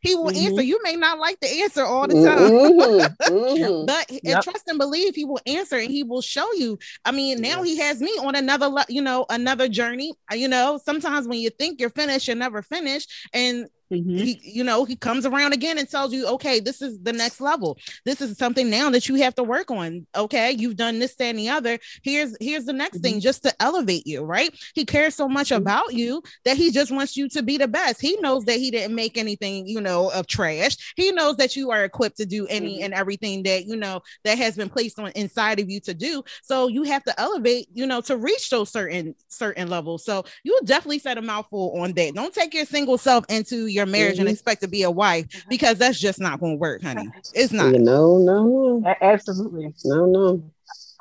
he 0.01 0.15
will 0.15 0.27
mm-hmm. 0.27 0.47
answer. 0.47 0.63
You 0.63 0.81
may 0.83 0.97
not 0.97 1.19
like 1.19 1.39
the 1.41 1.63
answer 1.63 1.85
all 1.85 2.07
the 2.07 2.15
time, 2.15 2.39
mm-hmm. 2.39 3.35
mm-hmm. 3.35 3.87
but 3.87 4.25
yep. 4.25 4.43
trust 4.43 4.69
and 4.69 4.79
believe 4.79 5.15
he 5.15 5.25
will 5.25 5.41
answer 5.47 5.77
and 5.77 5.91
he 5.91 6.03
will 6.03 6.23
show 6.23 6.51
you. 6.55 6.79
I 7.05 7.13
mean, 7.13 7.41
now 7.41 7.63
he 7.63 7.79
has 7.79 8.01
me 8.01 8.11
on 8.21 8.35
another, 8.35 8.73
you 8.89 9.03
know, 9.03 9.27
another 9.29 9.69
journey. 9.69 10.15
You 10.33 10.49
know, 10.49 10.81
sometimes 10.83 11.29
when 11.29 11.41
you 11.41 11.51
think 11.51 11.81
you're 11.81 11.91
finished, 11.91 12.27
you're 12.27 12.37
never 12.37 12.63
finished. 12.63 13.13
And 13.33 13.69
Mm-hmm. 13.93 14.17
He, 14.17 14.41
you 14.43 14.65
know, 14.65 14.85
he 14.85 14.97
comes 14.97 15.27
around 15.27 15.53
again 15.53 15.79
and 15.79 15.89
tells 15.89 16.13
you, 16.13 16.27
okay, 16.27 16.61
this 16.61 16.83
is 16.83 16.99
the 17.01 17.13
next 17.13 17.41
level. 17.41 17.79
This 18.05 18.21
is 18.21 18.37
something 18.37 18.69
now 18.69 18.91
that 18.91 19.09
you 19.09 19.17
have 19.17 19.35
to 19.37 19.43
work 19.43 19.71
on. 19.71 20.07
Okay, 20.17 20.53
you've 20.53 20.77
done 20.77 20.99
this, 20.99 21.15
that, 21.17 21.27
and 21.27 21.39
the 21.39 21.49
other. 21.49 21.79
Here's 22.03 22.37
here's 22.41 22.65
the 22.65 22.73
next 22.73 22.99
mm-hmm. 22.99 23.03
thing, 23.03 23.21
just 23.21 23.45
to 23.45 23.63
elevate 23.63 24.07
you, 24.07 24.23
right? 24.23 24.51
He 24.75 24.85
cares 24.85 25.15
so 25.15 25.29
much 25.29 25.49
mm-hmm. 25.49 25.63
about 25.63 25.93
you 25.93 26.23
that 26.45 26.57
he 26.57 26.71
just 26.71 26.91
wants 26.91 27.17
you 27.17 27.29
to 27.31 27.43
be 27.43 27.59
the 27.59 27.69
best. 27.69 28.01
He 28.01 28.17
knows 28.21 28.45
that 28.47 28.59
he 28.59 28.71
didn't 28.71 28.95
make 28.95 29.17
anything, 29.17 29.67
you 29.67 29.81
know, 29.81 30.11
of 30.11 30.27
trash. 30.27 30.77
He 30.97 31.13
knows 31.13 31.37
that 31.37 31.55
you 31.55 31.71
are 31.71 31.85
equipped 31.85 32.17
to 32.17 32.27
do 32.27 32.47
any 32.49 32.77
mm-hmm. 32.77 32.85
and 32.85 32.95
everything 32.95 33.45
that 33.45 33.67
you 33.67 33.77
know 33.77 34.03
that 34.25 34.39
has 34.39 34.57
been 34.57 34.69
placed 34.69 34.99
on 34.99 35.13
inside 35.15 35.61
of 35.61 35.71
you 35.71 35.81
to 35.81 35.95
do. 35.95 36.25
So 36.43 36.67
you 36.69 36.83
have 36.85 37.05
to 37.05 37.21
elevate, 37.21 37.69
you 37.73 37.87
know, 37.87 38.01
to 38.03 38.17
reach 38.17 38.51
those 38.51 38.71
certain 38.71 39.15
certain 39.29 39.69
levels. 39.69 40.05
So 40.05 40.25
you 40.43 40.59
definitely 40.65 40.99
set 40.99 41.19
a 41.19 41.23
mouthful 41.23 41.79
on 41.79 41.93
that. 41.93 42.15
Don't 42.15 42.35
take 42.35 42.55
your 42.55 42.65
single 42.65 42.99
self 42.99 43.25
into 43.29 43.67
your 43.77 43.87
marriage 43.87 44.15
mm-hmm. 44.15 44.23
and 44.23 44.31
expect 44.31 44.63
to 44.63 44.69
be 44.69 44.83
a 44.83 44.91
wife 44.91 45.29
mm-hmm. 45.29 45.49
because 45.49 45.79
that's 45.79 46.01
just 46.01 46.19
not 46.19 46.41
going 46.41 46.55
to 46.55 46.59
work, 46.59 46.83
honey. 46.83 47.09
It's 47.35 47.53
not. 47.53 47.73
No, 47.73 48.19
no, 48.19 48.83
absolutely. 49.01 49.73
No, 49.85 50.07
no. 50.07 50.51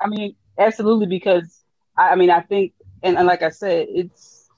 I 0.00 0.06
mean, 0.06 0.36
absolutely, 0.58 1.06
because 1.06 1.62
I, 1.96 2.10
I 2.10 2.14
mean, 2.16 2.30
I 2.30 2.40
think, 2.40 2.74
and, 3.02 3.16
and 3.16 3.26
like 3.26 3.42
I 3.42 3.50
said, 3.50 3.88
it's, 3.90 4.48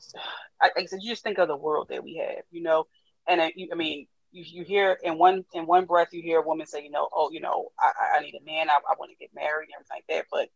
I, 0.60 0.70
I 0.76 0.84
said, 0.86 0.98
you 1.02 1.12
just 1.12 1.22
think 1.22 1.38
of 1.38 1.48
the 1.48 1.56
world 1.56 1.88
that 1.90 2.02
we 2.02 2.16
have, 2.16 2.44
you 2.50 2.62
know, 2.62 2.86
and 3.26 3.40
I, 3.40 3.52
I 3.72 3.74
mean, 3.74 4.08
you, 4.32 4.44
you 4.46 4.64
hear 4.64 4.98
in 5.02 5.16
one 5.16 5.44
in 5.54 5.66
one 5.66 5.86
breath 5.86 6.08
you 6.12 6.22
hear 6.22 6.40
a 6.40 6.46
woman 6.46 6.66
say, 6.66 6.82
you 6.82 6.90
know, 6.90 7.08
oh, 7.12 7.30
you 7.30 7.40
know, 7.40 7.68
I, 7.78 8.18
I 8.18 8.20
need 8.20 8.34
a 8.34 8.44
man, 8.44 8.68
I, 8.68 8.74
I 8.74 8.94
want 8.98 9.10
to 9.10 9.16
get 9.16 9.30
married 9.34 9.68
and 9.68 9.74
everything 9.74 9.96
like 9.96 10.04
that. 10.08 10.26
But 10.30 10.48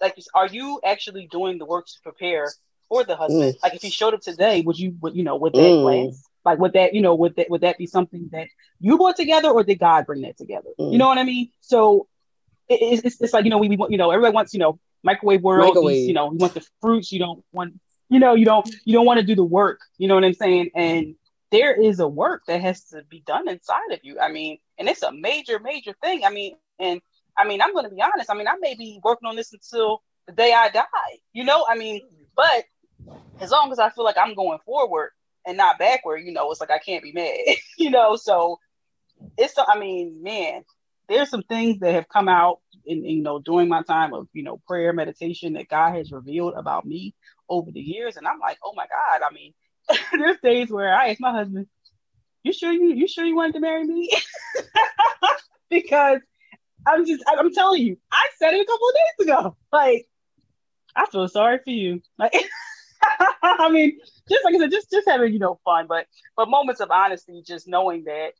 like, 0.00 0.16
are 0.34 0.46
you 0.46 0.80
actually 0.84 1.28
doing 1.30 1.58
the 1.58 1.66
work 1.66 1.86
to 1.86 2.00
prepare 2.02 2.50
for 2.88 3.04
the 3.04 3.16
husband? 3.16 3.54
Mm. 3.54 3.62
Like, 3.62 3.74
if 3.74 3.82
he 3.82 3.90
showed 3.90 4.14
up 4.14 4.20
today, 4.20 4.62
would 4.62 4.78
you, 4.78 4.96
would 5.00 5.16
you 5.16 5.24
know, 5.24 5.36
would 5.36 5.54
that 5.54 5.58
mm. 5.58 5.82
glance? 5.82 6.24
Like, 6.48 6.58
would 6.60 6.72
that, 6.72 6.94
you 6.94 7.02
know, 7.02 7.14
would 7.14 7.36
that 7.36 7.50
would 7.50 7.60
that 7.60 7.76
be 7.76 7.86
something 7.86 8.30
that 8.32 8.48
you 8.80 8.96
brought 8.96 9.16
together, 9.16 9.50
or 9.50 9.62
did 9.64 9.78
God 9.78 10.06
bring 10.06 10.22
that 10.22 10.38
together? 10.38 10.70
Mm. 10.80 10.92
You 10.92 10.98
know 10.98 11.06
what 11.06 11.18
I 11.18 11.24
mean? 11.24 11.50
So 11.60 12.08
it, 12.68 13.02
it's, 13.04 13.20
it's 13.20 13.32
like 13.34 13.44
you 13.44 13.50
know 13.50 13.58
we, 13.58 13.68
we 13.68 13.76
want 13.76 13.92
you 13.92 13.98
know 13.98 14.10
everybody 14.10 14.34
wants 14.34 14.54
you 14.54 14.60
know 14.60 14.78
microwave 15.02 15.42
world. 15.42 15.66
Microwave. 15.66 16.08
You 16.08 16.14
know, 16.14 16.32
you 16.32 16.38
want 16.38 16.54
the 16.54 16.66
fruits. 16.80 17.12
You 17.12 17.18
don't 17.18 17.44
want 17.52 17.74
you 18.08 18.18
know 18.18 18.34
you 18.34 18.46
don't 18.46 18.68
you 18.84 18.94
don't 18.94 19.04
want 19.04 19.20
to 19.20 19.26
do 19.26 19.34
the 19.34 19.44
work. 19.44 19.80
You 19.98 20.08
know 20.08 20.14
what 20.14 20.24
I'm 20.24 20.34
saying? 20.34 20.70
And 20.74 21.16
there 21.50 21.74
is 21.74 22.00
a 22.00 22.08
work 22.08 22.44
that 22.46 22.60
has 22.62 22.84
to 22.86 23.02
be 23.10 23.22
done 23.26 23.48
inside 23.48 23.92
of 23.92 24.00
you. 24.02 24.18
I 24.18 24.30
mean, 24.30 24.58
and 24.78 24.88
it's 24.88 25.02
a 25.02 25.12
major 25.12 25.58
major 25.58 25.94
thing. 26.02 26.24
I 26.24 26.30
mean, 26.30 26.56
and 26.78 27.00
I 27.36 27.46
mean, 27.46 27.60
I'm 27.60 27.72
going 27.72 27.84
to 27.84 27.94
be 27.94 28.02
honest. 28.02 28.30
I 28.30 28.34
mean, 28.34 28.48
I 28.48 28.54
may 28.60 28.74
be 28.74 29.00
working 29.04 29.28
on 29.28 29.36
this 29.36 29.52
until 29.52 30.02
the 30.26 30.32
day 30.32 30.52
I 30.52 30.68
die. 30.70 30.84
You 31.32 31.44
know, 31.44 31.66
I 31.68 31.76
mean, 31.76 32.00
but 32.34 32.64
as 33.40 33.50
long 33.50 33.70
as 33.72 33.78
I 33.78 33.90
feel 33.90 34.04
like 34.04 34.18
I'm 34.18 34.34
going 34.34 34.58
forward, 34.64 35.10
and 35.46 35.56
not 35.56 35.78
backward, 35.78 36.24
you 36.24 36.32
know, 36.32 36.50
it's 36.50 36.60
like 36.60 36.70
I 36.70 36.78
can't 36.78 37.02
be 37.02 37.12
mad, 37.12 37.56
you 37.78 37.90
know. 37.90 38.16
So 38.16 38.58
it's, 39.36 39.54
I 39.56 39.78
mean, 39.78 40.22
man, 40.22 40.64
there's 41.08 41.30
some 41.30 41.42
things 41.42 41.80
that 41.80 41.94
have 41.94 42.08
come 42.08 42.28
out 42.28 42.60
in, 42.84 42.98
in, 43.04 43.16
you 43.16 43.22
know 43.22 43.38
during 43.38 43.68
my 43.68 43.82
time 43.82 44.14
of 44.14 44.28
you 44.32 44.42
know 44.42 44.60
prayer 44.66 44.92
meditation 44.92 45.54
that 45.54 45.68
God 45.68 45.94
has 45.94 46.12
revealed 46.12 46.54
about 46.54 46.86
me 46.86 47.14
over 47.48 47.70
the 47.70 47.80
years, 47.80 48.16
and 48.16 48.26
I'm 48.26 48.38
like, 48.38 48.58
oh 48.64 48.72
my 48.74 48.86
God, 48.86 49.26
I 49.28 49.32
mean, 49.32 49.54
there's 50.12 50.40
days 50.40 50.70
where 50.70 50.94
I 50.94 51.08
ask 51.10 51.20
my 51.20 51.32
husband, 51.32 51.66
"You 52.42 52.52
sure 52.52 52.72
you 52.72 52.92
you 52.94 53.08
sure 53.08 53.24
you 53.24 53.36
wanted 53.36 53.54
to 53.54 53.60
marry 53.60 53.84
me?" 53.84 54.10
because 55.70 56.20
I'm 56.86 57.06
just 57.06 57.22
I'm 57.26 57.52
telling 57.52 57.82
you, 57.82 57.98
I 58.12 58.26
said 58.38 58.54
it 58.54 58.60
a 58.60 58.66
couple 58.66 58.88
of 58.88 58.94
days 58.94 59.26
ago, 59.26 59.56
like 59.72 60.08
I 60.94 61.06
feel 61.06 61.28
sorry 61.28 61.58
for 61.64 61.70
you, 61.70 62.02
like. 62.18 62.34
I 63.42 63.70
mean, 63.70 63.98
just 64.28 64.44
like 64.44 64.54
I 64.54 64.58
said, 64.58 64.70
just 64.70 64.90
just 64.90 65.08
having 65.08 65.32
you 65.32 65.38
know 65.38 65.60
fun, 65.64 65.86
but 65.88 66.06
but 66.36 66.48
moments 66.48 66.80
of 66.80 66.90
honesty, 66.90 67.42
just 67.46 67.68
knowing 67.68 68.04
that 68.04 68.30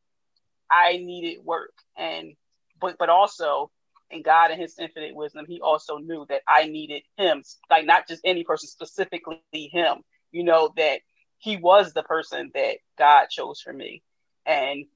I 0.71 0.99
needed 0.99 1.45
work, 1.45 1.73
and 1.97 2.35
but 2.81 2.97
but 2.99 3.09
also 3.09 3.71
in 4.11 4.23
God 4.23 4.51
and 4.51 4.61
His 4.61 4.79
infinite 4.79 5.15
wisdom, 5.15 5.47
He 5.47 5.61
also 5.61 5.99
knew 5.99 6.27
that 6.29 6.43
I 6.49 6.67
needed 6.67 7.03
Him, 7.17 7.43
like 7.71 7.87
not 7.87 8.09
just 8.09 8.23
any 8.25 8.45
person, 8.45 8.69
specifically 8.69 9.41
Him. 9.53 9.99
You 10.33 10.45
know 10.45 10.73
that 10.77 11.01
He 11.39 11.57
was 11.57 11.93
the 11.93 12.03
person 12.03 12.51
that 12.55 12.79
God 12.99 13.27
chose 13.31 13.61
for 13.61 13.73
me, 13.73 14.03
and 14.47 14.87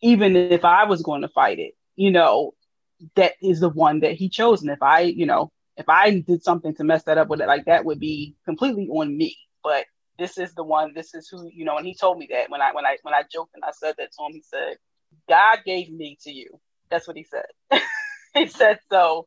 even 0.00 0.36
if 0.36 0.64
I 0.64 0.84
was 0.84 1.02
going 1.02 1.22
to 1.22 1.28
fight 1.28 1.58
it, 1.58 1.74
you 1.96 2.10
know, 2.10 2.52
that 3.14 3.32
is 3.42 3.60
the 3.60 3.70
one 3.70 4.00
that 4.00 4.12
He 4.12 4.28
chose, 4.28 4.62
and 4.62 4.70
if 4.70 4.82
I, 4.82 5.00
you 5.00 5.26
know, 5.26 5.50
if 5.76 5.88
I 5.88 6.20
did 6.20 6.42
something 6.42 6.74
to 6.76 6.84
mess 6.84 7.04
that 7.04 7.18
up 7.18 7.28
with 7.28 7.40
it, 7.40 7.46
like 7.46 7.66
that 7.66 7.84
would 7.84 8.00
be 8.00 8.34
completely 8.44 8.88
on 8.88 9.16
me. 9.16 9.36
But 9.62 9.86
this 10.18 10.38
is 10.38 10.54
the 10.54 10.64
one, 10.64 10.92
this 10.94 11.14
is 11.14 11.28
who, 11.28 11.50
you 11.52 11.64
know, 11.64 11.76
and 11.76 11.86
he 11.86 11.94
told 11.94 12.18
me 12.18 12.28
that 12.30 12.50
when 12.50 12.62
I 12.62 12.72
when 12.72 12.86
I 12.86 12.96
when 13.02 13.14
I 13.14 13.22
joked 13.30 13.54
and 13.54 13.64
I 13.64 13.72
said 13.72 13.94
that 13.98 14.12
to 14.12 14.24
him, 14.24 14.32
he 14.32 14.42
said, 14.42 14.76
God 15.28 15.58
gave 15.64 15.90
me 15.90 16.18
to 16.22 16.32
you. 16.32 16.58
That's 16.90 17.06
what 17.06 17.16
he 17.16 17.24
said. 17.24 17.80
he 18.34 18.46
said, 18.46 18.78
so 18.90 19.26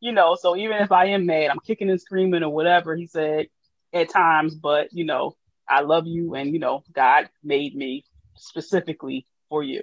you 0.00 0.12
know, 0.12 0.36
so 0.40 0.56
even 0.56 0.78
if 0.78 0.92
I 0.92 1.06
am 1.06 1.26
mad, 1.26 1.50
I'm 1.50 1.60
kicking 1.60 1.90
and 1.90 2.00
screaming 2.00 2.42
or 2.42 2.50
whatever 2.50 2.94
he 2.94 3.06
said 3.06 3.46
at 3.92 4.10
times, 4.10 4.54
but 4.54 4.92
you 4.92 5.04
know, 5.04 5.36
I 5.68 5.80
love 5.80 6.06
you 6.06 6.34
and 6.34 6.52
you 6.52 6.58
know, 6.58 6.84
God 6.92 7.28
made 7.42 7.74
me 7.74 8.04
specifically 8.36 9.26
for 9.48 9.62
you. 9.62 9.82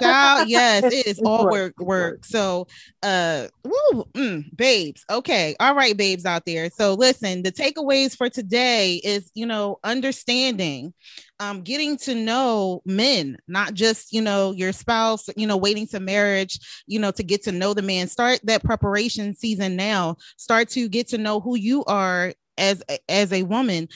Child, 0.00 0.48
yes, 0.48 0.84
it 0.84 1.06
is 1.06 1.18
all 1.24 1.48
work, 1.48 1.78
work. 1.80 2.24
So, 2.24 2.66
uh, 3.02 3.48
woo, 3.64 4.04
mm, 4.14 4.56
babes. 4.56 5.04
Okay, 5.10 5.56
all 5.60 5.74
right, 5.74 5.96
babes 5.96 6.26
out 6.26 6.44
there. 6.44 6.70
So, 6.70 6.94
listen, 6.94 7.42
the 7.42 7.52
takeaways 7.52 8.16
for 8.16 8.28
today 8.28 8.96
is, 8.96 9.30
you 9.34 9.46
know, 9.46 9.78
understanding, 9.82 10.92
um, 11.38 11.62
getting 11.62 11.96
to 11.98 12.14
know 12.14 12.82
men, 12.84 13.38
not 13.48 13.74
just, 13.74 14.12
you 14.12 14.20
know, 14.20 14.52
your 14.52 14.72
spouse, 14.72 15.28
you 15.36 15.46
know, 15.46 15.56
waiting 15.56 15.86
to 15.88 16.00
marriage, 16.00 16.58
you 16.86 16.98
know, 16.98 17.10
to 17.12 17.22
get 17.22 17.42
to 17.44 17.52
know 17.52 17.74
the 17.74 17.82
man. 17.82 18.08
Start 18.08 18.40
that 18.44 18.64
preparation 18.64 19.34
season 19.34 19.76
now. 19.76 20.16
Start 20.36 20.68
to 20.70 20.88
get 20.88 21.08
to 21.08 21.18
know 21.18 21.40
who 21.40 21.56
you 21.56 21.84
are 21.84 22.32
as 22.58 22.82
as 23.08 23.32
a 23.32 23.42
woman 23.44 23.88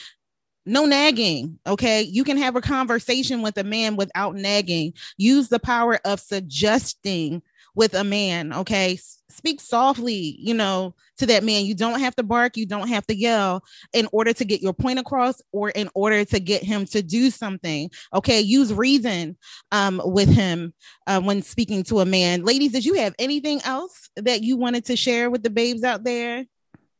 no 0.65 0.85
nagging 0.85 1.59
okay? 1.67 2.01
You 2.01 2.23
can 2.23 2.37
have 2.37 2.55
a 2.55 2.61
conversation 2.61 3.41
with 3.41 3.57
a 3.57 3.63
man 3.63 3.95
without 3.95 4.35
nagging. 4.35 4.93
Use 5.17 5.49
the 5.49 5.59
power 5.59 5.99
of 6.05 6.19
suggesting 6.19 7.41
with 7.75 7.93
a 7.93 8.03
man 8.03 8.53
okay? 8.53 8.97
Speak 9.29 9.59
softly 9.59 10.37
you 10.39 10.53
know 10.53 10.95
to 11.17 11.25
that 11.27 11.43
man. 11.43 11.65
You 11.65 11.75
don't 11.75 11.99
have 11.99 12.15
to 12.15 12.23
bark 12.23 12.57
you 12.57 12.65
don't 12.65 12.87
have 12.87 13.05
to 13.07 13.15
yell 13.15 13.63
in 13.93 14.07
order 14.11 14.33
to 14.33 14.45
get 14.45 14.61
your 14.61 14.73
point 14.73 14.99
across 14.99 15.41
or 15.51 15.69
in 15.69 15.89
order 15.93 16.25
to 16.25 16.39
get 16.39 16.63
him 16.63 16.85
to 16.87 17.01
do 17.01 17.29
something 17.29 17.89
okay? 18.13 18.41
Use 18.41 18.73
reason 18.73 19.37
um, 19.71 20.01
with 20.03 20.29
him 20.29 20.73
uh, 21.07 21.21
when 21.21 21.41
speaking 21.41 21.83
to 21.83 21.99
a 21.99 22.05
man. 22.05 22.43
Ladies 22.43 22.71
did 22.71 22.85
you 22.85 22.95
have 22.95 23.13
anything 23.19 23.61
else 23.63 24.09
that 24.15 24.41
you 24.41 24.57
wanted 24.57 24.85
to 24.85 24.95
share 24.95 25.29
with 25.29 25.43
the 25.43 25.49
babes 25.49 25.83
out 25.83 26.03
there 26.03 26.45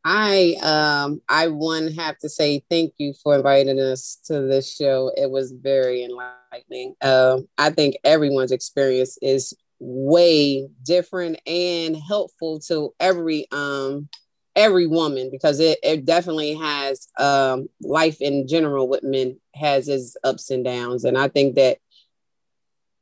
I 0.08 0.56
um 0.62 1.22
I 1.28 1.48
one 1.48 1.92
have 1.94 2.20
to 2.20 2.30
say 2.30 2.64
thank 2.70 2.94
you 3.00 3.14
for 3.24 3.36
inviting 3.36 3.80
us 3.80 4.20
to 4.26 4.42
this 4.42 4.74
show. 4.74 5.12
It 5.18 5.32
was 5.32 5.52
very 5.52 6.04
enlightening. 6.04 6.96
Um, 7.02 7.48
I 7.58 7.72
think 7.72 7.98
everyone's 8.04 8.52
experience 8.52 9.18
is 9.24 9.54
way 9.80 10.70
different 10.84 11.40
and 11.48 11.98
helpful 11.98 12.60
to 12.68 12.94
every 13.00 13.48
um 13.52 14.08
every 14.56 14.88
woman 14.88 15.30
because 15.32 15.60
it, 15.60 15.80
it 15.84 16.06
definitely 16.06 16.54
has 16.54 17.08
um 17.20 17.68
life 17.82 18.22
in 18.22 18.48
general 18.48 18.88
with 18.88 19.04
men 19.04 19.38
has 19.56 19.90
its 19.90 20.16
ups 20.24 20.50
and 20.50 20.64
downs 20.64 21.04
and 21.04 21.18
i 21.18 21.28
think 21.28 21.56
that 21.56 21.78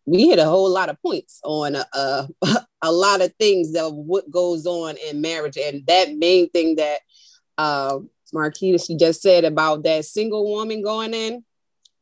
we 0.07 0.27
hit 0.27 0.39
a 0.39 0.45
whole 0.45 0.69
lot 0.69 0.89
of 0.89 0.99
points 1.03 1.39
on 1.43 1.75
a, 1.75 2.27
a 2.83 2.91
lot 2.91 3.21
of 3.21 3.33
things 3.39 3.75
of 3.75 3.95
what 3.95 4.29
goes 4.29 4.67
on 4.67 4.95
in 5.09 5.21
marriage. 5.21 5.57
And 5.57 5.85
that 5.87 6.15
main 6.15 6.49
thing 6.49 6.75
that 6.75 6.99
uh, 7.57 7.99
Marquita, 8.33 8.85
she 8.85 8.95
just 8.95 9.21
said 9.21 9.45
about 9.45 9.83
that 9.83 10.05
single 10.05 10.51
woman 10.51 10.83
going 10.83 11.13
in, 11.13 11.43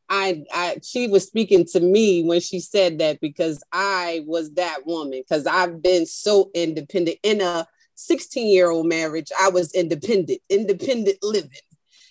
I, 0.08 0.44
I 0.52 0.76
she 0.82 1.06
was 1.06 1.26
speaking 1.26 1.64
to 1.72 1.80
me 1.80 2.24
when 2.24 2.40
she 2.40 2.60
said 2.60 2.98
that 2.98 3.20
because 3.20 3.62
I 3.72 4.24
was 4.26 4.52
that 4.54 4.84
woman 4.84 5.22
because 5.26 5.46
I've 5.46 5.80
been 5.80 6.04
so 6.04 6.50
independent 6.54 7.18
in 7.22 7.40
a 7.40 7.66
16 7.94 8.46
year 8.48 8.70
old 8.70 8.86
marriage. 8.86 9.30
I 9.40 9.48
was 9.50 9.72
independent, 9.72 10.40
independent 10.50 11.18
living. 11.22 11.50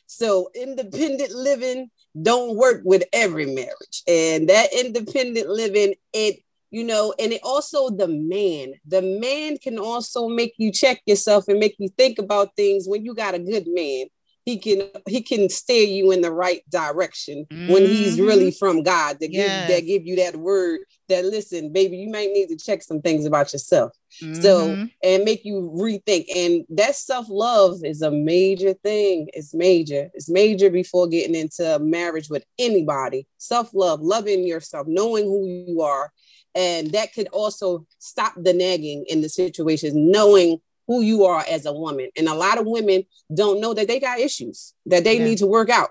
So 0.08 0.50
independent 0.56 1.32
living 1.32 1.92
don't 2.20 2.58
work 2.58 2.82
with 2.84 3.04
every 3.14 3.46
marriage. 3.46 4.04
And 4.08 4.50
that 4.50 4.74
independent 4.74 5.50
living, 5.50 5.96
it, 6.14 6.40
you 6.72 6.84
know, 6.84 7.14
and 7.20 7.34
it 7.34 7.42
also 7.44 7.90
the 7.90 8.08
man, 8.08 8.74
the 8.88 9.02
man 9.02 9.58
can 9.58 9.78
also 9.78 10.28
make 10.28 10.54
you 10.58 10.72
check 10.72 11.02
yourself 11.06 11.48
and 11.48 11.60
make 11.60 11.76
you 11.78 11.90
think 11.98 12.18
about 12.18 12.56
things 12.56 12.88
when 12.88 13.06
you 13.06 13.14
got 13.14 13.36
a 13.36 13.40
good 13.40 13.68
man 13.68 14.08
he 14.44 14.58
can 14.58 14.90
he 15.08 15.22
can 15.22 15.50
steer 15.50 15.88
you 15.88 16.12
in 16.12 16.22
the 16.22 16.32
right 16.32 16.68
direction 16.70 17.46
mm-hmm. 17.46 17.72
when 17.72 17.86
he's 17.86 18.18
mm-hmm. 18.18 18.26
really 18.26 18.52
from 18.52 18.82
God 18.82 19.20
to 19.20 19.32
yes. 19.32 19.68
give 19.68 19.76
that 19.76 19.86
give 19.86 20.06
you 20.06 20.16
that 20.16 20.36
word 20.36 20.80
that 21.12 21.26
listen, 21.26 21.72
baby, 21.72 21.98
you 21.98 22.10
might 22.10 22.32
need 22.32 22.48
to 22.48 22.58
check 22.58 22.82
some 22.82 23.02
things 23.02 23.26
about 23.26 23.54
yourself. 23.54 23.92
Mm-hmm. 24.22 24.42
So 24.42 24.88
and 25.04 25.24
make 25.24 25.46
you 25.46 25.72
rethink. 25.76 26.26
And 26.36 26.66
that 26.70 26.96
self-love 26.96 27.82
is 27.84 28.02
a 28.02 28.10
major 28.10 28.74
thing. 28.74 29.28
It's 29.34 29.54
major. 29.54 30.10
It's 30.14 30.30
major 30.30 30.70
before 30.70 31.08
getting 31.08 31.36
into 31.36 31.78
marriage 31.80 32.30
with 32.30 32.46
anybody. 32.58 33.28
Self-love, 33.38 34.02
loving 34.02 34.48
yourself, 34.48 34.88
knowing 34.88 35.26
who 35.26 35.46
you 35.46 35.82
are. 35.82 36.12
And 36.56 36.92
that 36.92 37.14
could 37.14 37.28
also 37.28 37.86
stop 38.00 38.34
the 38.36 38.54
nagging 38.54 39.06
in 39.08 39.22
the 39.22 39.30
situations, 39.30 39.94
knowing 39.96 40.60
who 40.88 41.02
you 41.02 41.24
are 41.26 41.44
as 41.50 41.66
a 41.66 41.72
woman. 41.72 42.10
And 42.18 42.28
a 42.28 42.34
lot 42.34 42.58
of 42.58 42.66
women 42.66 43.06
don't 43.34 43.62
know 43.62 43.74
that 43.74 43.88
they 43.88 44.00
got 44.00 44.20
issues 44.20 44.74
that 44.88 45.04
they 45.04 45.18
yeah. 45.18 45.26
need 45.26 45.38
to 45.38 45.48
work 45.48 45.70
out. 45.70 45.90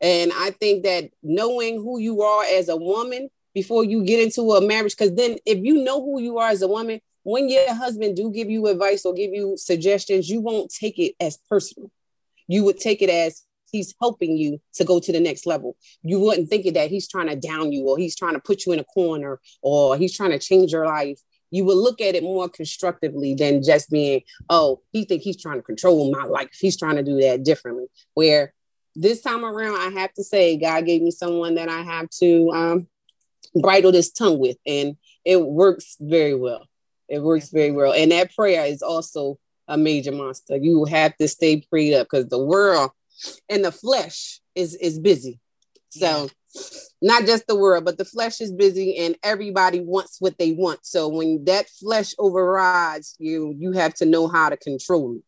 And 0.00 0.32
I 0.34 0.50
think 0.50 0.84
that 0.84 1.10
knowing 1.22 1.76
who 1.76 1.98
you 1.98 2.22
are 2.22 2.44
as 2.44 2.68
a 2.68 2.76
woman 2.76 3.28
before 3.52 3.84
you 3.84 4.02
get 4.04 4.22
into 4.22 4.52
a 4.52 4.66
marriage, 4.66 4.96
because 4.96 5.14
then 5.14 5.36
if 5.44 5.58
you 5.58 5.84
know 5.84 6.02
who 6.02 6.20
you 6.20 6.38
are 6.38 6.48
as 6.48 6.62
a 6.62 6.68
woman, 6.68 7.00
when 7.22 7.50
your 7.50 7.74
husband 7.74 8.16
do 8.16 8.30
give 8.30 8.48
you 8.48 8.66
advice 8.66 9.04
or 9.04 9.12
give 9.12 9.32
you 9.32 9.56
suggestions, 9.58 10.30
you 10.30 10.40
won't 10.40 10.72
take 10.72 10.98
it 10.98 11.14
as 11.20 11.36
personal. 11.36 11.90
You 12.48 12.64
would 12.64 12.78
take 12.78 13.02
it 13.02 13.10
as 13.10 13.44
he's 13.70 13.94
helping 14.00 14.36
you 14.36 14.60
to 14.74 14.84
go 14.84 15.00
to 15.00 15.12
the 15.12 15.20
next 15.20 15.46
level. 15.46 15.76
You 16.02 16.20
wouldn't 16.20 16.48
think 16.48 16.66
of 16.66 16.74
that 16.74 16.90
he's 16.90 17.08
trying 17.08 17.28
to 17.28 17.36
down 17.36 17.72
you 17.72 17.88
or 17.88 17.98
he's 17.98 18.16
trying 18.16 18.34
to 18.34 18.40
put 18.40 18.66
you 18.66 18.72
in 18.72 18.78
a 18.78 18.84
corner 18.84 19.40
or 19.62 19.96
he's 19.96 20.16
trying 20.16 20.30
to 20.30 20.38
change 20.38 20.72
your 20.72 20.86
life 20.86 21.20
you 21.50 21.64
would 21.64 21.76
look 21.76 22.00
at 22.00 22.14
it 22.14 22.22
more 22.22 22.48
constructively 22.48 23.34
than 23.34 23.62
just 23.62 23.90
being, 23.90 24.22
oh, 24.48 24.80
he 24.92 25.04
think 25.04 25.22
he's 25.22 25.40
trying 25.40 25.56
to 25.56 25.62
control 25.62 26.10
my 26.10 26.24
life. 26.24 26.48
He's 26.58 26.76
trying 26.76 26.96
to 26.96 27.02
do 27.02 27.20
that 27.20 27.44
differently. 27.44 27.86
Where 28.14 28.52
this 28.94 29.20
time 29.20 29.44
around, 29.44 29.76
I 29.76 30.00
have 30.00 30.12
to 30.14 30.24
say, 30.24 30.56
God 30.56 30.86
gave 30.86 31.02
me 31.02 31.10
someone 31.10 31.56
that 31.56 31.68
I 31.68 31.82
have 31.82 32.08
to 32.20 32.50
um, 32.50 32.86
bridle 33.60 33.92
this 33.92 34.10
tongue 34.12 34.38
with, 34.38 34.56
and 34.66 34.96
it 35.24 35.40
works 35.40 35.96
very 36.00 36.34
well. 36.34 36.66
It 37.08 37.20
works 37.20 37.50
very 37.50 37.72
well, 37.72 37.92
and 37.92 38.12
that 38.12 38.34
prayer 38.34 38.64
is 38.66 38.82
also 38.82 39.38
a 39.66 39.76
major 39.76 40.12
monster. 40.12 40.56
You 40.56 40.84
have 40.84 41.16
to 41.16 41.28
stay 41.28 41.60
prayed 41.60 41.94
up 41.94 42.08
because 42.10 42.28
the 42.28 42.38
world 42.38 42.90
and 43.48 43.64
the 43.64 43.72
flesh 43.72 44.40
is 44.54 44.74
is 44.76 44.98
busy. 44.98 45.40
So 45.90 46.30
not 47.02 47.26
just 47.26 47.46
the 47.46 47.56
world, 47.56 47.84
but 47.84 47.98
the 47.98 48.04
flesh 48.04 48.40
is 48.40 48.52
busy 48.52 48.96
and 48.98 49.16
everybody 49.22 49.80
wants 49.80 50.20
what 50.20 50.38
they 50.38 50.52
want. 50.52 50.80
So 50.84 51.08
when 51.08 51.44
that 51.44 51.68
flesh 51.68 52.14
overrides 52.18 53.16
you, 53.18 53.54
you 53.58 53.72
have 53.72 53.94
to 53.94 54.06
know 54.06 54.28
how 54.28 54.48
to 54.48 54.56
control 54.56 55.16
it. 55.16 55.22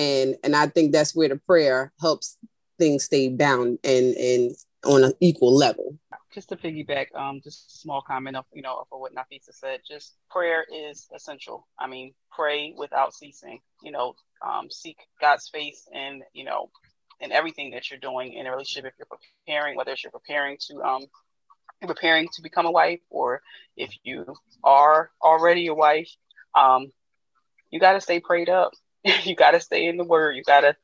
And 0.00 0.36
and 0.42 0.56
I 0.56 0.66
think 0.68 0.92
that's 0.92 1.14
where 1.14 1.28
the 1.28 1.36
prayer 1.36 1.92
helps 2.00 2.38
things 2.78 3.04
stay 3.04 3.28
bound 3.28 3.78
and 3.84 4.14
and 4.14 4.52
on 4.84 5.04
an 5.04 5.12
equal 5.20 5.54
level. 5.54 5.98
Just 6.32 6.48
to 6.48 6.56
piggyback, 6.56 7.14
um, 7.14 7.40
just 7.44 7.74
a 7.74 7.78
small 7.78 8.02
comment 8.02 8.36
of 8.36 8.46
you 8.52 8.62
know 8.62 8.84
for 8.88 8.98
what 9.00 9.14
Nafesa 9.14 9.52
said. 9.52 9.80
Just 9.86 10.16
prayer 10.30 10.64
is 10.72 11.06
essential. 11.14 11.68
I 11.78 11.86
mean, 11.86 12.14
pray 12.30 12.74
without 12.76 13.14
ceasing. 13.14 13.60
You 13.82 13.92
know, 13.92 14.14
um, 14.40 14.70
seek 14.70 14.96
God's 15.20 15.48
face 15.50 15.86
and 15.94 16.22
you 16.32 16.44
know 16.44 16.70
in 17.22 17.32
everything 17.32 17.70
that 17.70 17.90
you're 17.90 18.00
doing 18.00 18.34
in 18.34 18.46
a 18.46 18.50
relationship. 18.50 18.92
If 18.92 18.98
you're 18.98 19.06
preparing, 19.46 19.76
whether 19.76 19.92
it's 19.92 20.02
you're 20.02 20.10
preparing 20.10 20.58
to 20.68 20.82
um, 20.82 21.06
preparing 21.86 22.28
to 22.34 22.42
become 22.42 22.66
a 22.66 22.70
wife, 22.70 23.00
or 23.08 23.40
if 23.76 23.90
you 24.02 24.34
are 24.62 25.10
already 25.22 25.68
a 25.68 25.74
wife, 25.74 26.10
um, 26.54 26.92
you 27.70 27.80
got 27.80 27.92
to 27.92 28.00
stay 28.00 28.20
prayed 28.20 28.48
up. 28.48 28.72
you 29.24 29.34
got 29.34 29.52
to 29.52 29.60
stay 29.60 29.86
in 29.86 29.96
the 29.96 30.04
Word. 30.04 30.36
You 30.36 30.42
got 30.42 30.60
to 30.60 30.76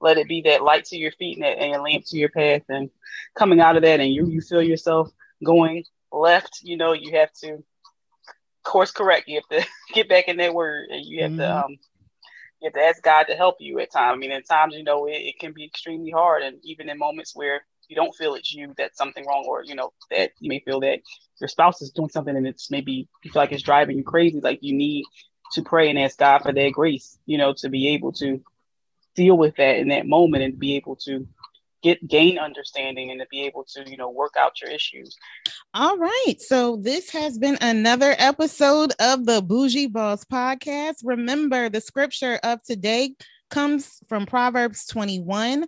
let 0.00 0.18
it 0.18 0.28
be 0.28 0.42
that 0.42 0.62
light 0.62 0.84
to 0.86 0.96
your 0.96 1.12
feet 1.12 1.36
and, 1.36 1.44
that, 1.44 1.58
and 1.58 1.76
a 1.76 1.82
lamp 1.82 2.04
to 2.06 2.18
your 2.18 2.30
path. 2.30 2.62
And 2.68 2.90
coming 3.36 3.60
out 3.60 3.76
of 3.76 3.82
that, 3.82 4.00
and 4.00 4.12
you 4.12 4.26
you 4.26 4.40
feel 4.40 4.62
yourself 4.62 5.10
going 5.44 5.84
left, 6.12 6.60
you 6.62 6.76
know, 6.76 6.92
you 6.92 7.12
have 7.16 7.32
to 7.44 7.62
course 8.62 8.90
correct. 8.90 9.28
You 9.28 9.40
have 9.40 9.60
to 9.60 9.68
get 9.94 10.08
back 10.08 10.28
in 10.28 10.36
that 10.38 10.54
Word, 10.54 10.88
and 10.90 11.04
you 11.04 11.22
have 11.22 11.32
mm-hmm. 11.32 11.40
to 11.40 11.64
um, 11.64 11.78
you 12.60 12.66
have 12.66 12.74
to 12.74 12.82
ask 12.82 13.02
God 13.02 13.24
to 13.24 13.34
help 13.34 13.56
you 13.60 13.78
at 13.80 13.92
times. 13.92 14.14
I 14.14 14.18
mean, 14.18 14.32
at 14.32 14.46
times, 14.46 14.74
you 14.74 14.84
know, 14.84 15.06
it, 15.06 15.12
it 15.12 15.38
can 15.38 15.52
be 15.52 15.64
extremely 15.64 16.10
hard. 16.10 16.42
And 16.42 16.58
even 16.62 16.88
in 16.88 16.98
moments 16.98 17.34
where 17.34 17.64
you 17.88 17.96
don't 17.96 18.14
feel 18.14 18.34
it's 18.34 18.52
you 18.52 18.72
that's 18.76 18.98
something 18.98 19.26
wrong, 19.26 19.44
or, 19.48 19.64
you 19.64 19.74
know, 19.74 19.92
that 20.10 20.32
you 20.38 20.48
may 20.48 20.60
feel 20.60 20.80
that 20.80 21.00
your 21.40 21.48
spouse 21.48 21.82
is 21.82 21.90
doing 21.90 22.08
something 22.08 22.36
and 22.36 22.46
it's 22.46 22.70
maybe 22.70 23.08
you 23.24 23.30
feel 23.30 23.42
like 23.42 23.52
it's 23.52 23.62
driving 23.62 23.96
you 23.96 24.04
crazy, 24.04 24.40
like 24.40 24.60
you 24.62 24.74
need 24.74 25.04
to 25.52 25.62
pray 25.62 25.90
and 25.90 25.98
ask 25.98 26.18
God 26.18 26.42
for 26.42 26.52
that 26.52 26.72
grace, 26.72 27.18
you 27.26 27.38
know, 27.38 27.52
to 27.54 27.68
be 27.68 27.88
able 27.88 28.12
to 28.12 28.42
deal 29.16 29.36
with 29.36 29.56
that 29.56 29.78
in 29.78 29.88
that 29.88 30.06
moment 30.06 30.44
and 30.44 30.58
be 30.58 30.76
able 30.76 30.96
to 30.96 31.26
get 31.82 32.06
gain 32.08 32.38
understanding 32.38 33.10
and 33.10 33.20
to 33.20 33.26
be 33.30 33.42
able 33.42 33.64
to 33.64 33.88
you 33.88 33.96
know 33.96 34.10
work 34.10 34.34
out 34.38 34.60
your 34.60 34.70
issues. 34.70 35.16
All 35.74 35.96
right. 35.96 36.34
So 36.38 36.76
this 36.76 37.10
has 37.10 37.38
been 37.38 37.58
another 37.60 38.14
episode 38.18 38.92
of 39.00 39.26
the 39.26 39.42
bougie 39.42 39.86
boss 39.86 40.24
podcast. 40.24 40.96
Remember 41.04 41.68
the 41.68 41.80
scripture 41.80 42.38
of 42.42 42.62
today 42.62 43.14
comes 43.50 43.98
from 44.08 44.26
proverbs 44.26 44.86
21 44.86 45.66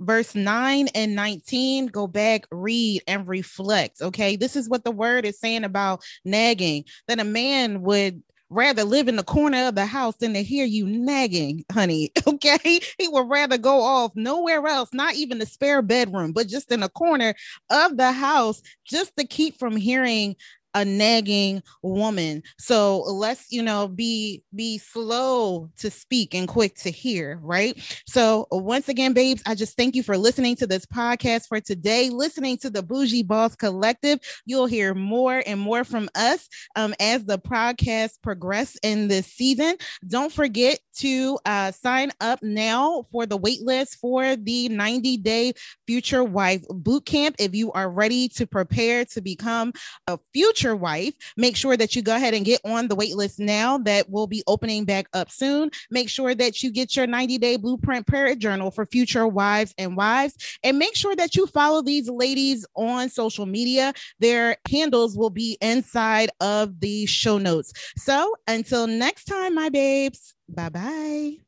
verse 0.00 0.34
9 0.34 0.88
and 0.94 1.14
19 1.14 1.86
go 1.86 2.06
back 2.06 2.46
read 2.50 3.02
and 3.06 3.28
reflect 3.28 4.02
okay? 4.02 4.36
This 4.36 4.56
is 4.56 4.68
what 4.68 4.84
the 4.84 4.90
word 4.90 5.24
is 5.24 5.38
saying 5.38 5.64
about 5.64 6.02
nagging 6.24 6.84
that 7.08 7.20
a 7.20 7.24
man 7.24 7.82
would 7.82 8.22
rather 8.50 8.84
live 8.84 9.08
in 9.08 9.16
the 9.16 9.22
corner 9.24 9.68
of 9.68 9.74
the 9.74 9.86
house 9.86 10.16
than 10.16 10.34
to 10.34 10.42
hear 10.42 10.64
you 10.64 10.86
nagging, 10.86 11.64
honey. 11.72 12.10
Okay. 12.26 12.80
He 12.98 13.08
would 13.08 13.28
rather 13.28 13.56
go 13.58 13.80
off 13.80 14.12
nowhere 14.16 14.66
else, 14.66 14.90
not 14.92 15.14
even 15.14 15.38
the 15.38 15.46
spare 15.46 15.82
bedroom, 15.82 16.32
but 16.32 16.46
just 16.48 16.70
in 16.72 16.82
a 16.82 16.88
corner 16.88 17.34
of 17.70 17.96
the 17.96 18.12
house 18.12 18.60
just 18.84 19.16
to 19.16 19.26
keep 19.26 19.58
from 19.58 19.76
hearing 19.76 20.36
a 20.74 20.84
nagging 20.84 21.62
woman. 21.82 22.42
So 22.58 23.02
let's, 23.02 23.50
you 23.50 23.62
know, 23.62 23.88
be 23.88 24.42
be 24.54 24.78
slow 24.78 25.70
to 25.78 25.90
speak 25.90 26.34
and 26.34 26.48
quick 26.48 26.74
to 26.76 26.90
hear, 26.90 27.38
right? 27.42 27.78
So 28.06 28.46
once 28.50 28.88
again, 28.88 29.12
babes, 29.12 29.42
I 29.46 29.54
just 29.54 29.76
thank 29.76 29.94
you 29.94 30.02
for 30.02 30.18
listening 30.18 30.56
to 30.56 30.66
this 30.66 30.86
podcast 30.86 31.46
for 31.46 31.60
today, 31.60 32.10
listening 32.10 32.58
to 32.58 32.70
the 32.70 32.82
Bougie 32.82 33.22
Boss 33.22 33.54
Collective. 33.54 34.18
You'll 34.46 34.66
hear 34.66 34.94
more 34.94 35.42
and 35.46 35.60
more 35.60 35.84
from 35.84 36.08
us 36.14 36.48
um, 36.76 36.94
as 37.00 37.24
the 37.24 37.38
podcast 37.38 38.22
progress 38.22 38.76
in 38.82 39.08
this 39.08 39.26
season. 39.26 39.76
Don't 40.06 40.32
forget 40.32 40.78
to 40.98 41.38
uh, 41.44 41.70
sign 41.72 42.10
up 42.20 42.42
now 42.42 43.06
for 43.12 43.26
the 43.26 43.38
waitlist 43.38 43.96
for 43.96 44.36
the 44.36 44.68
90 44.68 45.16
day 45.18 45.52
future 45.86 46.24
wife 46.24 46.62
boot 46.70 47.04
camp 47.04 47.36
if 47.38 47.54
you 47.54 47.72
are 47.72 47.90
ready 47.90 48.28
to 48.28 48.46
prepare 48.46 49.04
to 49.04 49.20
become 49.20 49.72
a 50.06 50.18
future 50.32 50.63
future 50.64 50.76
wife, 50.76 51.14
make 51.36 51.56
sure 51.56 51.76
that 51.76 51.94
you 51.94 52.00
go 52.00 52.16
ahead 52.16 52.32
and 52.32 52.46
get 52.46 52.58
on 52.64 52.88
the 52.88 52.94
wait 52.94 53.14
list 53.14 53.38
now 53.38 53.76
that 53.76 54.08
will 54.08 54.26
be 54.26 54.42
opening 54.46 54.86
back 54.86 55.06
up 55.12 55.30
soon. 55.30 55.70
Make 55.90 56.08
sure 56.08 56.34
that 56.34 56.62
you 56.62 56.72
get 56.72 56.96
your 56.96 57.06
90 57.06 57.36
day 57.36 57.56
blueprint 57.56 58.06
prayer 58.06 58.34
journal 58.34 58.70
for 58.70 58.86
future 58.86 59.28
wives 59.28 59.74
and 59.76 59.94
wives. 59.94 60.58
And 60.62 60.78
make 60.78 60.96
sure 60.96 61.14
that 61.16 61.36
you 61.36 61.46
follow 61.46 61.82
these 61.82 62.08
ladies 62.08 62.64
on 62.74 63.10
social 63.10 63.44
media. 63.44 63.92
Their 64.20 64.56
handles 64.70 65.18
will 65.18 65.30
be 65.30 65.58
inside 65.60 66.30
of 66.40 66.80
the 66.80 67.04
show 67.04 67.36
notes. 67.36 67.74
So 67.98 68.34
until 68.46 68.86
next 68.86 69.24
time, 69.24 69.54
my 69.54 69.68
babes, 69.68 70.34
bye 70.48 70.70
bye. 70.70 71.43